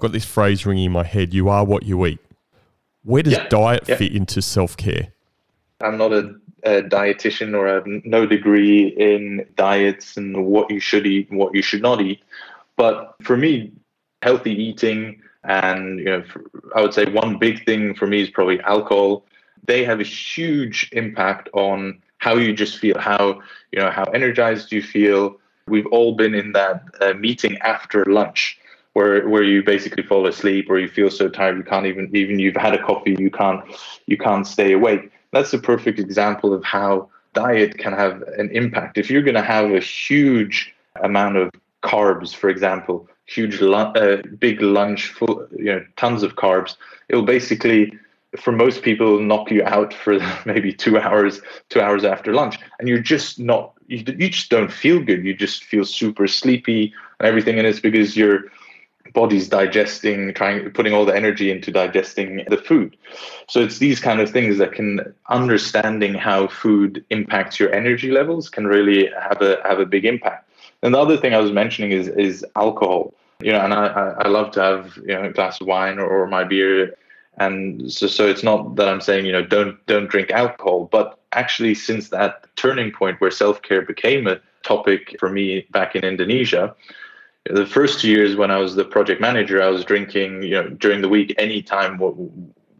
I've 0.00 0.04
got 0.04 0.12
this 0.12 0.24
phrase 0.24 0.64
ringing 0.64 0.86
in 0.86 0.92
my 0.92 1.04
head 1.04 1.34
you 1.34 1.50
are 1.50 1.62
what 1.62 1.82
you 1.82 2.06
eat. 2.06 2.20
Where 3.02 3.22
does 3.22 3.34
yeah, 3.34 3.48
diet 3.48 3.84
yeah. 3.86 3.96
fit 3.96 4.12
into 4.12 4.40
self 4.40 4.74
care? 4.74 5.08
I'm 5.82 5.98
not 5.98 6.10
a, 6.10 6.36
a, 6.62 6.80
dietitian 6.80 7.54
or 7.54 7.68
have 7.68 7.84
no 7.86 8.24
degree 8.24 8.88
in 8.96 9.44
diets 9.56 10.16
and 10.16 10.46
what 10.46 10.70
you 10.70 10.80
should 10.80 11.06
eat 11.06 11.28
and 11.28 11.38
what 11.38 11.54
you 11.54 11.60
should 11.60 11.82
not 11.82 12.00
eat. 12.00 12.22
But 12.78 13.14
for 13.20 13.36
me, 13.36 13.72
healthy 14.22 14.52
eating 14.52 15.20
and 15.44 15.98
you 15.98 16.06
know, 16.06 16.24
I 16.74 16.80
would 16.80 16.94
say 16.94 17.04
one 17.04 17.36
big 17.36 17.66
thing 17.66 17.94
for 17.94 18.06
me 18.06 18.22
is 18.22 18.30
probably 18.30 18.58
alcohol. 18.60 19.26
They 19.66 19.84
have 19.84 20.00
a 20.00 20.04
huge 20.04 20.88
impact 20.92 21.50
on 21.52 22.00
how 22.16 22.36
you 22.36 22.54
just 22.54 22.78
feel, 22.78 22.98
how 22.98 23.42
you 23.70 23.80
know 23.80 23.90
how 23.90 24.04
energized 24.04 24.72
you 24.72 24.82
feel. 24.82 25.38
We've 25.68 25.86
all 25.88 26.14
been 26.14 26.34
in 26.34 26.52
that 26.52 26.84
uh, 27.02 27.12
meeting 27.12 27.58
after 27.58 28.06
lunch 28.06 28.59
where 28.94 29.28
where 29.28 29.42
you 29.42 29.62
basically 29.62 30.02
fall 30.02 30.26
asleep 30.26 30.68
or 30.68 30.78
you 30.78 30.88
feel 30.88 31.10
so 31.10 31.28
tired 31.28 31.56
you 31.56 31.62
can't 31.62 31.86
even 31.86 32.10
even 32.14 32.38
you've 32.38 32.56
had 32.56 32.74
a 32.74 32.82
coffee 32.82 33.16
you 33.18 33.30
can't 33.30 33.62
you 34.06 34.16
can't 34.16 34.46
stay 34.46 34.72
awake. 34.72 35.10
That's 35.32 35.52
a 35.52 35.58
perfect 35.58 35.98
example 35.98 36.52
of 36.52 36.64
how 36.64 37.08
diet 37.34 37.78
can 37.78 37.92
have 37.92 38.22
an 38.36 38.50
impact. 38.50 38.98
If 38.98 39.08
you're 39.10 39.22
going 39.22 39.36
to 39.36 39.42
have 39.42 39.70
a 39.70 39.80
huge 39.80 40.74
amount 41.02 41.36
of 41.36 41.50
carbs 41.82 42.34
for 42.34 42.50
example 42.50 43.08
huge 43.26 43.62
uh, 43.62 44.16
big 44.38 44.60
lunch 44.60 45.08
full 45.12 45.46
you 45.56 45.66
know 45.66 45.84
tons 45.96 46.22
of 46.22 46.34
carbs 46.34 46.74
it 47.08 47.14
will 47.14 47.22
basically 47.22 47.92
for 48.38 48.52
most 48.52 48.82
people 48.82 49.18
knock 49.18 49.50
you 49.50 49.62
out 49.64 49.92
for 49.92 50.18
maybe 50.46 50.72
two 50.72 50.98
hours 50.98 51.40
two 51.68 51.80
hours 51.80 52.04
after 52.04 52.32
lunch. 52.32 52.58
And 52.78 52.88
you're 52.88 53.00
just 53.00 53.38
not 53.38 53.72
you, 53.88 53.98
you 53.98 54.30
just 54.30 54.50
don't 54.50 54.72
feel 54.72 55.02
good. 55.02 55.24
You 55.24 55.34
just 55.34 55.64
feel 55.64 55.84
super 55.84 56.26
sleepy 56.26 56.94
and 57.18 57.28
everything. 57.28 57.58
And 57.58 57.66
it's 57.66 57.80
because 57.80 58.16
your 58.16 58.44
body's 59.12 59.48
digesting 59.48 60.34
trying 60.34 60.70
putting 60.70 60.92
all 60.92 61.04
the 61.04 61.14
energy 61.14 61.50
into 61.50 61.70
digesting 61.70 62.44
the 62.48 62.56
food. 62.56 62.96
So 63.48 63.60
it's 63.60 63.78
these 63.78 64.00
kind 64.00 64.20
of 64.20 64.30
things 64.30 64.58
that 64.58 64.72
can 64.72 65.14
understanding 65.28 66.14
how 66.14 66.48
food 66.48 67.04
impacts 67.10 67.58
your 67.58 67.72
energy 67.72 68.10
levels 68.10 68.48
can 68.48 68.66
really 68.66 69.10
have 69.20 69.40
a 69.42 69.58
have 69.64 69.80
a 69.80 69.86
big 69.86 70.04
impact. 70.04 70.48
And 70.82 70.94
the 70.94 70.98
other 70.98 71.16
thing 71.16 71.34
i 71.34 71.38
was 71.38 71.52
mentioning 71.52 71.92
is 71.92 72.08
is 72.08 72.44
alcohol. 72.56 73.14
You 73.40 73.52
know 73.52 73.60
and 73.60 73.72
i 73.72 73.86
i 74.24 74.28
love 74.28 74.50
to 74.52 74.62
have 74.62 74.96
you 74.98 75.14
know 75.14 75.24
a 75.24 75.32
glass 75.32 75.60
of 75.60 75.66
wine 75.66 75.98
or, 75.98 76.06
or 76.06 76.26
my 76.26 76.44
beer. 76.44 76.96
And 77.38 77.90
so 77.90 78.06
so 78.06 78.26
it's 78.26 78.42
not 78.42 78.76
that 78.76 78.88
i'm 78.88 79.00
saying 79.00 79.24
you 79.24 79.32
know 79.32 79.42
don't 79.42 79.74
don't 79.86 80.10
drink 80.10 80.30
alcohol 80.30 80.88
but 80.92 81.18
actually 81.32 81.74
since 81.74 82.08
that 82.10 82.44
turning 82.56 82.90
point 82.90 83.20
where 83.20 83.30
self-care 83.30 83.82
became 83.82 84.26
a 84.26 84.40
topic 84.62 85.16
for 85.18 85.30
me 85.30 85.66
back 85.70 85.94
in 85.96 86.04
indonesia 86.04 86.74
the 87.48 87.66
first 87.66 88.00
two 88.00 88.08
years 88.08 88.36
when 88.36 88.50
i 88.50 88.58
was 88.58 88.74
the 88.74 88.84
project 88.84 89.20
manager 89.20 89.62
i 89.62 89.68
was 89.68 89.84
drinking 89.84 90.42
you 90.42 90.50
know 90.50 90.68
during 90.70 91.00
the 91.00 91.08
week 91.08 91.34
anytime 91.38 91.98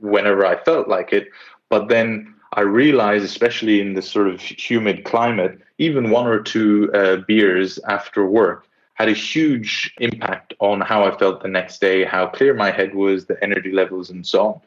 whenever 0.00 0.44
i 0.44 0.56
felt 0.64 0.88
like 0.88 1.12
it 1.12 1.28
but 1.68 1.88
then 1.88 2.34
i 2.52 2.60
realized 2.60 3.24
especially 3.24 3.80
in 3.80 3.94
this 3.94 4.10
sort 4.10 4.28
of 4.28 4.40
humid 4.40 5.04
climate 5.04 5.58
even 5.78 6.10
one 6.10 6.26
or 6.26 6.40
two 6.40 6.90
uh, 6.92 7.16
beers 7.26 7.78
after 7.88 8.26
work 8.26 8.66
had 9.00 9.08
a 9.08 9.12
huge 9.12 9.94
impact 9.98 10.52
on 10.58 10.82
how 10.82 11.02
I 11.02 11.16
felt 11.16 11.42
the 11.42 11.48
next 11.48 11.80
day, 11.80 12.04
how 12.04 12.26
clear 12.26 12.52
my 12.52 12.70
head 12.70 12.94
was, 12.94 13.24
the 13.24 13.42
energy 13.42 13.72
levels, 13.72 14.10
and 14.10 14.26
so 14.26 14.46
on. 14.46 14.60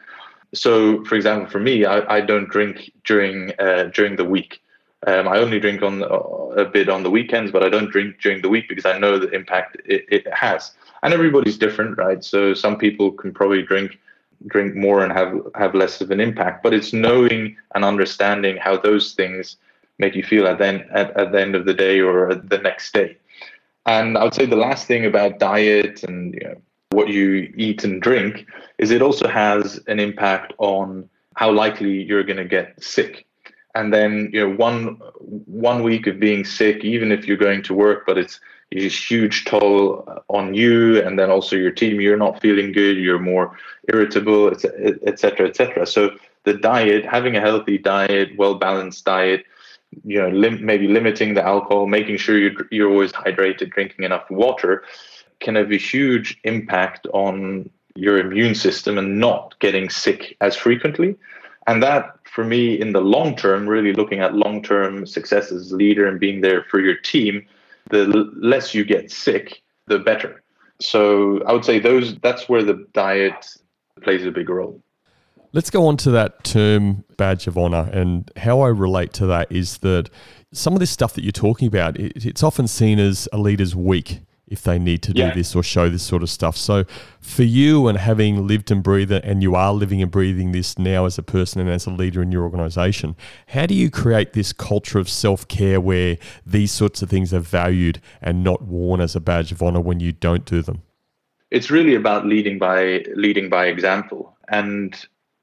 So, 0.56 1.06
for 1.06 1.14
example, 1.14 1.48
for 1.52 1.60
me, 1.60 1.86
I, 1.86 2.18
I 2.18 2.22
don't 2.22 2.50
drink 2.50 2.92
during 3.04 3.54
uh, 3.60 3.92
during 3.94 4.16
the 4.16 4.26
week. 4.26 4.63
Um, 5.08 5.28
I 5.28 5.40
only 5.40 5.60
drink 5.60 5.82
on 5.82 6.04
uh, 6.04 6.08
a 6.08 6.66
bit 6.66 6.90
on 6.90 7.04
the 7.04 7.10
weekends, 7.10 7.52
but 7.52 7.64
I 7.64 7.70
don't 7.70 7.92
drink 7.92 8.20
during 8.22 8.42
the 8.42 8.50
week 8.50 8.70
because 8.70 8.86
I 8.86 8.98
know 8.98 9.20
the 9.20 9.30
impact 9.30 9.78
it, 9.86 10.06
it 10.10 10.34
has. 10.34 10.72
And 11.02 11.14
everybody's 11.14 11.58
different, 11.58 11.98
right? 11.98 12.24
So 12.24 12.54
some 12.54 12.78
people 12.78 13.12
can 13.12 13.34
probably 13.34 13.62
drink 13.64 14.00
drink 14.48 14.76
more 14.76 15.04
and 15.04 15.14
have 15.14 15.40
have 15.56 15.74
less 15.76 16.02
of 16.02 16.12
an 16.12 16.20
impact. 16.20 16.64
But 16.64 16.74
it's 16.74 16.94
knowing 16.94 17.56
and 17.76 17.84
understanding 17.84 18.58
how 18.58 18.78
those 18.78 19.14
things 19.14 19.58
make 20.00 20.16
you 20.16 20.24
feel 20.24 20.48
at 20.48 20.58
then 20.58 20.86
at, 20.92 21.16
at 21.18 21.32
the 21.32 21.42
end 21.42 21.56
of 21.56 21.66
the 21.66 21.74
day 21.74 22.00
or 22.00 22.34
the 22.36 22.58
next 22.58 22.94
day. 22.94 23.18
And 23.86 24.18
I 24.18 24.24
would 24.24 24.34
say 24.34 24.46
the 24.46 24.56
last 24.56 24.88
thing 24.88 25.06
about 25.06 25.40
diet 25.40 26.04
and 26.04 26.34
you 26.34 26.40
know, 26.42 26.56
what 26.92 27.10
you 27.10 27.54
eat 27.58 27.84
and 27.84 28.02
drink 28.02 28.46
is 28.78 28.92
it 28.92 29.02
also 29.02 29.28
has 29.28 29.80
an 29.88 30.00
impact 30.00 30.54
on 30.58 31.10
how 31.36 31.52
likely 31.52 32.04
you're 32.04 32.24
going 32.24 32.38
to 32.38 32.46
get 32.46 32.82
sick. 32.82 33.26
And 33.76 33.92
then 33.94 34.30
you 34.32 34.48
know 34.48 34.56
one 34.56 35.00
one 35.46 35.84
week 35.84 36.08
of 36.08 36.20
being 36.20 36.46
sick, 36.46 36.84
even 36.84 37.12
if 37.12 37.28
you're 37.28 37.38
going 37.38 37.64
to 37.64 37.74
work, 37.74 38.06
but 38.06 38.18
it's 38.18 38.40
a 38.76 38.88
huge 38.88 39.46
toll 39.46 40.08
on 40.30 40.54
you 40.54 41.02
and 41.02 41.18
then 41.18 41.30
also 41.30 41.56
your 41.56 41.72
team. 41.72 42.02
You're 42.02 42.18
not 42.18 42.42
feeling 42.42 42.72
good. 42.72 42.98
You're 42.98 43.20
more 43.20 43.58
irritable, 43.92 44.50
etc., 44.50 45.48
etc. 45.48 45.86
So 45.86 46.12
the 46.44 46.54
diet, 46.54 47.06
having 47.06 47.36
a 47.36 47.42
healthy 47.42 47.78
diet, 47.78 48.38
well 48.38 48.56
balanced 48.56 49.06
diet, 49.06 49.46
you 50.04 50.20
know, 50.20 50.30
lim- 50.30 50.66
maybe 50.66 50.88
limiting 50.88 51.34
the 51.34 51.46
alcohol, 51.46 51.88
making 51.88 52.18
sure 52.18 52.38
you're, 52.38 52.68
you're 52.72 52.90
always 52.90 53.12
hydrated, 53.12 53.72
drinking 53.72 54.06
enough 54.06 54.30
water, 54.30 54.84
can 55.40 55.56
have 55.56 55.72
a 55.72 55.78
huge 55.78 56.40
impact 56.44 57.08
on 57.14 57.70
your 57.96 58.18
immune 58.18 58.56
system 58.56 58.98
and 58.98 59.20
not 59.20 59.58
getting 59.60 59.90
sick 59.90 60.36
as 60.42 60.56
frequently. 60.56 61.16
And 61.68 61.82
that, 61.82 62.18
for 62.26 62.44
me, 62.44 62.80
in 62.80 62.92
the 62.92 63.02
long 63.02 63.36
term, 63.36 63.68
really 63.68 63.94
looking 63.94 64.20
at 64.20 64.36
long 64.36 64.62
term 64.62 65.06
success 65.06 65.52
as 65.52 65.72
a 65.72 65.76
leader 65.76 66.08
and 66.08 66.20
being 66.20 66.42
there 66.42 66.64
for 66.70 66.80
your 66.80 66.98
team, 66.98 67.46
the 67.90 68.06
less 68.36 68.74
you 68.74 68.84
get 68.84 69.12
sick, 69.12 69.62
the 69.88 70.00
better. 70.00 70.44
So 70.82 71.42
I 71.44 71.54
would 71.54 71.66
say 71.66 71.80
those 71.80 72.18
that's 72.18 72.50
where 72.50 72.64
the 72.64 72.86
diet 72.94 73.46
plays 74.02 74.26
a 74.26 74.32
big 74.32 74.50
role. 74.50 74.82
Let's 75.54 75.70
go 75.70 75.86
on 75.86 75.98
to 75.98 76.12
that 76.12 76.44
term 76.44 77.04
badge 77.16 77.48
of 77.48 77.58
honor. 77.58 77.90
And 77.94 78.30
how 78.38 78.62
I 78.62 78.70
relate 78.70 79.14
to 79.14 79.28
that 79.28 79.52
is 79.52 79.78
that 79.80 80.10
some 80.52 80.74
of 80.74 80.80
this 80.80 80.90
stuff 80.90 81.14
that 81.14 81.24
you're 81.24 81.32
talking 81.32 81.68
about, 81.68 81.98
it, 82.00 82.26
it's 82.26 82.44
often 82.44 82.68
seen 82.68 83.00
as 83.00 83.30
a 83.32 83.38
leader's 83.38 83.76
weak 83.76 84.22
if 84.48 84.62
they 84.64 84.78
need 84.78 85.02
to 85.04 85.14
do 85.14 85.22
yeah. 85.22 85.34
this 85.34 85.56
or 85.56 85.64
show 85.64 85.90
this 85.90 86.04
sort 86.04 86.22
of 86.22 86.30
stuff. 86.30 86.58
So, 86.58 86.84
for 87.20 87.44
you 87.44 87.88
and 87.88 87.98
having 87.98 88.46
lived 88.46 88.72
and 88.72 88.84
breathed, 88.84 89.12
and 89.12 89.42
you 89.42 89.56
are 89.56 89.74
living 89.74 90.02
and 90.02 90.12
breathing 90.12 90.52
this 90.52 90.78
now 90.78 91.06
as 91.06 91.18
a 91.18 91.24
person 91.24 91.62
and 91.62 91.70
as 91.70 91.86
a 91.86 91.90
leader 91.90 92.22
in 92.22 92.32
your 92.32 92.44
organization, 92.44 93.16
how 93.48 93.66
do 93.66 93.74
you 93.74 93.90
create 93.90 94.34
this 94.34 94.52
culture 94.52 95.00
of 95.00 95.10
self 95.10 95.48
care 95.48 95.80
where 95.80 96.18
these 96.46 96.72
sorts 96.72 97.02
of 97.02 97.10
things 97.10 97.34
are 97.34 97.40
valued 97.40 98.02
and 98.22 98.44
not 98.44 98.62
worn 98.64 99.00
as 99.00 99.16
a 99.16 99.20
badge 99.20 99.52
of 99.52 99.62
honor 99.62 99.82
when 99.82 100.00
you 100.00 100.12
don't 100.12 100.46
do 100.46 100.62
them? 100.62 100.84
It's 101.50 101.72
really 101.72 101.96
about 101.96 102.26
leading 102.26 102.60
by 102.60 103.06
leading 103.16 103.50
by 103.50 103.68
example, 103.68 104.36
and 104.50 104.96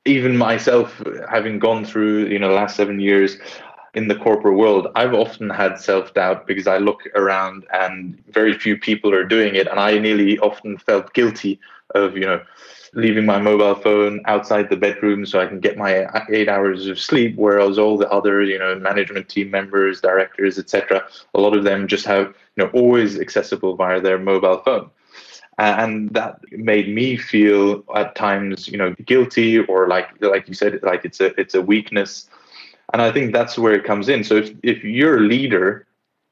even 0.04 0.36
myself, 0.36 1.02
having 1.30 1.58
gone 1.58 1.84
through 1.84 2.26
you 2.26 2.38
know 2.38 2.48
the 2.48 2.54
last 2.54 2.76
seven 2.76 3.00
years 3.00 3.38
in 3.94 4.08
the 4.08 4.14
corporate 4.14 4.56
world, 4.56 4.88
I've 4.94 5.14
often 5.14 5.50
had 5.50 5.78
self 5.78 6.14
doubt 6.14 6.46
because 6.46 6.66
I 6.66 6.78
look 6.78 7.02
around 7.14 7.64
and 7.72 8.22
very 8.30 8.56
few 8.56 8.76
people 8.76 9.12
are 9.14 9.24
doing 9.24 9.54
it, 9.54 9.66
and 9.66 9.80
I 9.80 9.98
nearly 9.98 10.38
often 10.38 10.78
felt 10.78 11.12
guilty 11.14 11.60
of 11.94 12.16
you 12.16 12.26
know 12.26 12.40
leaving 12.92 13.24
my 13.24 13.38
mobile 13.38 13.74
phone 13.76 14.20
outside 14.26 14.68
the 14.68 14.76
bedroom 14.76 15.24
so 15.24 15.40
I 15.40 15.46
can 15.46 15.60
get 15.60 15.76
my 15.76 16.08
eight 16.28 16.48
hours 16.48 16.86
of 16.88 16.98
sleep, 16.98 17.36
whereas 17.36 17.78
all 17.78 17.96
the 17.96 18.10
other, 18.10 18.42
you 18.42 18.58
know, 18.58 18.74
management 18.74 19.28
team 19.28 19.48
members, 19.48 20.00
directors, 20.00 20.58
etc., 20.58 21.06
a 21.34 21.40
lot 21.40 21.56
of 21.56 21.62
them 21.62 21.86
just 21.86 22.04
have, 22.06 22.34
you 22.56 22.64
know, 22.64 22.70
always 22.70 23.20
accessible 23.20 23.76
via 23.76 24.00
their 24.00 24.18
mobile 24.18 24.58
phone 24.64 24.90
and 25.58 26.10
that 26.14 26.40
made 26.52 26.88
me 26.88 27.16
feel 27.16 27.84
at 27.94 28.14
times 28.14 28.66
you 28.66 28.78
know 28.78 28.94
guilty 29.04 29.58
or 29.58 29.88
like 29.88 30.08
like 30.22 30.48
you 30.48 30.54
said 30.54 30.80
like 30.82 31.04
it's 31.04 31.20
a 31.20 31.38
it's 31.38 31.54
a 31.54 31.60
weakness 31.60 32.28
and 32.92 33.02
i 33.02 33.10
think 33.12 33.32
that's 33.32 33.58
where 33.58 33.72
it 33.72 33.84
comes 33.84 34.08
in. 34.08 34.24
So 34.24 34.36
if, 34.36 34.50
if 34.62 34.84
your 34.84 35.20
leader 35.20 35.86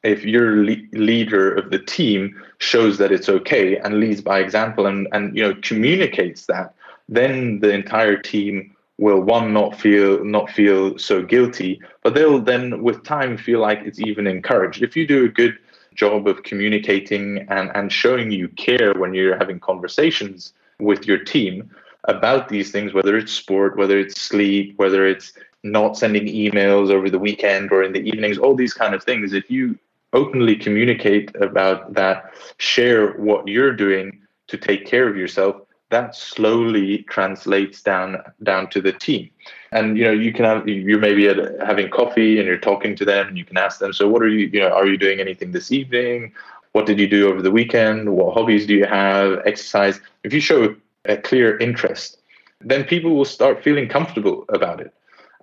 if 0.05 0.25
your 0.25 0.65
le- 0.65 0.89
leader 0.93 1.53
of 1.55 1.71
the 1.71 1.79
team 1.79 2.41
shows 2.59 2.99
that 2.99 3.11
it's 3.11 3.29
okay 3.29 3.77
and 3.79 3.99
leads 3.99 4.21
by 4.21 4.39
example 4.39 4.87
and 4.87 5.09
and 5.13 5.37
you 5.37 5.43
know 5.43 5.55
communicates 5.63 6.47
that 6.47 6.75
then 7.09 7.61
the 7.61 7.71
entire 7.71 8.17
team 8.17 8.75
will 8.99 9.21
one 9.21 9.53
not 9.53 9.79
feel 9.79 10.25
not 10.25 10.51
feel 10.51 10.99
so 10.99 11.23
guilty 11.23 11.81
but 12.03 12.15
they'll 12.15 12.41
then 12.41 12.83
with 12.83 13.03
time 13.05 13.37
feel 13.37 13.61
like 13.61 13.81
it's 13.85 14.01
even 14.01 14.27
encouraged. 14.27 14.83
If 14.83 14.97
you 14.97 15.07
do 15.07 15.25
a 15.25 15.29
good 15.29 15.59
job 15.95 16.29
of 16.29 16.45
communicating 16.45 17.45
and, 17.51 17.71
and 17.75 17.93
showing 17.93 18.31
you 18.31 18.49
care 18.49 18.95
when 18.95 19.13
you're 19.15 19.37
having 19.37 19.61
conversations 19.61 20.55
with 20.79 21.07
your 21.07 21.19
team 21.19 21.71
about 22.05 22.49
these 22.49 22.71
things, 22.71 22.95
whether 22.95 23.17
it's 23.17 23.33
sport, 23.33 23.77
whether 23.77 23.99
it's 23.99 24.19
sleep, 24.21 24.75
whether 24.77 25.07
it's 25.07 25.33
not 25.63 25.97
sending 25.97 26.27
emails 26.27 26.91
over 26.91 27.11
the 27.11 27.19
weekend 27.19 27.73
or 27.73 27.83
in 27.83 27.93
the 27.93 28.01
evenings, 28.01 28.39
all 28.39 28.55
these 28.55 28.75
kind 28.75 28.95
of 28.95 29.03
things. 29.03 29.33
If 29.33 29.51
you 29.51 29.79
openly 30.13 30.57
communicate 30.57 31.35
about 31.37 31.95
that, 31.95 32.33
share 32.59 33.13
what 33.13 33.47
you're 33.47 33.75
doing 33.75 34.21
to 34.49 34.57
take 34.57 34.87
care 34.87 35.09
of 35.09 35.17
yourself, 35.17 35.57
that 35.91 36.15
slowly 36.15 36.99
translates 37.05 37.83
down 37.83 38.23
down 38.43 38.69
to 38.71 38.81
the 38.81 38.93
team. 38.93 39.31
And 39.73 39.97
you 39.97 40.05
know 40.05 40.11
you 40.11 40.33
can 40.33 40.45
have 40.45 40.69
you're 40.69 40.99
maybe 40.99 41.29
at, 41.29 41.39
having 41.67 41.89
coffee 41.91 42.39
and 42.39 42.47
you're 42.47 42.59
talking 42.59 42.95
to 42.97 43.05
them 43.05 43.29
and 43.29 43.39
you 43.39 43.45
can 43.45 43.57
ask 43.57 43.81
them 43.81 43.93
so 43.93 44.07
what 44.09 44.23
are 44.23 44.29
you 44.29 44.51
you 44.53 44.61
know 44.61 44.71
are 44.71 44.87
you 44.87 44.99
doing 44.99 45.21
anything 45.21 45.53
this 45.53 45.73
evening? 45.73 46.33
What 46.73 46.85
did 46.85 47.01
you 47.01 47.09
do 47.09 47.31
over 47.31 47.41
the 47.41 47.51
weekend? 47.51 48.11
What 48.15 48.35
hobbies 48.35 48.67
do 48.67 48.75
you 48.75 48.85
have? 48.85 49.41
Exercise. 49.47 50.01
If 50.25 50.33
you 50.35 50.41
show 50.41 50.77
a 51.07 51.17
clear 51.17 51.59
interest 51.59 52.19
then 52.61 52.85
people 52.85 53.15
will 53.15 53.25
start 53.25 53.63
feeling 53.63 53.89
comfortable 53.89 54.45
about 54.49 54.81
it 54.81 54.93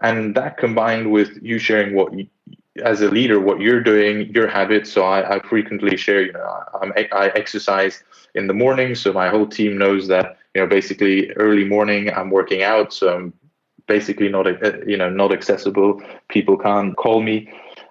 and 0.01 0.35
that 0.35 0.57
combined 0.57 1.11
with 1.11 1.37
you 1.41 1.57
sharing 1.59 1.95
what 1.95 2.13
you, 2.13 2.27
as 2.83 3.01
a 3.01 3.09
leader 3.09 3.39
what 3.39 3.61
you're 3.61 3.81
doing 3.81 4.29
your 4.33 4.47
habits. 4.47 4.91
So 4.91 5.03
i, 5.03 5.35
I 5.35 5.39
frequently 5.47 5.95
share 5.97 6.21
you 6.23 6.33
know 6.33 6.63
I'm, 6.81 6.91
i 6.97 7.27
exercise 7.35 8.03
in 8.33 8.47
the 8.47 8.53
morning. 8.53 8.95
So 8.95 9.13
my 9.13 9.29
whole 9.29 9.47
team 9.47 9.77
knows 9.77 10.07
that 10.07 10.37
you 10.53 10.61
know 10.61 10.67
basically 10.67 11.31
early 11.33 11.63
morning 11.63 12.11
i'm 12.13 12.29
working 12.29 12.63
out. 12.63 12.93
So 12.93 13.15
i'm 13.15 13.33
basically 13.87 14.29
not 14.29 14.47
uh, 14.47 14.79
you 14.85 14.97
know 14.97 15.09
not 15.09 15.31
accessible. 15.31 16.01
People 16.29 16.57
can't 16.57 16.95
call 16.97 17.21
me. 17.21 17.49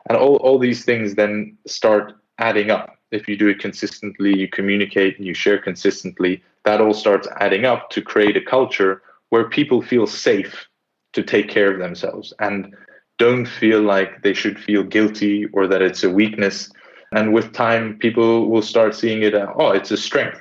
And 0.08 0.18
all, 0.18 0.36
all 0.36 0.58
these 0.58 0.84
things 0.84 1.14
then 1.14 1.56
start 1.66 2.12
adding 2.38 2.70
up. 2.70 2.98
If 3.10 3.26
you 3.26 3.38
do 3.38 3.48
it 3.48 3.58
consistently, 3.58 4.36
you 4.36 4.48
communicate 4.48 5.16
and 5.16 5.26
you 5.26 5.32
share 5.32 5.56
consistently, 5.56 6.42
that 6.64 6.80
all 6.80 6.92
starts 6.92 7.26
adding 7.38 7.64
up 7.64 7.88
to 7.90 8.02
create 8.02 8.36
a 8.36 8.40
culture 8.40 9.02
where 9.30 9.48
people 9.48 9.80
feel 9.80 10.06
safe 10.06 10.66
to 11.14 11.22
take 11.22 11.48
care 11.48 11.72
of 11.72 11.78
themselves 11.78 12.32
and 12.40 12.74
don't 13.18 13.46
feel 13.46 13.80
like 13.80 14.22
they 14.22 14.34
should 14.34 14.58
feel 14.58 14.82
guilty 14.82 15.46
or 15.52 15.66
that 15.66 15.82
it's 15.82 16.04
a 16.04 16.10
weakness. 16.10 16.70
And 17.12 17.32
with 17.32 17.52
time, 17.52 17.96
people 17.98 18.50
will 18.50 18.62
start 18.62 18.94
seeing 18.94 19.22
it, 19.22 19.34
as, 19.34 19.48
oh, 19.56 19.70
it's 19.70 19.92
a 19.92 19.96
strength, 19.96 20.40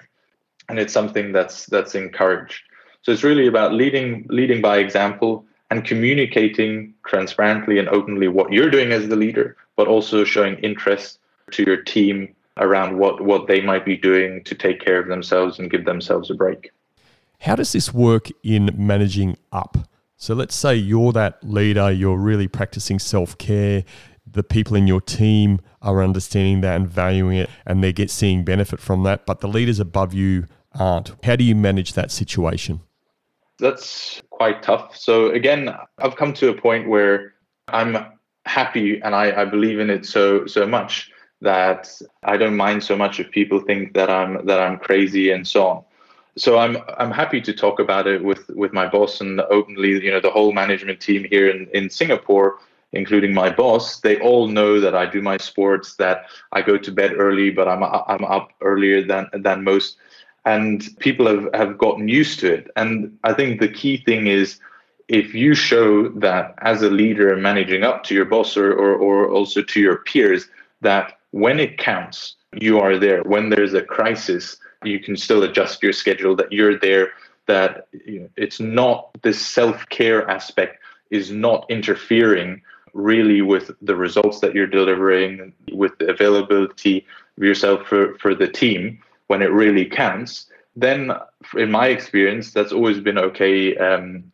and 0.70 0.80
it's 0.80 0.94
something 0.94 1.32
that's 1.32 1.68
that's 1.68 1.94
encouraged. 1.94 2.62
So 3.04 3.12
it's 3.12 3.24
really 3.24 3.48
about 3.48 3.74
leading 3.74 4.26
leading 4.30 4.62
by 4.62 4.78
example 4.78 5.46
and 5.70 5.86
communicating 5.86 6.94
transparently 7.06 7.78
and 7.78 7.90
openly 7.90 8.28
what 8.28 8.52
you're 8.52 8.72
doing 8.72 8.92
as 8.92 9.08
the 9.08 9.16
leader, 9.16 9.56
but 9.76 9.88
also 9.88 10.24
showing 10.24 10.56
interest 10.60 11.20
to 11.52 11.64
your 11.64 11.78
team 11.78 12.34
around 12.58 12.98
what 12.98 13.22
what 13.22 13.48
they 13.48 13.62
might 13.62 13.86
be 13.86 13.98
doing 13.98 14.44
to 14.46 14.56
take 14.56 14.80
care 14.80 15.00
of 15.00 15.08
themselves 15.08 15.60
and 15.60 15.70
give 15.70 15.86
themselves 15.86 16.32
a 16.32 16.34
break. 16.34 16.72
How 17.42 17.56
does 17.56 17.74
this 17.74 17.94
work 17.94 18.30
in 18.42 18.74
managing 18.76 19.38
up? 19.52 19.78
So 20.24 20.34
let's 20.34 20.56
say 20.56 20.74
you're 20.74 21.12
that 21.12 21.44
leader, 21.44 21.92
you're 21.92 22.16
really 22.16 22.48
practicing 22.48 22.98
self 22.98 23.38
care. 23.38 23.84
The 24.26 24.42
people 24.42 24.78
in 24.78 24.88
your 24.88 25.02
team 25.02 25.60
are 25.82 26.02
understanding 26.02 26.62
that 26.62 26.78
and 26.78 26.88
valuing 26.88 27.36
it, 27.36 27.50
and 27.66 27.84
they 27.84 27.92
get 27.92 28.10
seeing 28.10 28.46
benefit 28.46 28.80
from 28.80 29.04
that. 29.04 29.26
But 29.26 29.42
the 29.42 29.50
leaders 29.50 29.82
above 29.82 30.14
you 30.14 30.46
aren't. 30.80 31.12
How 31.26 31.36
do 31.36 31.44
you 31.44 31.56
manage 31.56 31.92
that 31.96 32.10
situation? 32.10 32.80
That's 33.60 34.22
quite 34.30 34.64
tough. 34.64 34.96
So 34.96 35.30
again, 35.32 35.76
I've 35.98 36.16
come 36.16 36.32
to 36.36 36.48
a 36.48 36.54
point 36.54 36.88
where 36.88 37.34
I'm 37.68 37.98
happy 38.46 39.02
and 39.02 39.14
I, 39.14 39.42
I 39.42 39.44
believe 39.44 39.78
in 39.78 39.90
it 39.90 40.06
so 40.06 40.46
so 40.46 40.66
much 40.66 41.12
that 41.42 41.92
I 42.24 42.38
don't 42.38 42.56
mind 42.56 42.82
so 42.82 42.96
much 42.96 43.20
if 43.20 43.30
people 43.30 43.60
think 43.60 43.94
that 43.96 44.10
I'm 44.10 44.46
that 44.46 44.62
I'm 44.62 44.78
crazy 44.80 45.32
and 45.32 45.46
so 45.46 45.68
on 45.68 45.84
so 46.36 46.58
I'm 46.58 46.78
I'm 46.98 47.12
happy 47.12 47.42
to 47.42 47.54
talk 47.54 47.80
about 47.80 48.08
it 48.08 48.24
with 48.24 48.50
with 48.50 48.74
my 48.74 48.88
boss 48.88 49.22
and 49.22 49.40
openly. 49.42 50.04
You 50.04 50.12
know, 50.12 50.20
the 50.20 50.32
whole 50.32 50.52
management 50.52 51.00
team 51.00 51.26
here 51.30 51.50
in 51.50 51.68
in 51.74 51.90
Singapore, 51.90 52.58
including 52.92 53.34
my 53.34 53.50
boss, 53.50 54.00
they 54.00 54.20
all 54.20 54.48
know 54.48 54.80
that 54.80 54.96
I 54.96 55.06
do 55.06 55.22
my 55.22 55.38
sports, 55.38 55.96
that 55.96 56.26
I 56.52 56.62
go 56.62 56.78
to 56.78 56.92
bed 56.92 57.14
early, 57.18 57.52
but 57.52 57.68
I'm 57.68 57.84
I'm 57.84 58.26
up 58.26 58.52
earlier 58.62 59.04
than 59.04 59.28
than 59.34 59.64
most, 59.64 59.98
and 60.46 60.84
people 61.00 61.28
have 61.28 61.50
have 61.54 61.78
gotten 61.78 62.08
used 62.08 62.40
to 62.40 62.54
it. 62.54 62.72
And 62.76 63.18
I 63.24 63.34
think 63.34 63.60
the 63.60 63.70
key 63.70 63.98
thing 63.98 64.28
is 64.28 64.60
if 65.08 65.36
you 65.36 65.54
show 65.54 66.10
that 66.10 66.56
as 66.62 66.82
a 66.82 66.90
leader 66.90 67.32
and 67.32 67.44
managing 67.44 67.84
up 67.84 68.04
to 68.06 68.16
your 68.16 68.26
boss 68.26 68.56
or, 68.56 68.72
or, 68.72 68.96
or 68.96 69.30
also 69.30 69.62
to 69.62 69.80
your 69.82 69.98
peers 69.98 70.48
that 70.82 71.20
when 71.32 71.60
it 71.60 71.78
counts 71.78 72.36
you 72.54 72.80
are 72.80 72.98
there 72.98 73.22
when 73.24 73.50
there's 73.50 73.74
a 73.74 73.82
crisis 73.82 74.58
you 74.86 75.00
can 75.00 75.16
still 75.18 75.44
adjust 75.44 75.82
your 75.84 75.94
schedule, 75.94 76.36
that 76.36 76.52
you're 76.52 76.78
there, 76.78 77.12
that 77.48 77.88
you 78.06 78.22
know, 78.22 78.30
it's 78.38 78.60
not 78.60 79.10
this 79.22 79.46
self 79.46 79.88
care 79.90 80.30
aspect 80.30 80.80
is 81.10 81.32
not 81.32 81.66
interfering 81.70 82.62
really 82.94 83.42
with 83.42 83.72
the 83.82 83.96
results 83.96 84.40
that 84.40 84.54
you're 84.54 84.68
delivering, 84.68 85.54
with 85.72 85.98
the 85.98 86.10
availability 86.10 87.06
of 87.38 87.44
yourself 87.44 87.88
for, 87.88 88.18
for 88.20 88.36
the 88.36 88.48
team 88.48 89.00
when 89.28 89.42
it 89.42 89.52
really 89.52 89.86
counts, 89.86 90.48
then 90.76 91.12
in 91.56 91.72
my 91.72 91.88
experience, 91.88 92.52
that's 92.52 92.72
always 92.72 93.00
been 93.00 93.18
okay. 93.18 93.76
Um, 93.78 94.32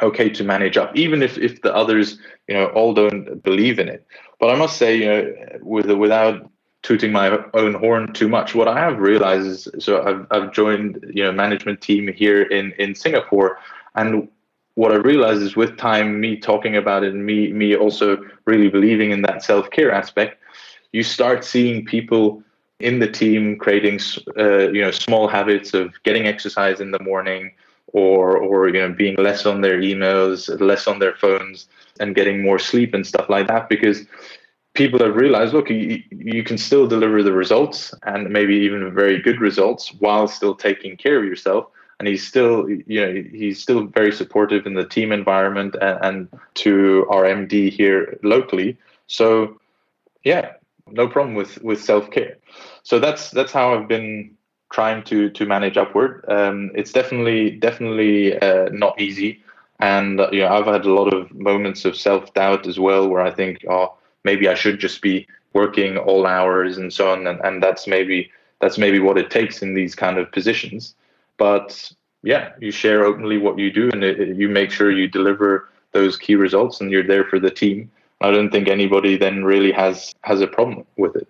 okay 0.00 0.30
to 0.30 0.42
manage 0.42 0.78
up 0.78 0.96
even 0.96 1.22
if, 1.22 1.36
if 1.36 1.60
the 1.60 1.74
others 1.74 2.18
you 2.48 2.54
know 2.54 2.66
all 2.68 2.94
don't 2.94 3.42
believe 3.42 3.78
in 3.78 3.88
it 3.88 4.06
but 4.40 4.48
i 4.48 4.54
must 4.54 4.78
say 4.78 4.96
you 4.96 5.06
know 5.06 5.34
with 5.60 5.90
without 5.90 6.50
tooting 6.82 7.12
my 7.12 7.38
own 7.54 7.74
horn 7.74 8.12
too 8.12 8.28
much. 8.28 8.54
What 8.54 8.68
I 8.68 8.78
have 8.78 8.98
realized 8.98 9.46
is, 9.46 9.84
so 9.84 10.02
I've, 10.02 10.26
I've 10.30 10.52
joined, 10.52 11.04
you 11.14 11.22
know, 11.22 11.32
management 11.32 11.80
team 11.80 12.12
here 12.12 12.42
in, 12.42 12.72
in 12.72 12.94
Singapore. 12.94 13.58
And 13.94 14.28
what 14.74 14.90
I 14.90 14.96
realized 14.96 15.42
is 15.42 15.54
with 15.54 15.76
time, 15.76 16.20
me 16.20 16.36
talking 16.36 16.76
about 16.76 17.04
it 17.04 17.12
and 17.12 17.24
me, 17.24 17.52
me 17.52 17.76
also 17.76 18.18
really 18.46 18.68
believing 18.68 19.12
in 19.12 19.22
that 19.22 19.44
self-care 19.44 19.92
aspect, 19.92 20.42
you 20.92 21.02
start 21.02 21.44
seeing 21.44 21.84
people 21.84 22.42
in 22.80 22.98
the 22.98 23.06
team 23.06 23.56
creating, 23.58 24.00
uh, 24.36 24.70
you 24.70 24.80
know, 24.80 24.90
small 24.90 25.28
habits 25.28 25.74
of 25.74 25.94
getting 26.02 26.26
exercise 26.26 26.80
in 26.80 26.90
the 26.90 26.98
morning 26.98 27.52
or, 27.92 28.36
or, 28.36 28.68
you 28.68 28.80
know, 28.80 28.90
being 28.92 29.14
less 29.16 29.46
on 29.46 29.60
their 29.60 29.80
emails, 29.80 30.48
less 30.60 30.88
on 30.88 30.98
their 30.98 31.14
phones 31.14 31.68
and 32.00 32.16
getting 32.16 32.42
more 32.42 32.58
sleep 32.58 32.92
and 32.92 33.06
stuff 33.06 33.28
like 33.28 33.46
that. 33.46 33.68
Because 33.68 34.04
people 34.74 34.98
have 35.00 35.16
realized 35.16 35.52
look 35.52 35.70
you, 35.70 36.02
you 36.10 36.42
can 36.42 36.56
still 36.56 36.86
deliver 36.86 37.22
the 37.22 37.32
results 37.32 37.94
and 38.04 38.30
maybe 38.30 38.54
even 38.54 38.94
very 38.94 39.20
good 39.20 39.40
results 39.40 39.92
while 39.98 40.26
still 40.26 40.54
taking 40.54 40.96
care 40.96 41.18
of 41.18 41.24
yourself. 41.24 41.66
And 41.98 42.08
he's 42.08 42.26
still 42.26 42.68
you 42.68 43.00
know 43.00 43.22
he's 43.30 43.62
still 43.62 43.84
very 43.86 44.12
supportive 44.12 44.66
in 44.66 44.74
the 44.74 44.84
team 44.86 45.12
environment 45.12 45.76
and, 45.80 45.98
and 46.04 46.40
to 46.54 47.06
our 47.10 47.24
md 47.24 47.70
here 47.70 48.18
locally. 48.22 48.76
So 49.06 49.60
yeah 50.24 50.54
no 50.90 51.06
problem 51.06 51.34
with 51.34 51.62
with 51.62 51.82
self-care. 51.82 52.36
So 52.82 52.98
that's 52.98 53.30
that's 53.30 53.52
how 53.52 53.74
i've 53.74 53.88
been 53.88 54.36
trying 54.72 55.04
to 55.04 55.28
to 55.30 55.44
manage 55.44 55.76
upward 55.76 56.24
um, 56.28 56.70
it's 56.74 56.92
definitely 56.92 57.50
definitely 57.50 58.38
uh, 58.40 58.68
not 58.72 59.00
easy. 59.00 59.42
And 59.78 60.20
you 60.32 60.40
know 60.40 60.48
i've 60.48 60.66
had 60.66 60.86
a 60.86 60.92
lot 60.92 61.12
of 61.12 61.32
moments 61.32 61.84
of 61.84 61.94
self-doubt 61.94 62.66
as 62.66 62.80
well 62.80 63.08
where 63.08 63.22
i 63.22 63.30
think 63.30 63.64
oh 63.68 63.94
maybe 64.24 64.48
I 64.48 64.54
should 64.54 64.78
just 64.78 65.02
be 65.02 65.26
working 65.52 65.98
all 65.98 66.26
hours 66.26 66.78
and 66.78 66.92
so 66.92 67.12
on, 67.12 67.26
and, 67.26 67.40
and 67.40 67.62
that's 67.62 67.86
maybe 67.86 68.30
that's 68.60 68.78
maybe 68.78 68.98
what 68.98 69.18
it 69.18 69.30
takes 69.30 69.62
in 69.62 69.74
these 69.74 69.94
kind 69.94 70.18
of 70.18 70.30
positions. 70.32 70.94
But 71.36 71.92
yeah, 72.22 72.52
you 72.60 72.70
share 72.70 73.04
openly 73.04 73.38
what 73.38 73.58
you 73.58 73.72
do, 73.72 73.90
and 73.90 74.04
it, 74.04 74.36
you 74.36 74.48
make 74.48 74.70
sure 74.70 74.90
you 74.90 75.08
deliver 75.08 75.68
those 75.92 76.16
key 76.16 76.36
results, 76.36 76.80
and 76.80 76.90
you're 76.90 77.06
there 77.06 77.24
for 77.24 77.38
the 77.38 77.50
team. 77.50 77.90
I 78.20 78.30
don't 78.30 78.50
think 78.50 78.68
anybody 78.68 79.16
then 79.16 79.44
really 79.44 79.72
has 79.72 80.14
has 80.22 80.40
a 80.40 80.46
problem 80.46 80.86
with 80.96 81.16
it. 81.16 81.28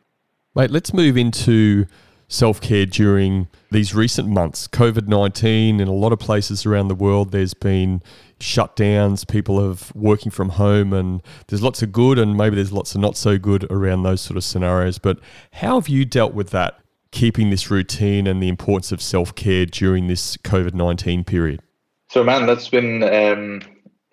Mate, 0.54 0.70
let's 0.70 0.92
move 0.92 1.16
into 1.16 1.86
self 2.28 2.60
care 2.60 2.86
during 2.86 3.48
these 3.70 3.94
recent 3.94 4.28
months. 4.28 4.68
COVID 4.68 5.08
19 5.08 5.80
in 5.80 5.88
a 5.88 5.92
lot 5.92 6.12
of 6.12 6.18
places 6.18 6.66
around 6.66 6.88
the 6.88 6.94
world, 6.94 7.32
there's 7.32 7.54
been 7.54 8.02
shutdowns, 8.42 9.26
people 9.26 9.66
have 9.66 9.94
working 9.94 10.30
from 10.30 10.50
home, 10.50 10.92
and 10.92 11.22
there's 11.46 11.62
lots 11.62 11.82
of 11.82 11.92
good 11.92 12.18
and 12.18 12.36
maybe 12.36 12.56
there's 12.56 12.72
lots 12.72 12.94
of 12.94 13.00
not 13.00 13.16
so 13.16 13.38
good 13.38 13.64
around 13.70 14.02
those 14.02 14.20
sort 14.20 14.36
of 14.36 14.44
scenarios. 14.44 14.98
But 14.98 15.18
how 15.52 15.80
have 15.80 15.88
you 15.88 16.04
dealt 16.04 16.34
with 16.34 16.50
that, 16.50 16.78
keeping 17.10 17.50
this 17.50 17.70
routine 17.70 18.26
and 18.26 18.42
the 18.42 18.48
importance 18.48 18.92
of 18.92 19.00
self 19.00 19.34
care 19.34 19.66
during 19.66 20.08
this 20.08 20.36
COVID 20.38 20.74
19 20.74 21.24
period? 21.24 21.62
So, 22.10 22.22
man, 22.22 22.46
that's 22.46 22.68
been. 22.68 23.02
Um, 23.02 23.62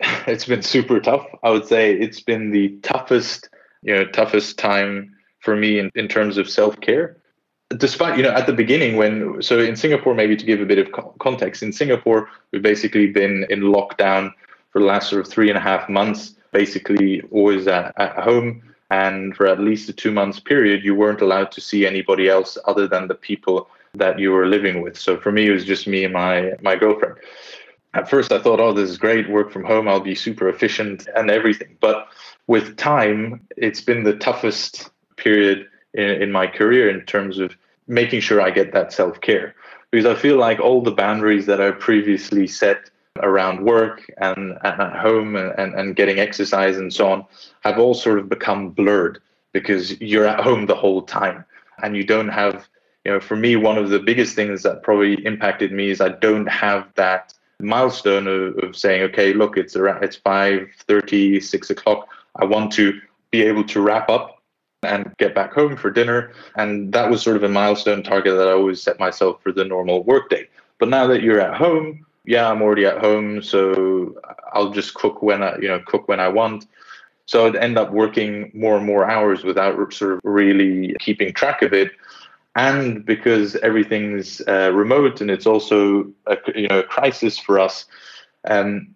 it's 0.26 0.46
been 0.46 0.62
super 0.62 1.00
tough. 1.00 1.26
I 1.42 1.50
would 1.50 1.66
say 1.66 1.92
it's 1.92 2.20
been 2.20 2.50
the 2.50 2.78
toughest, 2.82 3.50
you 3.82 3.94
know, 3.94 4.06
toughest 4.06 4.58
time 4.58 5.14
for 5.40 5.56
me 5.56 5.78
in, 5.78 5.90
in 5.94 6.08
terms 6.08 6.38
of 6.38 6.48
self 6.48 6.80
care 6.80 7.19
despite 7.76 8.16
you 8.16 8.22
know 8.22 8.30
at 8.30 8.46
the 8.46 8.52
beginning 8.52 8.96
when 8.96 9.40
so 9.40 9.60
in 9.60 9.76
singapore 9.76 10.12
maybe 10.12 10.36
to 10.36 10.44
give 10.44 10.60
a 10.60 10.66
bit 10.66 10.78
of 10.78 11.18
context 11.20 11.62
in 11.62 11.72
singapore 11.72 12.28
we've 12.50 12.62
basically 12.62 13.06
been 13.06 13.46
in 13.48 13.60
lockdown 13.60 14.32
for 14.70 14.80
the 14.80 14.84
last 14.84 15.08
sort 15.08 15.24
of 15.24 15.30
three 15.30 15.48
and 15.48 15.58
a 15.58 15.60
half 15.60 15.88
months 15.88 16.34
basically 16.52 17.22
always 17.30 17.66
at, 17.66 17.92
at 17.98 18.16
home. 18.16 18.62
And 18.90 19.36
for 19.36 19.46
at 19.46 19.60
least 19.60 19.88
a 19.88 19.92
two 19.92 20.10
months 20.10 20.40
period 20.40 20.84
you 20.84 20.94
weren't 20.94 21.20
allowed 21.20 21.52
to 21.52 21.60
see 21.60 21.86
anybody 21.86 22.28
else 22.28 22.58
other 22.66 22.88
than 22.88 23.06
the 23.06 23.14
people 23.14 23.68
that 23.94 24.18
you 24.18 24.32
were 24.32 24.46
living 24.46 24.82
with. 24.82 24.98
So 24.98 25.16
for 25.16 25.30
me 25.30 25.48
it 25.48 25.52
was 25.52 25.64
just 25.64 25.86
me 25.86 26.04
and 26.04 26.12
my 26.12 26.54
my 26.60 26.76
girlfriend. 26.76 27.16
At 27.94 28.08
first 28.08 28.32
i 28.32 28.38
thought 28.40 28.60
oh 28.60 28.72
this 28.72 28.90
is 28.90 28.98
great. 28.98 29.30
Work 29.30 29.52
from 29.52 29.64
home. 29.64 29.86
I'll 29.86 30.00
be 30.00 30.16
super 30.16 30.48
efficient 30.48 31.08
and 31.14 31.30
everything. 31.30 31.76
But 31.80 32.08
with 32.48 32.76
time 32.76 33.46
it's 33.56 33.80
been 33.80 34.02
the 34.02 34.16
toughest 34.16 34.90
period 35.16 35.68
in, 35.94 36.10
in 36.22 36.32
my 36.32 36.48
career 36.48 36.90
in 36.90 37.06
terms 37.06 37.38
of 37.38 37.56
making 37.90 38.20
sure 38.20 38.40
I 38.40 38.50
get 38.50 38.72
that 38.72 38.92
self 38.92 39.20
care. 39.20 39.54
Because 39.90 40.06
I 40.06 40.14
feel 40.14 40.38
like 40.38 40.60
all 40.60 40.80
the 40.80 40.92
boundaries 40.92 41.46
that 41.46 41.60
I 41.60 41.72
previously 41.72 42.46
set 42.46 42.90
around 43.18 43.64
work 43.64 44.08
and, 44.18 44.56
and 44.62 44.80
at 44.80 44.96
home 44.96 45.34
and, 45.34 45.52
and, 45.58 45.74
and 45.74 45.96
getting 45.96 46.20
exercise 46.20 46.76
and 46.76 46.94
so 46.94 47.10
on 47.10 47.24
have 47.62 47.78
all 47.78 47.92
sort 47.92 48.18
of 48.18 48.28
become 48.28 48.70
blurred 48.70 49.20
because 49.52 50.00
you're 50.00 50.26
at 50.26 50.40
home 50.40 50.66
the 50.66 50.74
whole 50.74 51.02
time 51.02 51.44
and 51.82 51.96
you 51.96 52.04
don't 52.04 52.28
have 52.28 52.68
you 53.04 53.10
know 53.10 53.18
for 53.18 53.36
me 53.36 53.56
one 53.56 53.76
of 53.76 53.90
the 53.90 53.98
biggest 53.98 54.36
things 54.36 54.62
that 54.62 54.84
probably 54.84 55.14
impacted 55.26 55.72
me 55.72 55.90
is 55.90 56.00
i 56.00 56.08
don't 56.08 56.46
have 56.46 56.86
that 56.94 57.34
milestone 57.60 58.28
of, 58.28 58.56
of 58.58 58.76
saying 58.76 59.02
okay 59.02 59.32
look 59.32 59.56
it's 59.56 59.74
around 59.74 60.02
it's 60.04 60.16
5 60.16 60.68
30 60.86 61.40
6 61.40 61.70
o'clock 61.70 62.08
i 62.36 62.44
want 62.44 62.72
to 62.72 63.00
be 63.32 63.42
able 63.42 63.64
to 63.64 63.80
wrap 63.80 64.08
up 64.08 64.39
and 64.82 65.14
get 65.18 65.34
back 65.34 65.52
home 65.52 65.76
for 65.76 65.90
dinner. 65.90 66.32
And 66.56 66.92
that 66.92 67.10
was 67.10 67.22
sort 67.22 67.36
of 67.36 67.42
a 67.42 67.48
milestone 67.48 68.02
target 68.02 68.36
that 68.36 68.48
I 68.48 68.52
always 68.52 68.82
set 68.82 68.98
myself 68.98 69.42
for 69.42 69.52
the 69.52 69.64
normal 69.64 70.02
workday. 70.04 70.48
But 70.78 70.88
now 70.88 71.06
that 71.08 71.22
you're 71.22 71.40
at 71.40 71.56
home, 71.56 72.06
yeah, 72.24 72.50
I'm 72.50 72.62
already 72.62 72.86
at 72.86 72.98
home, 72.98 73.42
so 73.42 74.14
I'll 74.52 74.70
just 74.70 74.94
cook 74.94 75.22
when 75.22 75.42
I, 75.42 75.56
you 75.58 75.68
know, 75.68 75.80
cook 75.86 76.08
when 76.08 76.20
I 76.20 76.28
want. 76.28 76.66
So 77.26 77.46
I'd 77.46 77.56
end 77.56 77.78
up 77.78 77.92
working 77.92 78.50
more 78.54 78.76
and 78.76 78.86
more 78.86 79.08
hours 79.08 79.44
without 79.44 79.92
sort 79.92 80.14
of 80.14 80.20
really 80.24 80.96
keeping 81.00 81.32
track 81.32 81.62
of 81.62 81.72
it. 81.72 81.92
and 82.56 83.04
because 83.04 83.56
everything's 83.56 84.40
uh, 84.48 84.72
remote 84.74 85.20
and 85.20 85.30
it's 85.30 85.46
also 85.46 86.10
a, 86.26 86.36
you 86.54 86.68
know 86.68 86.80
a 86.80 86.82
crisis 86.82 87.38
for 87.38 87.58
us. 87.60 87.86
Um, 88.48 88.94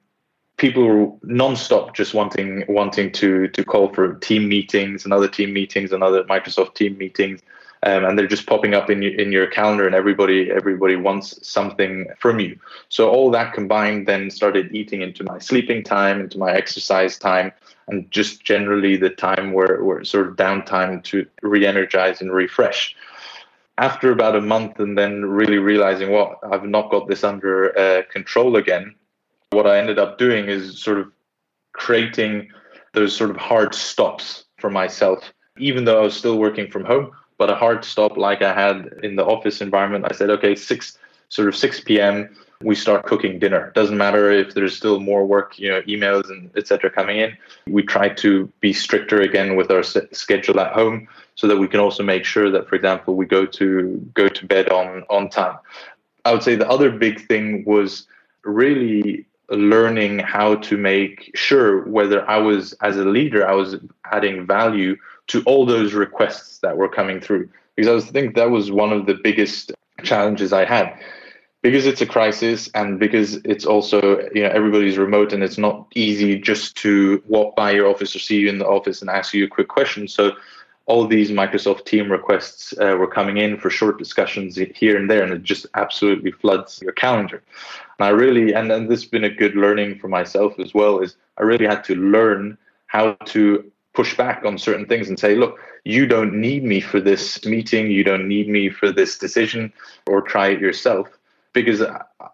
people 0.56 1.18
non-stop 1.22 1.94
just 1.94 2.14
wanting 2.14 2.64
wanting 2.68 3.10
to 3.12 3.48
to 3.48 3.64
call 3.64 3.92
for 3.92 4.14
team 4.14 4.48
meetings 4.48 5.04
and 5.04 5.12
other 5.12 5.28
team 5.28 5.52
meetings 5.52 5.92
and 5.92 6.02
other 6.02 6.24
Microsoft 6.24 6.74
team 6.74 6.96
meetings. 6.98 7.40
Um, 7.82 8.06
and 8.06 8.18
they're 8.18 8.26
just 8.26 8.46
popping 8.46 8.72
up 8.72 8.88
in 8.88 9.02
your, 9.02 9.14
in 9.20 9.30
your 9.30 9.46
calendar 9.46 9.86
and 9.86 9.94
everybody 9.94 10.50
everybody 10.50 10.96
wants 10.96 11.46
something 11.46 12.06
from 12.18 12.40
you. 12.40 12.58
So 12.88 13.10
all 13.10 13.30
that 13.32 13.52
combined 13.52 14.06
then 14.06 14.30
started 14.30 14.74
eating 14.74 15.02
into 15.02 15.24
my 15.24 15.38
sleeping 15.38 15.82
time 15.82 16.20
into 16.20 16.38
my 16.38 16.52
exercise 16.52 17.18
time 17.18 17.52
and 17.88 18.10
just 18.10 18.42
generally 18.42 18.96
the 18.96 19.10
time 19.10 19.52
where, 19.52 19.84
where 19.84 20.02
sort 20.04 20.28
of 20.28 20.36
downtime 20.36 21.04
to 21.04 21.26
re-energize 21.42 22.22
and 22.22 22.32
refresh. 22.32 22.96
After 23.76 24.10
about 24.12 24.36
a 24.36 24.40
month 24.40 24.80
and 24.80 24.96
then 24.96 25.24
really 25.26 25.58
realizing 25.58 26.12
well 26.12 26.38
i've 26.50 26.64
not 26.64 26.92
got 26.92 27.08
this 27.08 27.24
under 27.24 27.76
uh, 27.76 28.02
control 28.10 28.56
again 28.56 28.94
what 29.54 29.66
i 29.66 29.78
ended 29.78 29.98
up 29.98 30.18
doing 30.18 30.48
is 30.48 30.82
sort 30.82 30.98
of 30.98 31.10
creating 31.72 32.48
those 32.92 33.14
sort 33.16 33.30
of 33.30 33.36
hard 33.36 33.74
stops 33.74 34.44
for 34.58 34.70
myself 34.70 35.32
even 35.58 35.84
though 35.84 36.00
i 36.00 36.02
was 36.02 36.16
still 36.16 36.38
working 36.38 36.70
from 36.70 36.84
home 36.84 37.10
but 37.38 37.50
a 37.50 37.54
hard 37.54 37.84
stop 37.84 38.16
like 38.16 38.42
I 38.42 38.54
had 38.54 38.90
in 39.02 39.16
the 39.16 39.24
office 39.24 39.60
environment. 39.60 40.06
I 40.08 40.14
said, 40.14 40.30
okay, 40.30 40.54
six 40.54 40.98
sort 41.28 41.48
of 41.48 41.56
6 41.56 41.80
p.m. 41.80 42.34
we 42.62 42.74
start 42.74 43.06
cooking 43.06 43.38
dinner. 43.38 43.72
Doesn't 43.74 43.96
matter 43.96 44.30
if 44.30 44.54
there's 44.54 44.76
still 44.76 45.00
more 45.00 45.26
work, 45.26 45.58
you 45.58 45.68
know, 45.68 45.82
emails 45.82 46.30
and 46.30 46.50
etc. 46.56 46.90
coming 46.90 47.18
in. 47.18 47.36
We 47.66 47.82
try 47.82 48.08
to 48.10 48.46
be 48.60 48.72
stricter 48.72 49.20
again 49.20 49.56
with 49.56 49.70
our 49.70 49.82
schedule 49.82 50.60
at 50.60 50.72
home, 50.72 51.08
so 51.34 51.48
that 51.48 51.56
we 51.56 51.66
can 51.66 51.80
also 51.80 52.02
make 52.02 52.24
sure 52.24 52.50
that, 52.50 52.68
for 52.68 52.76
example, 52.76 53.16
we 53.16 53.26
go 53.26 53.46
to 53.46 54.10
go 54.14 54.28
to 54.28 54.46
bed 54.46 54.68
on 54.68 55.04
on 55.10 55.28
time. 55.28 55.58
I 56.24 56.32
would 56.32 56.42
say 56.42 56.54
the 56.54 56.68
other 56.68 56.90
big 56.90 57.26
thing 57.26 57.64
was 57.66 58.06
really 58.44 59.26
learning 59.50 60.18
how 60.18 60.56
to 60.56 60.76
make 60.76 61.30
sure 61.34 61.86
whether 61.88 62.28
I 62.28 62.38
was 62.38 62.72
as 62.82 62.96
a 62.96 63.04
leader 63.04 63.46
I 63.46 63.54
was 63.54 63.76
adding 64.10 64.46
value 64.46 64.96
to 65.28 65.42
all 65.44 65.66
those 65.66 65.94
requests 65.94 66.58
that 66.60 66.76
were 66.76 66.88
coming 66.88 67.20
through. 67.20 67.48
Because 67.76 68.08
I 68.08 68.10
think 68.10 68.34
that 68.36 68.50
was 68.50 68.70
one 68.70 68.92
of 68.92 69.06
the 69.06 69.14
biggest 69.14 69.72
challenges 70.02 70.52
I 70.52 70.64
had. 70.64 70.98
Because 71.62 71.86
it's 71.86 72.02
a 72.02 72.06
crisis 72.06 72.68
and 72.74 73.00
because 73.00 73.36
it's 73.36 73.64
also, 73.64 74.28
you 74.34 74.42
know, 74.42 74.50
everybody's 74.50 74.98
remote 74.98 75.32
and 75.32 75.42
it's 75.42 75.56
not 75.56 75.86
easy 75.94 76.38
just 76.38 76.76
to 76.78 77.22
walk 77.26 77.56
by 77.56 77.70
your 77.70 77.88
office 77.88 78.14
or 78.14 78.18
see 78.18 78.38
you 78.38 78.50
in 78.50 78.58
the 78.58 78.66
office 78.66 79.00
and 79.00 79.08
ask 79.08 79.32
you 79.32 79.44
a 79.44 79.48
quick 79.48 79.68
question. 79.68 80.06
So 80.06 80.32
all 80.86 81.06
these 81.06 81.30
Microsoft 81.30 81.86
team 81.86 82.12
requests 82.12 82.74
uh, 82.78 82.96
were 82.98 83.06
coming 83.06 83.38
in 83.38 83.56
for 83.56 83.70
short 83.70 83.98
discussions 83.98 84.58
here 84.74 84.96
and 84.98 85.10
there, 85.10 85.22
and 85.22 85.32
it 85.32 85.42
just 85.42 85.66
absolutely 85.74 86.30
floods 86.30 86.80
your 86.82 86.92
calendar. 86.92 87.42
And 87.98 88.06
I 88.06 88.10
really, 88.10 88.52
and, 88.52 88.70
and 88.70 88.88
this 88.88 89.02
has 89.02 89.10
been 89.10 89.24
a 89.24 89.30
good 89.30 89.54
learning 89.54 89.98
for 89.98 90.08
myself 90.08 90.58
as 90.58 90.74
well, 90.74 91.00
is 91.00 91.16
I 91.38 91.42
really 91.44 91.66
had 91.66 91.84
to 91.84 91.94
learn 91.94 92.58
how 92.86 93.12
to 93.26 93.70
push 93.94 94.16
back 94.16 94.44
on 94.44 94.58
certain 94.58 94.86
things 94.86 95.08
and 95.08 95.18
say, 95.18 95.36
look, 95.36 95.58
you 95.84 96.06
don't 96.06 96.34
need 96.34 96.64
me 96.64 96.80
for 96.80 97.00
this 97.00 97.44
meeting, 97.44 97.90
you 97.90 98.04
don't 98.04 98.28
need 98.28 98.48
me 98.48 98.68
for 98.68 98.90
this 98.90 99.16
decision, 99.16 99.72
or 100.06 100.20
try 100.20 100.48
it 100.48 100.60
yourself, 100.60 101.08
because 101.52 101.82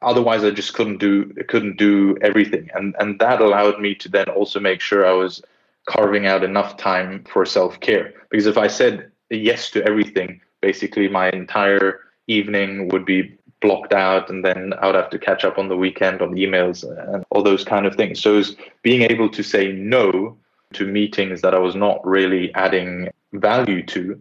otherwise 0.02 0.42
I 0.42 0.50
just 0.50 0.74
couldn't 0.74 0.98
do 0.98 1.32
couldn't 1.48 1.76
do 1.76 2.16
everything, 2.22 2.68
and 2.74 2.96
and 2.98 3.18
that 3.20 3.40
allowed 3.40 3.80
me 3.80 3.94
to 3.96 4.08
then 4.08 4.28
also 4.28 4.58
make 4.58 4.80
sure 4.80 5.06
I 5.06 5.12
was 5.12 5.42
carving 5.88 6.26
out 6.26 6.44
enough 6.44 6.76
time 6.76 7.24
for 7.30 7.44
self 7.44 7.80
care. 7.80 8.12
Because 8.30 8.46
if 8.46 8.58
I 8.58 8.66
said 8.66 9.10
yes 9.30 9.70
to 9.70 9.84
everything, 9.84 10.40
basically 10.60 11.08
my 11.08 11.30
entire 11.30 12.00
evening 12.26 12.88
would 12.88 13.04
be 13.04 13.36
blocked 13.60 13.92
out 13.92 14.30
and 14.30 14.44
then 14.44 14.72
I 14.80 14.86
would 14.86 14.94
have 14.94 15.10
to 15.10 15.18
catch 15.18 15.44
up 15.44 15.58
on 15.58 15.68
the 15.68 15.76
weekend 15.76 16.22
on 16.22 16.34
emails 16.34 16.84
and 17.12 17.24
all 17.30 17.42
those 17.42 17.64
kind 17.64 17.86
of 17.86 17.94
things. 17.94 18.20
So 18.20 18.42
being 18.82 19.02
able 19.02 19.28
to 19.30 19.42
say 19.42 19.72
no 19.72 20.36
to 20.72 20.86
meetings 20.86 21.42
that 21.42 21.54
I 21.54 21.58
was 21.58 21.74
not 21.74 22.04
really 22.06 22.54
adding 22.54 23.10
value 23.32 23.84
to, 23.86 24.20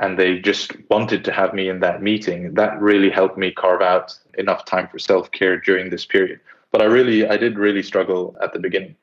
and 0.00 0.18
they 0.18 0.38
just 0.38 0.72
wanted 0.90 1.24
to 1.24 1.32
have 1.32 1.54
me 1.54 1.68
in 1.68 1.80
that 1.80 2.02
meeting, 2.02 2.52
that 2.54 2.78
really 2.80 3.08
helped 3.08 3.38
me 3.38 3.50
carve 3.50 3.80
out 3.80 4.18
enough 4.36 4.64
time 4.66 4.88
for 4.88 4.98
self 4.98 5.30
care 5.30 5.58
during 5.58 5.88
this 5.88 6.04
period. 6.04 6.40
But 6.70 6.82
I 6.82 6.84
really, 6.84 7.26
I 7.26 7.38
did 7.38 7.58
really 7.58 7.82
struggle 7.82 8.36
at 8.42 8.52
the 8.52 8.58
beginning. 8.58 8.96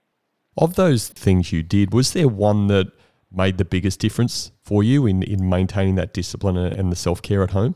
Of 0.57 0.75
those 0.75 1.07
things 1.07 1.51
you 1.51 1.63
did, 1.63 1.93
was 1.93 2.13
there 2.13 2.27
one 2.27 2.67
that 2.67 2.91
made 3.31 3.57
the 3.57 3.65
biggest 3.65 3.99
difference 3.99 4.51
for 4.61 4.83
you 4.83 5.07
in, 5.07 5.23
in 5.23 5.49
maintaining 5.49 5.95
that 5.95 6.13
discipline 6.13 6.57
and 6.57 6.91
the 6.91 6.95
self 6.95 7.21
care 7.21 7.43
at 7.43 7.51
home? 7.51 7.75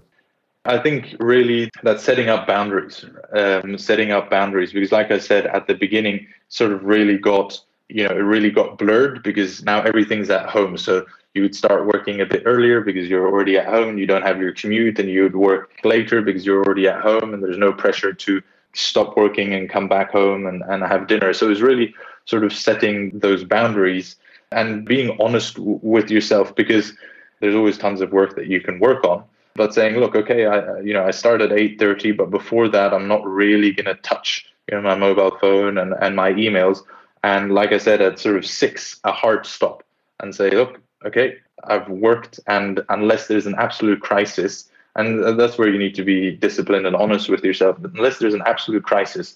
I 0.66 0.78
think 0.78 1.16
really 1.20 1.70
that 1.84 2.02
setting 2.02 2.28
up 2.28 2.46
boundaries, 2.46 3.06
um, 3.34 3.78
setting 3.78 4.12
up 4.12 4.30
boundaries, 4.30 4.74
because 4.74 4.92
like 4.92 5.12
I 5.12 5.18
said 5.18 5.48
at 5.48 5.66
the 5.66 5.74
beginning, 5.74 6.28
sort 6.50 6.72
of 6.72 6.84
really 6.84 7.18
got 7.18 7.60
you 7.90 8.04
know, 8.08 8.14
it 8.14 8.20
really 8.20 8.52
got 8.52 8.78
blurred 8.78 9.24
because 9.24 9.64
now 9.64 9.82
everything's 9.82 10.30
at 10.30 10.50
home. 10.50 10.78
So 10.78 11.06
you 11.34 11.42
would 11.42 11.56
start 11.56 11.86
working 11.86 12.20
a 12.20 12.26
bit 12.26 12.44
earlier 12.46 12.82
because 12.82 13.08
you're 13.08 13.28
already 13.28 13.58
at 13.58 13.68
home. 13.68 13.98
You 13.98 14.06
don't 14.06 14.24
have 14.24 14.40
your 14.40 14.52
commute, 14.52 15.00
and 15.00 15.10
you 15.10 15.24
would 15.24 15.36
work 15.36 15.72
later 15.84 16.22
because 16.22 16.46
you're 16.46 16.64
already 16.64 16.88
at 16.88 17.02
home, 17.02 17.34
and 17.34 17.42
there's 17.42 17.58
no 17.58 17.72
pressure 17.72 18.14
to 18.14 18.42
stop 18.74 19.16
working 19.16 19.54
and 19.54 19.70
come 19.70 19.88
back 19.88 20.12
home 20.12 20.46
and, 20.46 20.62
and 20.64 20.84
have 20.84 21.08
dinner. 21.08 21.34
So 21.34 21.46
it 21.46 21.50
was 21.50 21.62
really 21.62 21.96
sort 22.28 22.44
of 22.44 22.54
setting 22.54 23.18
those 23.20 23.44
boundaries 23.44 24.16
and 24.52 24.86
being 24.86 25.18
honest 25.20 25.56
w- 25.56 25.80
with 25.82 26.12
yourself 26.12 26.56
because 26.56 26.94
there's 27.40 27.56
always 27.56 27.78
tons 27.78 28.02
of 28.02 28.12
work 28.12 28.36
that 28.36 28.48
you 28.48 28.62
can 28.62 28.80
work 28.80 29.04
on. 29.04 29.24
But 29.56 29.74
saying, 29.74 29.96
look, 29.98 30.16
okay, 30.16 30.46
I 30.46 30.80
you 30.82 30.94
know 30.94 31.04
I 31.04 31.12
start 31.12 31.42
at 31.42 31.52
eight 31.52 31.80
thirty, 31.80 32.12
but 32.12 32.30
before 32.30 32.70
that, 32.70 32.94
I'm 32.94 33.08
not 33.08 33.26
really 33.26 33.72
going 33.72 33.88
to 33.88 34.00
touch 34.04 34.46
you 34.70 34.78
know 34.78 34.84
my 34.84 34.96
mobile 34.96 35.36
phone 35.42 35.80
and, 35.80 35.96
and 36.00 36.16
my 36.16 36.32
emails 36.34 36.84
and 37.24 37.54
like 37.54 37.72
I 37.72 37.78
said, 37.78 38.02
at 38.02 38.20
sort 38.20 38.38
of 38.38 38.46
six, 38.46 39.00
a 39.04 39.12
hard 39.12 39.46
stop 39.46 39.84
and 40.20 40.34
say, 40.34 40.50
look, 40.50 40.80
okay, 41.06 41.38
I've 41.64 41.90
worked, 41.90 42.40
and 42.48 42.82
unless 42.90 43.28
there's 43.28 43.48
an 43.48 43.56
absolute 43.58 44.02
crisis, 44.02 44.70
and 44.96 45.40
that's 45.40 45.58
where 45.58 45.70
you 45.70 45.78
need 45.78 45.96
to 45.96 46.04
be 46.04 46.32
disciplined 46.32 46.88
and 46.88 46.96
honest 46.96 47.30
with 47.30 47.44
yourself. 47.44 47.78
Unless 47.84 48.20
there's 48.20 48.34
an 48.34 48.44
absolute 48.46 48.84
crisis, 48.84 49.36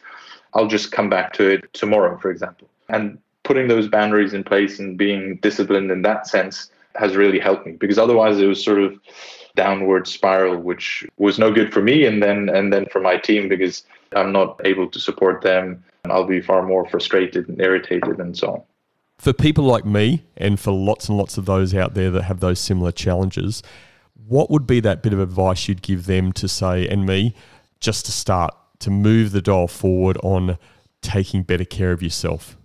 I'll 0.53 0.67
just 0.67 0.91
come 0.91 1.09
back 1.09 1.33
to 1.33 1.49
it 1.49 1.73
tomorrow, 1.73 2.17
for 2.17 2.31
example. 2.31 2.67
And 2.91 3.17
putting 3.43 3.67
those 3.67 3.87
boundaries 3.87 4.33
in 4.33 4.43
place 4.43 4.77
and 4.79 4.97
being 4.97 5.37
disciplined 5.37 5.89
in 5.89 6.03
that 6.03 6.27
sense 6.27 6.69
has 6.95 7.15
really 7.15 7.39
helped 7.39 7.65
me 7.65 7.71
because 7.73 7.97
otherwise 7.97 8.37
it 8.39 8.45
was 8.45 8.63
sort 8.63 8.79
of 8.79 8.99
downward 9.55 10.07
spiral 10.07 10.57
which 10.57 11.05
was 11.17 11.39
no 11.39 11.51
good 11.51 11.73
for 11.73 11.81
me 11.81 12.05
and 12.05 12.21
then 12.21 12.49
and 12.49 12.71
then 12.71 12.85
for 12.91 13.01
my 13.01 13.17
team 13.17 13.49
because 13.49 13.83
I'm 14.13 14.31
not 14.31 14.59
able 14.65 14.89
to 14.89 14.99
support 14.99 15.41
them 15.41 15.83
and 16.03 16.11
I'll 16.11 16.25
be 16.25 16.41
far 16.41 16.63
more 16.63 16.87
frustrated 16.89 17.47
and 17.49 17.59
irritated 17.61 18.19
and 18.19 18.37
so 18.37 18.53
on. 18.53 18.61
For 19.17 19.33
people 19.33 19.65
like 19.65 19.85
me, 19.85 20.23
and 20.35 20.59
for 20.59 20.71
lots 20.71 21.07
and 21.07 21.15
lots 21.15 21.37
of 21.37 21.45
those 21.45 21.75
out 21.75 21.93
there 21.93 22.09
that 22.09 22.23
have 22.23 22.39
those 22.39 22.59
similar 22.59 22.91
challenges, 22.91 23.61
what 24.27 24.49
would 24.49 24.65
be 24.65 24.79
that 24.79 25.03
bit 25.03 25.13
of 25.13 25.19
advice 25.19 25.67
you'd 25.67 25.83
give 25.83 26.07
them 26.07 26.31
to 26.33 26.47
say, 26.47 26.87
and 26.87 27.05
me, 27.05 27.35
just 27.79 28.05
to 28.07 28.11
start 28.11 28.55
to 28.79 28.89
move 28.89 29.31
the 29.31 29.41
dial 29.41 29.67
forward 29.67 30.17
on 30.23 30.57
taking 31.03 31.43
better 31.43 31.65
care 31.65 31.91
of 31.91 32.01
yourself? 32.01 32.57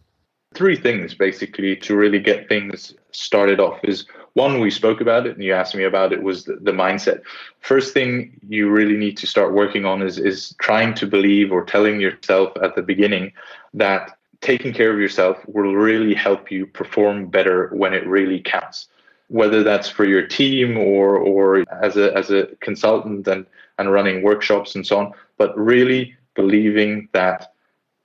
Three 0.57 0.77
things 0.77 1.15
basically 1.15 1.77
to 1.77 1.95
really 1.95 2.19
get 2.19 2.49
things 2.49 2.95
started 3.13 3.61
off 3.61 3.79
is 3.85 4.07
one 4.33 4.59
we 4.59 4.71
spoke 4.71 5.03
about 5.03 5.27
it 5.27 5.35
and 5.35 5.45
you 5.45 5.53
asked 5.53 5.75
me 5.75 5.85
about 5.85 6.15
it 6.15 6.23
was 6.23 6.45
the, 6.45 6.57
the, 6.63 6.73
mindset. 6.73 7.21
First 7.61 7.93
thing 7.93 8.41
you 8.49 8.71
really 8.71 8.97
need 8.97 9.19
to 9.19 9.27
start 9.27 9.53
working 9.53 9.85
on 9.85 10.01
is 10.01 10.19
is 10.19 10.55
trying 10.59 10.95
to 10.95 11.07
believe 11.07 11.53
or 11.53 11.63
telling 11.63 12.01
yourself 12.01 12.57
at 12.63 12.75
the 12.75 12.83
beginning 12.83 13.33
that 13.75 14.17
taking 14.41 14.73
care 14.73 14.91
of 14.91 14.99
yourself 14.99 15.37
will 15.47 15.75
really 15.75 16.15
help 16.15 16.51
you 16.51 16.67
perform 16.67 17.27
better 17.29 17.69
when 17.75 17.93
it 17.93 18.07
really 18.07 18.41
counts. 18.41 18.89
Whether 19.29 19.63
that's 19.63 19.91
for 19.91 20.07
your 20.07 20.27
team 20.27 20.79
or 20.79 21.17
or 21.17 21.65
as 21.83 21.99
a 21.99 22.17
as 22.17 22.31
a 22.31 22.47
consultant 22.61 23.29
and 23.29 23.45
and 23.79 23.93
running 23.93 24.23
workshops 24.23 24.75
and 24.75 24.87
so 24.87 24.99
on 24.99 25.13
but 25.37 25.57
really 25.59 26.15
believing 26.35 27.09
that 27.13 27.53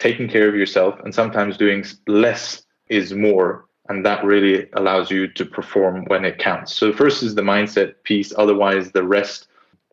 taking 0.01 0.27
care 0.27 0.49
of 0.49 0.55
yourself 0.55 0.99
and 1.03 1.13
sometimes 1.13 1.57
doing 1.57 1.85
less 2.07 2.63
is 2.89 3.13
more 3.13 3.65
and 3.87 4.03
that 4.05 4.23
really 4.23 4.67
allows 4.73 5.11
you 5.11 5.27
to 5.27 5.45
perform 5.45 6.05
when 6.05 6.25
it 6.25 6.39
counts. 6.39 6.73
So 6.73 6.91
first 6.91 7.21
is 7.21 7.35
the 7.35 7.41
mindset 7.41 7.93
piece, 8.03 8.33
otherwise 8.37 8.91
the 8.91 9.03
rest 9.03 9.47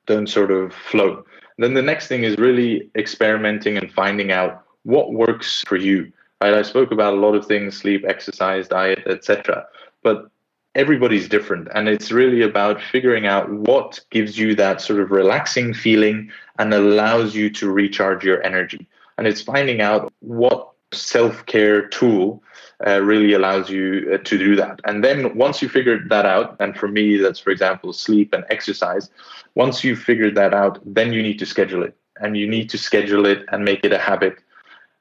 don't 0.07 0.29
sort 0.29 0.51
of 0.51 0.73
flow. 0.73 1.25
Then 1.59 1.75
the 1.75 1.83
next 1.83 2.07
thing 2.07 2.23
is 2.23 2.37
really 2.39 2.89
experimenting 2.97 3.77
and 3.77 3.93
finding 3.93 4.31
out 4.33 4.65
what 4.85 5.13
works 5.13 5.63
for 5.67 5.77
you. 5.77 6.11
Right? 6.41 6.55
I 6.55 6.63
spoke 6.63 6.93
about 6.93 7.15
a 7.15 7.17
lot 7.17 7.35
of 7.35 7.45
things, 7.47 7.77
sleep, 7.77 8.05
exercise, 8.07 8.69
diet, 8.69 9.03
etc. 9.07 9.67
But 10.03 10.31
everybody's 10.75 11.29
different 11.29 11.69
and 11.75 11.89
it's 11.89 12.13
really 12.13 12.43
about 12.43 12.81
figuring 12.81 13.27
out 13.27 13.51
what 13.51 13.99
gives 14.11 14.39
you 14.39 14.55
that 14.55 14.81
sort 14.81 15.01
of 15.01 15.11
relaxing 15.11 15.75
feeling 15.75 16.31
and 16.59 16.73
allows 16.73 17.35
you 17.35 17.51
to 17.51 17.71
recharge 17.71 18.23
your 18.25 18.43
energy. 18.43 18.87
And 19.19 19.27
it's 19.27 19.43
finding 19.43 19.81
out 19.81 20.13
what 20.21 20.71
self 20.93 21.45
care 21.47 21.89
tool 21.89 22.43
uh, 22.87 23.01
really 23.03 23.33
allows 23.35 23.69
you 23.69 24.11
uh, 24.15 24.19
to 24.19 24.39
do 24.39 24.57
that. 24.57 24.81
And 24.85 25.05
then 25.05 25.37
once 25.37 25.61
you 25.61 25.69
figured 25.69 26.09
that 26.09 26.25
out, 26.25 26.57
and 26.61 26.77
for 26.77 26.89
me, 26.89 27.17
that's 27.17 27.41
for 27.41 27.51
example, 27.51 27.93
sleep 27.93 28.33
and 28.33 28.45
exercise, 28.49 29.11
once 29.55 29.85
you've 29.85 29.99
figured 29.99 30.35
that 30.37 30.55
out, 30.55 30.79
then 30.87 31.13
you 31.13 31.23
need 31.23 31.39
to 31.41 31.47
schedule 31.47 31.83
it. 31.83 31.97
And 32.21 32.37
you 32.37 32.49
need 32.49 32.71
to 32.71 32.79
schedule 32.79 33.27
it 33.27 33.45
and 33.53 33.65
make 33.65 33.85
it 33.85 33.93
a 33.93 33.99
habit 33.99 34.39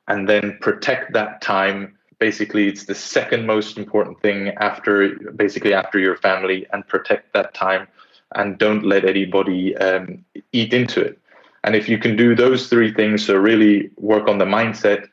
and 0.08 0.28
then 0.28 0.58
protect 0.62 1.14
that 1.14 1.42
time. 1.42 1.98
Basically, 2.20 2.68
it's 2.68 2.86
the 2.86 2.96
second 2.96 3.46
most 3.46 3.78
important 3.78 4.20
thing 4.22 4.50
after 4.58 5.16
basically 5.36 5.74
after 5.74 6.00
your 6.00 6.18
family 6.18 6.66
and 6.74 6.88
protect 6.88 7.34
that 7.34 7.54
time 7.54 7.88
and 8.36 8.58
don't 8.58 8.84
let 8.84 9.06
anybody 9.06 9.76
um, 9.78 10.26
eat 10.52 10.74
into 10.74 11.02
it. 11.02 11.20
And 11.68 11.76
if 11.76 11.90
you 11.90 11.98
can 11.98 12.16
do 12.16 12.34
those 12.34 12.70
three 12.70 12.94
things, 12.94 13.26
so 13.26 13.36
really 13.36 13.90
work 13.98 14.30
on 14.30 14.38
the 14.38 14.46
mindset, 14.46 15.10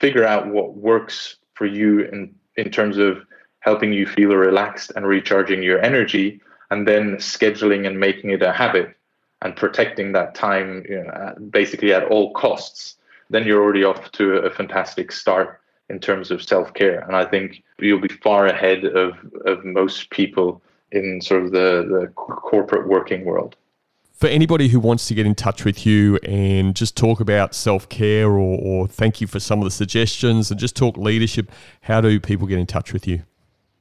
figure 0.00 0.24
out 0.24 0.46
what 0.46 0.74
works 0.74 1.36
for 1.52 1.66
you 1.66 2.00
in, 2.06 2.34
in 2.56 2.70
terms 2.70 2.96
of 2.96 3.18
helping 3.60 3.92
you 3.92 4.06
feel 4.06 4.30
relaxed 4.30 4.90
and 4.96 5.06
recharging 5.06 5.62
your 5.62 5.82
energy, 5.82 6.40
and 6.70 6.88
then 6.88 7.16
scheduling 7.16 7.86
and 7.86 8.00
making 8.00 8.30
it 8.30 8.40
a 8.40 8.54
habit 8.54 8.96
and 9.42 9.54
protecting 9.54 10.12
that 10.12 10.34
time 10.34 10.82
you 10.88 11.04
know, 11.04 11.34
basically 11.50 11.92
at 11.92 12.04
all 12.04 12.32
costs, 12.32 12.96
then 13.28 13.46
you're 13.46 13.62
already 13.62 13.84
off 13.84 14.10
to 14.12 14.36
a 14.36 14.48
fantastic 14.48 15.12
start 15.12 15.60
in 15.90 15.98
terms 15.98 16.30
of 16.30 16.42
self 16.42 16.72
care. 16.72 17.00
And 17.00 17.14
I 17.14 17.26
think 17.26 17.62
you'll 17.78 18.00
be 18.00 18.08
far 18.08 18.46
ahead 18.46 18.86
of, 18.86 19.12
of 19.44 19.62
most 19.62 20.08
people 20.08 20.62
in 20.90 21.20
sort 21.20 21.42
of 21.42 21.52
the, 21.52 21.86
the 21.86 22.06
corporate 22.14 22.88
working 22.88 23.26
world. 23.26 23.56
For 24.12 24.28
anybody 24.28 24.68
who 24.68 24.78
wants 24.78 25.08
to 25.08 25.14
get 25.14 25.26
in 25.26 25.34
touch 25.34 25.64
with 25.64 25.84
you 25.84 26.16
and 26.18 26.76
just 26.76 26.96
talk 26.96 27.18
about 27.18 27.54
self 27.54 27.88
care 27.88 28.28
or, 28.28 28.58
or 28.60 28.86
thank 28.86 29.20
you 29.20 29.26
for 29.26 29.40
some 29.40 29.58
of 29.58 29.64
the 29.64 29.70
suggestions 29.70 30.50
and 30.50 30.60
just 30.60 30.76
talk 30.76 30.96
leadership, 30.96 31.50
how 31.80 32.00
do 32.00 32.20
people 32.20 32.46
get 32.46 32.58
in 32.58 32.66
touch 32.66 32.92
with 32.92 33.08
you? 33.08 33.22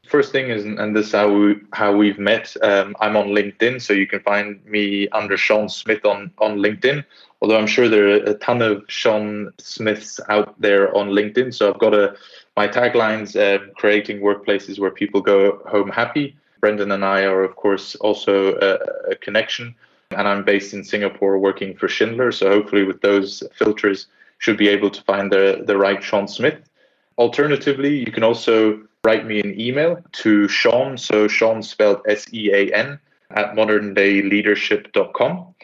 First 0.08 0.32
thing 0.32 0.50
is, 0.50 0.66
and 0.66 0.96
this 0.96 1.08
is 1.08 1.12
how 1.14 1.32
we 1.32 1.56
how 1.74 1.96
we've 1.96 2.20
met. 2.20 2.56
Um, 2.62 2.96
I'm 3.00 3.16
on 3.16 3.28
LinkedIn, 3.28 3.82
so 3.82 3.94
you 3.94 4.08
can 4.08 4.20
find 4.20 4.66
me 4.66 5.08
under 5.10 5.38
Sean 5.38 5.70
Smith 5.70 6.04
on 6.06 6.32
on 6.40 6.58
LinkedIn. 6.58 7.06
Although 7.42 7.58
I'm 7.58 7.68
sure 7.68 7.88
there 7.88 8.08
are 8.08 8.16
a 8.16 8.34
ton 8.34 8.62
of 8.62 8.84
Sean 8.88 9.54
Smiths 9.58 10.20
out 10.28 10.60
there 10.60 10.94
on 10.98 11.10
LinkedIn. 11.10 11.54
So 11.54 11.70
I've 11.70 11.80
got 11.80 11.94
a 11.94 12.16
my 12.58 12.68
taglines: 12.68 13.36
uh, 13.36 13.72
creating 13.78 14.20
workplaces 14.20 14.80
where 14.80 14.92
people 14.92 15.22
go 15.22 15.62
home 15.68 15.90
happy. 15.90 16.36
Brendan 16.60 16.92
and 16.92 17.06
I 17.06 17.24
are, 17.24 17.44
of 17.44 17.56
course, 17.56 17.96
also 17.96 18.56
a, 18.56 19.12
a 19.12 19.16
connection. 19.16 19.76
And 20.12 20.28
I'm 20.28 20.44
based 20.44 20.74
in 20.74 20.84
Singapore 20.84 21.38
working 21.38 21.76
for 21.76 21.88
Schindler. 21.88 22.32
So 22.32 22.50
hopefully, 22.50 22.84
with 22.84 23.02
those 23.02 23.44
filters, 23.56 24.08
should 24.40 24.58
be 24.58 24.70
able 24.70 24.90
to 24.90 25.02
find 25.04 25.32
the, 25.32 25.64
the 25.66 25.78
right 25.78 26.04
Sean 26.04 26.28
Smith. 26.28 26.70
Alternatively, 27.18 27.98
you 27.98 28.12
can 28.12 28.24
also 28.24 28.82
write 29.04 29.26
me 29.26 29.40
an 29.40 29.60
email 29.60 30.00
to 30.12 30.48
Sean, 30.48 30.98
so 30.98 31.28
Sean 31.28 31.64
spelled 31.64 32.02
S 32.08 32.32
E 32.34 32.52
A 32.52 32.74
N, 32.74 33.00
at 33.36 33.54
moderndayleadership.com. 33.54 35.56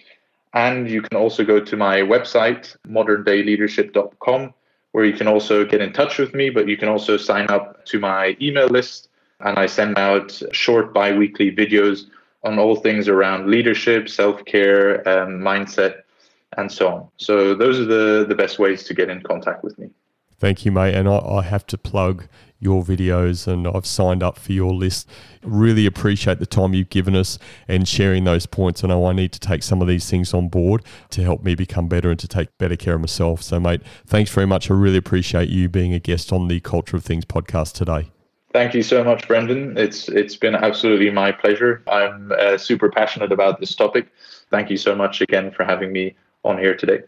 And 0.53 0.89
you 0.89 1.01
can 1.01 1.17
also 1.17 1.43
go 1.43 1.59
to 1.59 1.77
my 1.77 1.99
website, 1.99 2.75
moderndayleadership.com, 2.87 4.53
where 4.91 5.05
you 5.05 5.13
can 5.13 5.27
also 5.27 5.65
get 5.65 5.81
in 5.81 5.93
touch 5.93 6.17
with 6.17 6.33
me, 6.33 6.49
but 6.49 6.67
you 6.67 6.77
can 6.77 6.89
also 6.89 7.17
sign 7.17 7.47
up 7.49 7.85
to 7.85 7.99
my 7.99 8.35
email 8.41 8.67
list 8.67 9.09
and 9.39 9.57
I 9.57 9.67
send 9.67 9.97
out 9.97 10.41
short 10.51 10.93
bi 10.93 11.15
weekly 11.15 11.51
videos 11.51 12.07
on 12.43 12.59
all 12.59 12.75
things 12.75 13.07
around 13.07 13.49
leadership, 13.49 14.09
self 14.09 14.43
care, 14.45 15.07
um, 15.07 15.39
mindset, 15.39 16.01
and 16.57 16.71
so 16.71 16.87
on. 16.87 17.07
So, 17.17 17.53
those 17.53 17.79
are 17.79 17.85
the, 17.85 18.25
the 18.27 18.35
best 18.35 18.59
ways 18.59 18.83
to 18.85 18.93
get 18.93 19.09
in 19.09 19.21
contact 19.21 19.63
with 19.63 19.77
me. 19.77 19.89
Thank 20.39 20.65
you, 20.65 20.71
mate. 20.71 20.93
And 20.93 21.09
I, 21.09 21.17
I, 21.17 21.41
have 21.41 21.65
to 21.67 21.77
plug 21.79 22.27
your 22.59 22.83
videos, 22.83 23.47
and 23.47 23.67
I've 23.67 23.87
signed 23.87 24.21
up 24.21 24.37
for 24.37 24.51
your 24.51 24.71
list. 24.71 25.09
Really 25.41 25.87
appreciate 25.87 26.37
the 26.37 26.45
time 26.45 26.75
you've 26.75 26.89
given 26.89 27.15
us 27.15 27.39
and 27.67 27.87
sharing 27.87 28.23
those 28.23 28.45
points. 28.45 28.83
I 28.83 28.87
know 28.87 29.05
I 29.07 29.13
need 29.13 29.31
to 29.33 29.39
take 29.39 29.63
some 29.63 29.81
of 29.81 29.87
these 29.87 30.07
things 30.09 30.35
on 30.35 30.47
board 30.47 30.83
to 31.11 31.23
help 31.23 31.43
me 31.43 31.55
become 31.55 31.87
better 31.87 32.11
and 32.11 32.19
to 32.19 32.27
take 32.27 32.55
better 32.59 32.75
care 32.75 32.95
of 32.95 33.01
myself. 33.01 33.41
So, 33.41 33.59
mate, 33.59 33.81
thanks 34.05 34.29
very 34.29 34.45
much. 34.45 34.69
I 34.69 34.75
really 34.75 34.97
appreciate 34.97 35.49
you 35.49 35.69
being 35.69 35.93
a 35.93 35.99
guest 35.99 36.31
on 36.31 36.47
the 36.47 36.59
Culture 36.59 36.97
of 36.97 37.03
Things 37.03 37.25
podcast 37.25 37.73
today. 37.73 38.11
Thank 38.57 38.73
you 38.73 38.81
so 38.81 39.03
much, 39.03 39.27
Brendan. 39.27 39.77
It's 39.77 40.09
it's 40.09 40.35
been 40.35 40.55
absolutely 40.55 41.11
my 41.11 41.31
pleasure. 41.31 41.83
I'm 41.85 42.31
uh, 42.31 42.57
super 42.57 42.89
passionate 42.89 43.31
about 43.31 43.59
this 43.59 43.75
topic. 43.75 44.07
Thank 44.49 44.71
you 44.71 44.77
so 44.77 44.95
much 44.95 45.21
again 45.21 45.51
for 45.51 45.63
having 45.63 45.93
me 45.93 46.15
on 46.43 46.57
here 46.57 46.75
today. 46.75 47.03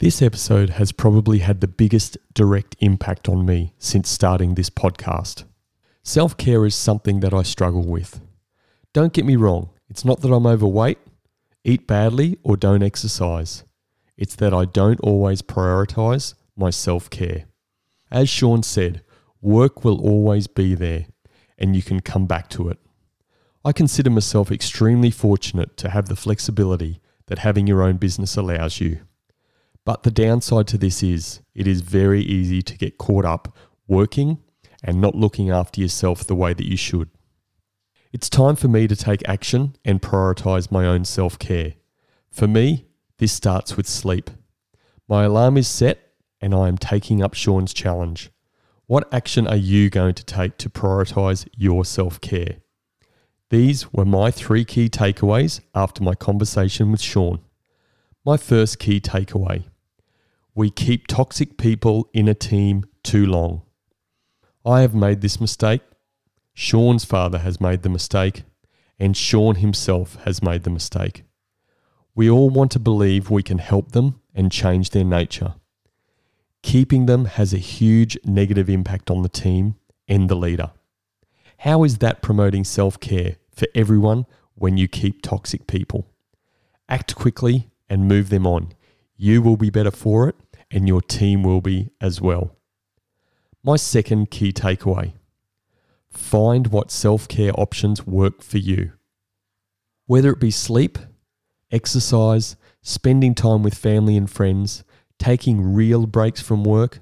This 0.00 0.20
episode 0.20 0.70
has 0.70 0.90
probably 0.90 1.38
had 1.38 1.60
the 1.60 1.68
biggest 1.68 2.18
direct 2.34 2.74
impact 2.80 3.28
on 3.28 3.46
me 3.46 3.74
since 3.78 4.08
starting 4.08 4.56
this 4.56 4.70
podcast. 4.70 5.44
Self 6.02 6.36
care 6.36 6.66
is 6.66 6.74
something 6.74 7.20
that 7.20 7.32
I 7.32 7.44
struggle 7.44 7.84
with. 7.84 8.20
Don't 8.92 9.12
get 9.12 9.24
me 9.24 9.36
wrong, 9.36 9.70
it's 9.88 10.04
not 10.04 10.20
that 10.20 10.32
I'm 10.32 10.46
overweight, 10.46 10.98
eat 11.64 11.86
badly, 11.86 12.38
or 12.42 12.56
don't 12.56 12.82
exercise. 12.82 13.64
It's 14.16 14.34
that 14.36 14.54
I 14.54 14.64
don't 14.64 15.00
always 15.00 15.42
prioritize 15.42 16.34
my 16.56 16.70
self 16.70 17.10
care. 17.10 17.44
As 18.10 18.28
Sean 18.28 18.62
said, 18.62 19.02
work 19.40 19.84
will 19.84 20.00
always 20.00 20.46
be 20.46 20.74
there 20.74 21.06
and 21.58 21.74
you 21.74 21.82
can 21.82 22.00
come 22.00 22.26
back 22.26 22.48
to 22.50 22.68
it. 22.68 22.78
I 23.64 23.72
consider 23.72 24.10
myself 24.10 24.52
extremely 24.52 25.10
fortunate 25.10 25.76
to 25.78 25.90
have 25.90 26.08
the 26.08 26.16
flexibility 26.16 27.00
that 27.26 27.40
having 27.40 27.66
your 27.66 27.82
own 27.82 27.96
business 27.96 28.36
allows 28.36 28.80
you. 28.80 29.00
But 29.84 30.02
the 30.02 30.10
downside 30.10 30.66
to 30.68 30.78
this 30.78 31.02
is 31.02 31.40
it 31.54 31.66
is 31.66 31.80
very 31.80 32.22
easy 32.22 32.62
to 32.62 32.76
get 32.76 32.98
caught 32.98 33.24
up 33.24 33.56
working 33.88 34.38
and 34.82 35.00
not 35.00 35.14
looking 35.14 35.50
after 35.50 35.80
yourself 35.80 36.24
the 36.24 36.34
way 36.34 36.54
that 36.54 36.68
you 36.68 36.76
should. 36.76 37.08
It's 38.12 38.30
time 38.30 38.56
for 38.56 38.68
me 38.68 38.86
to 38.88 38.96
take 38.96 39.28
action 39.28 39.76
and 39.84 40.00
prioritize 40.00 40.70
my 40.70 40.86
own 40.86 41.04
self 41.04 41.38
care. 41.38 41.74
For 42.30 42.46
me, 42.46 42.86
this 43.18 43.32
starts 43.32 43.76
with 43.76 43.86
sleep. 43.86 44.30
My 45.08 45.24
alarm 45.24 45.56
is 45.56 45.68
set 45.68 46.12
and 46.40 46.54
I 46.54 46.68
am 46.68 46.78
taking 46.78 47.22
up 47.22 47.34
Sean's 47.34 47.72
challenge. 47.72 48.30
What 48.86 49.12
action 49.12 49.46
are 49.46 49.56
you 49.56 49.90
going 49.90 50.14
to 50.14 50.24
take 50.24 50.58
to 50.58 50.70
prioritize 50.70 51.48
your 51.56 51.84
self 51.84 52.20
care? 52.20 52.58
These 53.50 53.92
were 53.92 54.04
my 54.04 54.30
three 54.30 54.64
key 54.64 54.88
takeaways 54.88 55.60
after 55.74 56.02
my 56.02 56.14
conversation 56.14 56.90
with 56.90 57.00
Sean. 57.00 57.40
My 58.24 58.36
first 58.36 58.78
key 58.78 59.00
takeaway 59.00 59.64
we 60.56 60.70
keep 60.70 61.06
toxic 61.06 61.58
people 61.58 62.08
in 62.14 62.26
a 62.28 62.34
team 62.34 62.82
too 63.04 63.26
long. 63.26 63.60
I 64.64 64.80
have 64.80 64.94
made 64.94 65.20
this 65.20 65.38
mistake 65.38 65.82
Sean's 66.58 67.04
father 67.04 67.40
has 67.40 67.60
made 67.60 67.82
the 67.82 67.90
mistake, 67.90 68.44
and 68.98 69.14
Sean 69.14 69.56
himself 69.56 70.16
has 70.24 70.42
made 70.42 70.62
the 70.62 70.70
mistake. 70.70 71.24
We 72.14 72.30
all 72.30 72.48
want 72.48 72.72
to 72.72 72.78
believe 72.78 73.28
we 73.28 73.42
can 73.42 73.58
help 73.58 73.92
them 73.92 74.22
and 74.34 74.50
change 74.50 74.88
their 74.88 75.04
nature. 75.04 75.56
Keeping 76.62 77.04
them 77.04 77.26
has 77.26 77.52
a 77.52 77.58
huge 77.58 78.16
negative 78.24 78.70
impact 78.70 79.10
on 79.10 79.20
the 79.20 79.28
team 79.28 79.74
and 80.08 80.30
the 80.30 80.34
leader. 80.34 80.70
How 81.58 81.84
is 81.84 81.98
that 81.98 82.22
promoting 82.22 82.64
self 82.64 82.98
care 83.00 83.36
for 83.54 83.66
everyone 83.74 84.24
when 84.54 84.78
you 84.78 84.88
keep 84.88 85.20
toxic 85.20 85.66
people? 85.66 86.06
Act 86.88 87.14
quickly 87.14 87.68
and 87.90 88.08
move 88.08 88.30
them 88.30 88.46
on. 88.46 88.72
You 89.18 89.42
will 89.42 89.58
be 89.58 89.68
better 89.68 89.90
for 89.90 90.26
it, 90.30 90.36
and 90.70 90.88
your 90.88 91.02
team 91.02 91.42
will 91.42 91.60
be 91.60 91.90
as 92.00 92.22
well. 92.22 92.56
My 93.62 93.76
second 93.76 94.30
key 94.30 94.54
takeaway 94.54 95.12
Find 96.16 96.68
what 96.68 96.90
self 96.90 97.28
care 97.28 97.52
options 97.58 98.06
work 98.06 98.42
for 98.42 98.58
you. 98.58 98.92
Whether 100.06 100.30
it 100.30 100.40
be 100.40 100.50
sleep, 100.50 100.98
exercise, 101.70 102.56
spending 102.82 103.34
time 103.34 103.62
with 103.62 103.74
family 103.74 104.16
and 104.16 104.30
friends, 104.30 104.82
taking 105.18 105.74
real 105.74 106.06
breaks 106.06 106.40
from 106.40 106.64
work, 106.64 107.00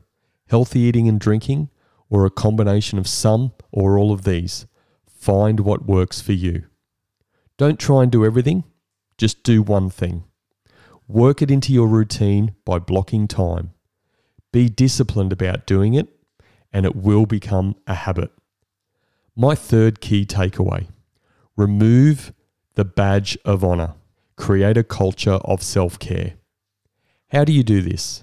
healthy 0.49 0.81
eating 0.81 1.09
and 1.09 1.21
drinking, 1.21 1.71
or 2.11 2.25
a 2.25 2.31
combination 2.31 2.99
of 2.99 3.07
some 3.07 3.53
or 3.71 3.99
all 3.99 4.13
of 4.13 4.25
these, 4.25 4.67
find 5.07 5.61
what 5.61 5.87
works 5.87 6.21
for 6.21 6.33
you. 6.33 6.65
Don't 7.57 7.79
try 7.79 8.03
and 8.03 8.11
do 8.11 8.25
everything, 8.25 8.65
just 9.17 9.43
do 9.43 9.63
one 9.63 9.91
thing. 9.91 10.25
Work 11.07 11.41
it 11.41 11.51
into 11.51 11.73
your 11.73 11.87
routine 11.87 12.55
by 12.65 12.79
blocking 12.79 13.29
time. 13.29 13.73
Be 14.53 14.69
disciplined 14.69 15.33
about 15.33 15.67
doing 15.67 15.95
it, 15.95 16.09
and 16.73 16.85
it 16.85 16.97
will 16.97 17.27
become 17.27 17.77
a 17.87 17.95
habit. 17.95 18.31
My 19.37 19.57
third 19.57 20.01
key 20.01 20.25
takeaway 20.25 20.87
remove 21.57 22.33
the 22.75 22.85
badge 22.85 23.37
of 23.45 23.65
honor, 23.65 23.95
create 24.37 24.77
a 24.77 24.85
culture 24.85 25.41
of 25.45 25.61
self 25.61 25.99
care. 25.99 26.35
How 27.33 27.43
do 27.43 27.53
you 27.53 27.65
do 27.65 27.83
this? 27.83 28.23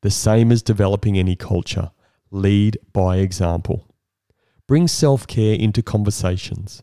The 0.00 0.10
same 0.10 0.50
as 0.50 0.62
developing 0.62 1.16
any 1.16 1.36
culture 1.36 1.92
lead 2.32 2.76
by 2.92 3.18
example. 3.18 3.86
Bring 4.66 4.88
self 4.88 5.28
care 5.28 5.54
into 5.54 5.80
conversations. 5.80 6.82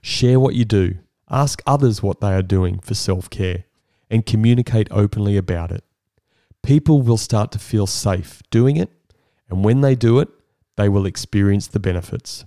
Share 0.00 0.38
what 0.38 0.54
you 0.54 0.64
do, 0.64 0.98
ask 1.28 1.60
others 1.66 2.00
what 2.00 2.20
they 2.20 2.32
are 2.34 2.42
doing 2.42 2.78
for 2.78 2.94
self 2.94 3.28
care, 3.30 3.64
and 4.08 4.26
communicate 4.26 4.86
openly 4.92 5.36
about 5.36 5.72
it. 5.72 5.82
People 6.62 7.02
will 7.02 7.16
start 7.16 7.50
to 7.50 7.58
feel 7.58 7.88
safe 7.88 8.44
doing 8.50 8.76
it, 8.76 8.90
and 9.50 9.64
when 9.64 9.80
they 9.80 9.96
do 9.96 10.20
it, 10.20 10.28
they 10.76 10.88
will 10.88 11.04
experience 11.04 11.66
the 11.66 11.80
benefits. 11.80 12.44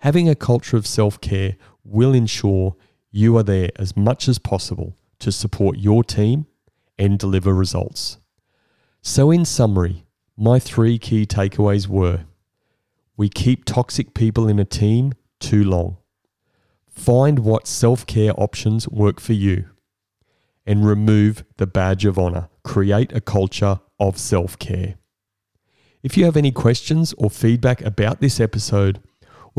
Having 0.00 0.28
a 0.28 0.34
culture 0.34 0.76
of 0.76 0.86
self 0.86 1.20
care 1.20 1.56
will 1.84 2.14
ensure 2.14 2.76
you 3.10 3.36
are 3.36 3.42
there 3.42 3.70
as 3.76 3.96
much 3.96 4.28
as 4.28 4.38
possible 4.38 4.96
to 5.18 5.30
support 5.30 5.78
your 5.78 6.02
team 6.02 6.46
and 6.98 7.18
deliver 7.18 7.54
results. 7.54 8.18
So, 9.02 9.30
in 9.30 9.44
summary, 9.44 10.06
my 10.36 10.58
three 10.58 10.98
key 10.98 11.26
takeaways 11.26 11.86
were 11.86 12.24
we 13.16 13.28
keep 13.28 13.66
toxic 13.66 14.14
people 14.14 14.48
in 14.48 14.58
a 14.58 14.64
team 14.64 15.12
too 15.38 15.62
long. 15.62 15.98
Find 16.88 17.40
what 17.40 17.66
self 17.66 18.06
care 18.06 18.32
options 18.40 18.88
work 18.88 19.20
for 19.20 19.34
you 19.34 19.66
and 20.64 20.86
remove 20.86 21.44
the 21.58 21.66
badge 21.66 22.06
of 22.06 22.18
honor. 22.18 22.48
Create 22.62 23.12
a 23.12 23.20
culture 23.20 23.80
of 23.98 24.16
self 24.16 24.58
care. 24.58 24.94
If 26.02 26.16
you 26.16 26.24
have 26.24 26.38
any 26.38 26.52
questions 26.52 27.12
or 27.18 27.28
feedback 27.28 27.82
about 27.82 28.22
this 28.22 28.40
episode, 28.40 29.02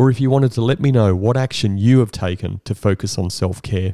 or 0.01 0.09
if 0.09 0.19
you 0.19 0.31
wanted 0.31 0.51
to 0.51 0.61
let 0.61 0.79
me 0.79 0.91
know 0.91 1.15
what 1.15 1.37
action 1.37 1.77
you 1.77 1.99
have 1.99 2.11
taken 2.11 2.59
to 2.65 2.73
focus 2.73 3.19
on 3.19 3.29
self 3.29 3.61
care, 3.61 3.93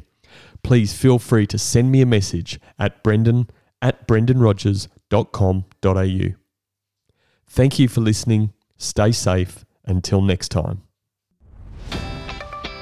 please 0.62 0.94
feel 0.94 1.18
free 1.18 1.46
to 1.46 1.58
send 1.58 1.92
me 1.92 2.00
a 2.00 2.06
message 2.06 2.58
at 2.78 3.02
brendan 3.02 3.50
at 3.82 4.08
brendanrogers.com.au. 4.08 6.34
Thank 7.46 7.78
you 7.78 7.88
for 7.88 8.00
listening. 8.00 8.54
Stay 8.78 9.12
safe. 9.12 9.66
Until 9.84 10.22
next 10.22 10.48
time. 10.48 10.80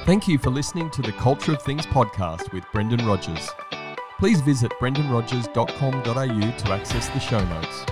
Thank 0.05 0.29
you 0.29 0.39
for 0.39 0.51
listening 0.51 0.91
to 0.91 1.03
the 1.03 1.11
Culture 1.13 1.55
of 1.55 1.63
Things 1.63 1.85
podcast 1.85 2.53
with 2.53 2.63
Brendan 2.73 3.05
Rogers. 3.05 3.51
Please 4.21 4.41
visit 4.41 4.71
brendanrogers.com.au 4.81 6.57
to 6.59 6.73
access 6.73 7.09
the 7.09 7.19
show 7.19 7.45
notes. 7.45 7.85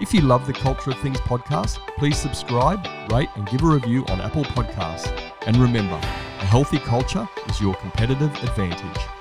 If 0.00 0.14
you 0.14 0.20
love 0.20 0.46
the 0.46 0.52
Culture 0.52 0.90
of 0.90 0.98
Things 1.00 1.18
podcast, 1.18 1.80
please 1.98 2.16
subscribe, 2.16 2.86
rate, 3.10 3.30
and 3.34 3.48
give 3.48 3.64
a 3.64 3.66
review 3.66 4.04
on 4.06 4.20
Apple 4.20 4.44
Podcasts. 4.44 5.12
And 5.44 5.56
remember, 5.56 5.96
a 5.96 6.46
healthy 6.46 6.78
culture 6.78 7.28
is 7.48 7.60
your 7.60 7.74
competitive 7.74 8.32
advantage. 8.44 9.17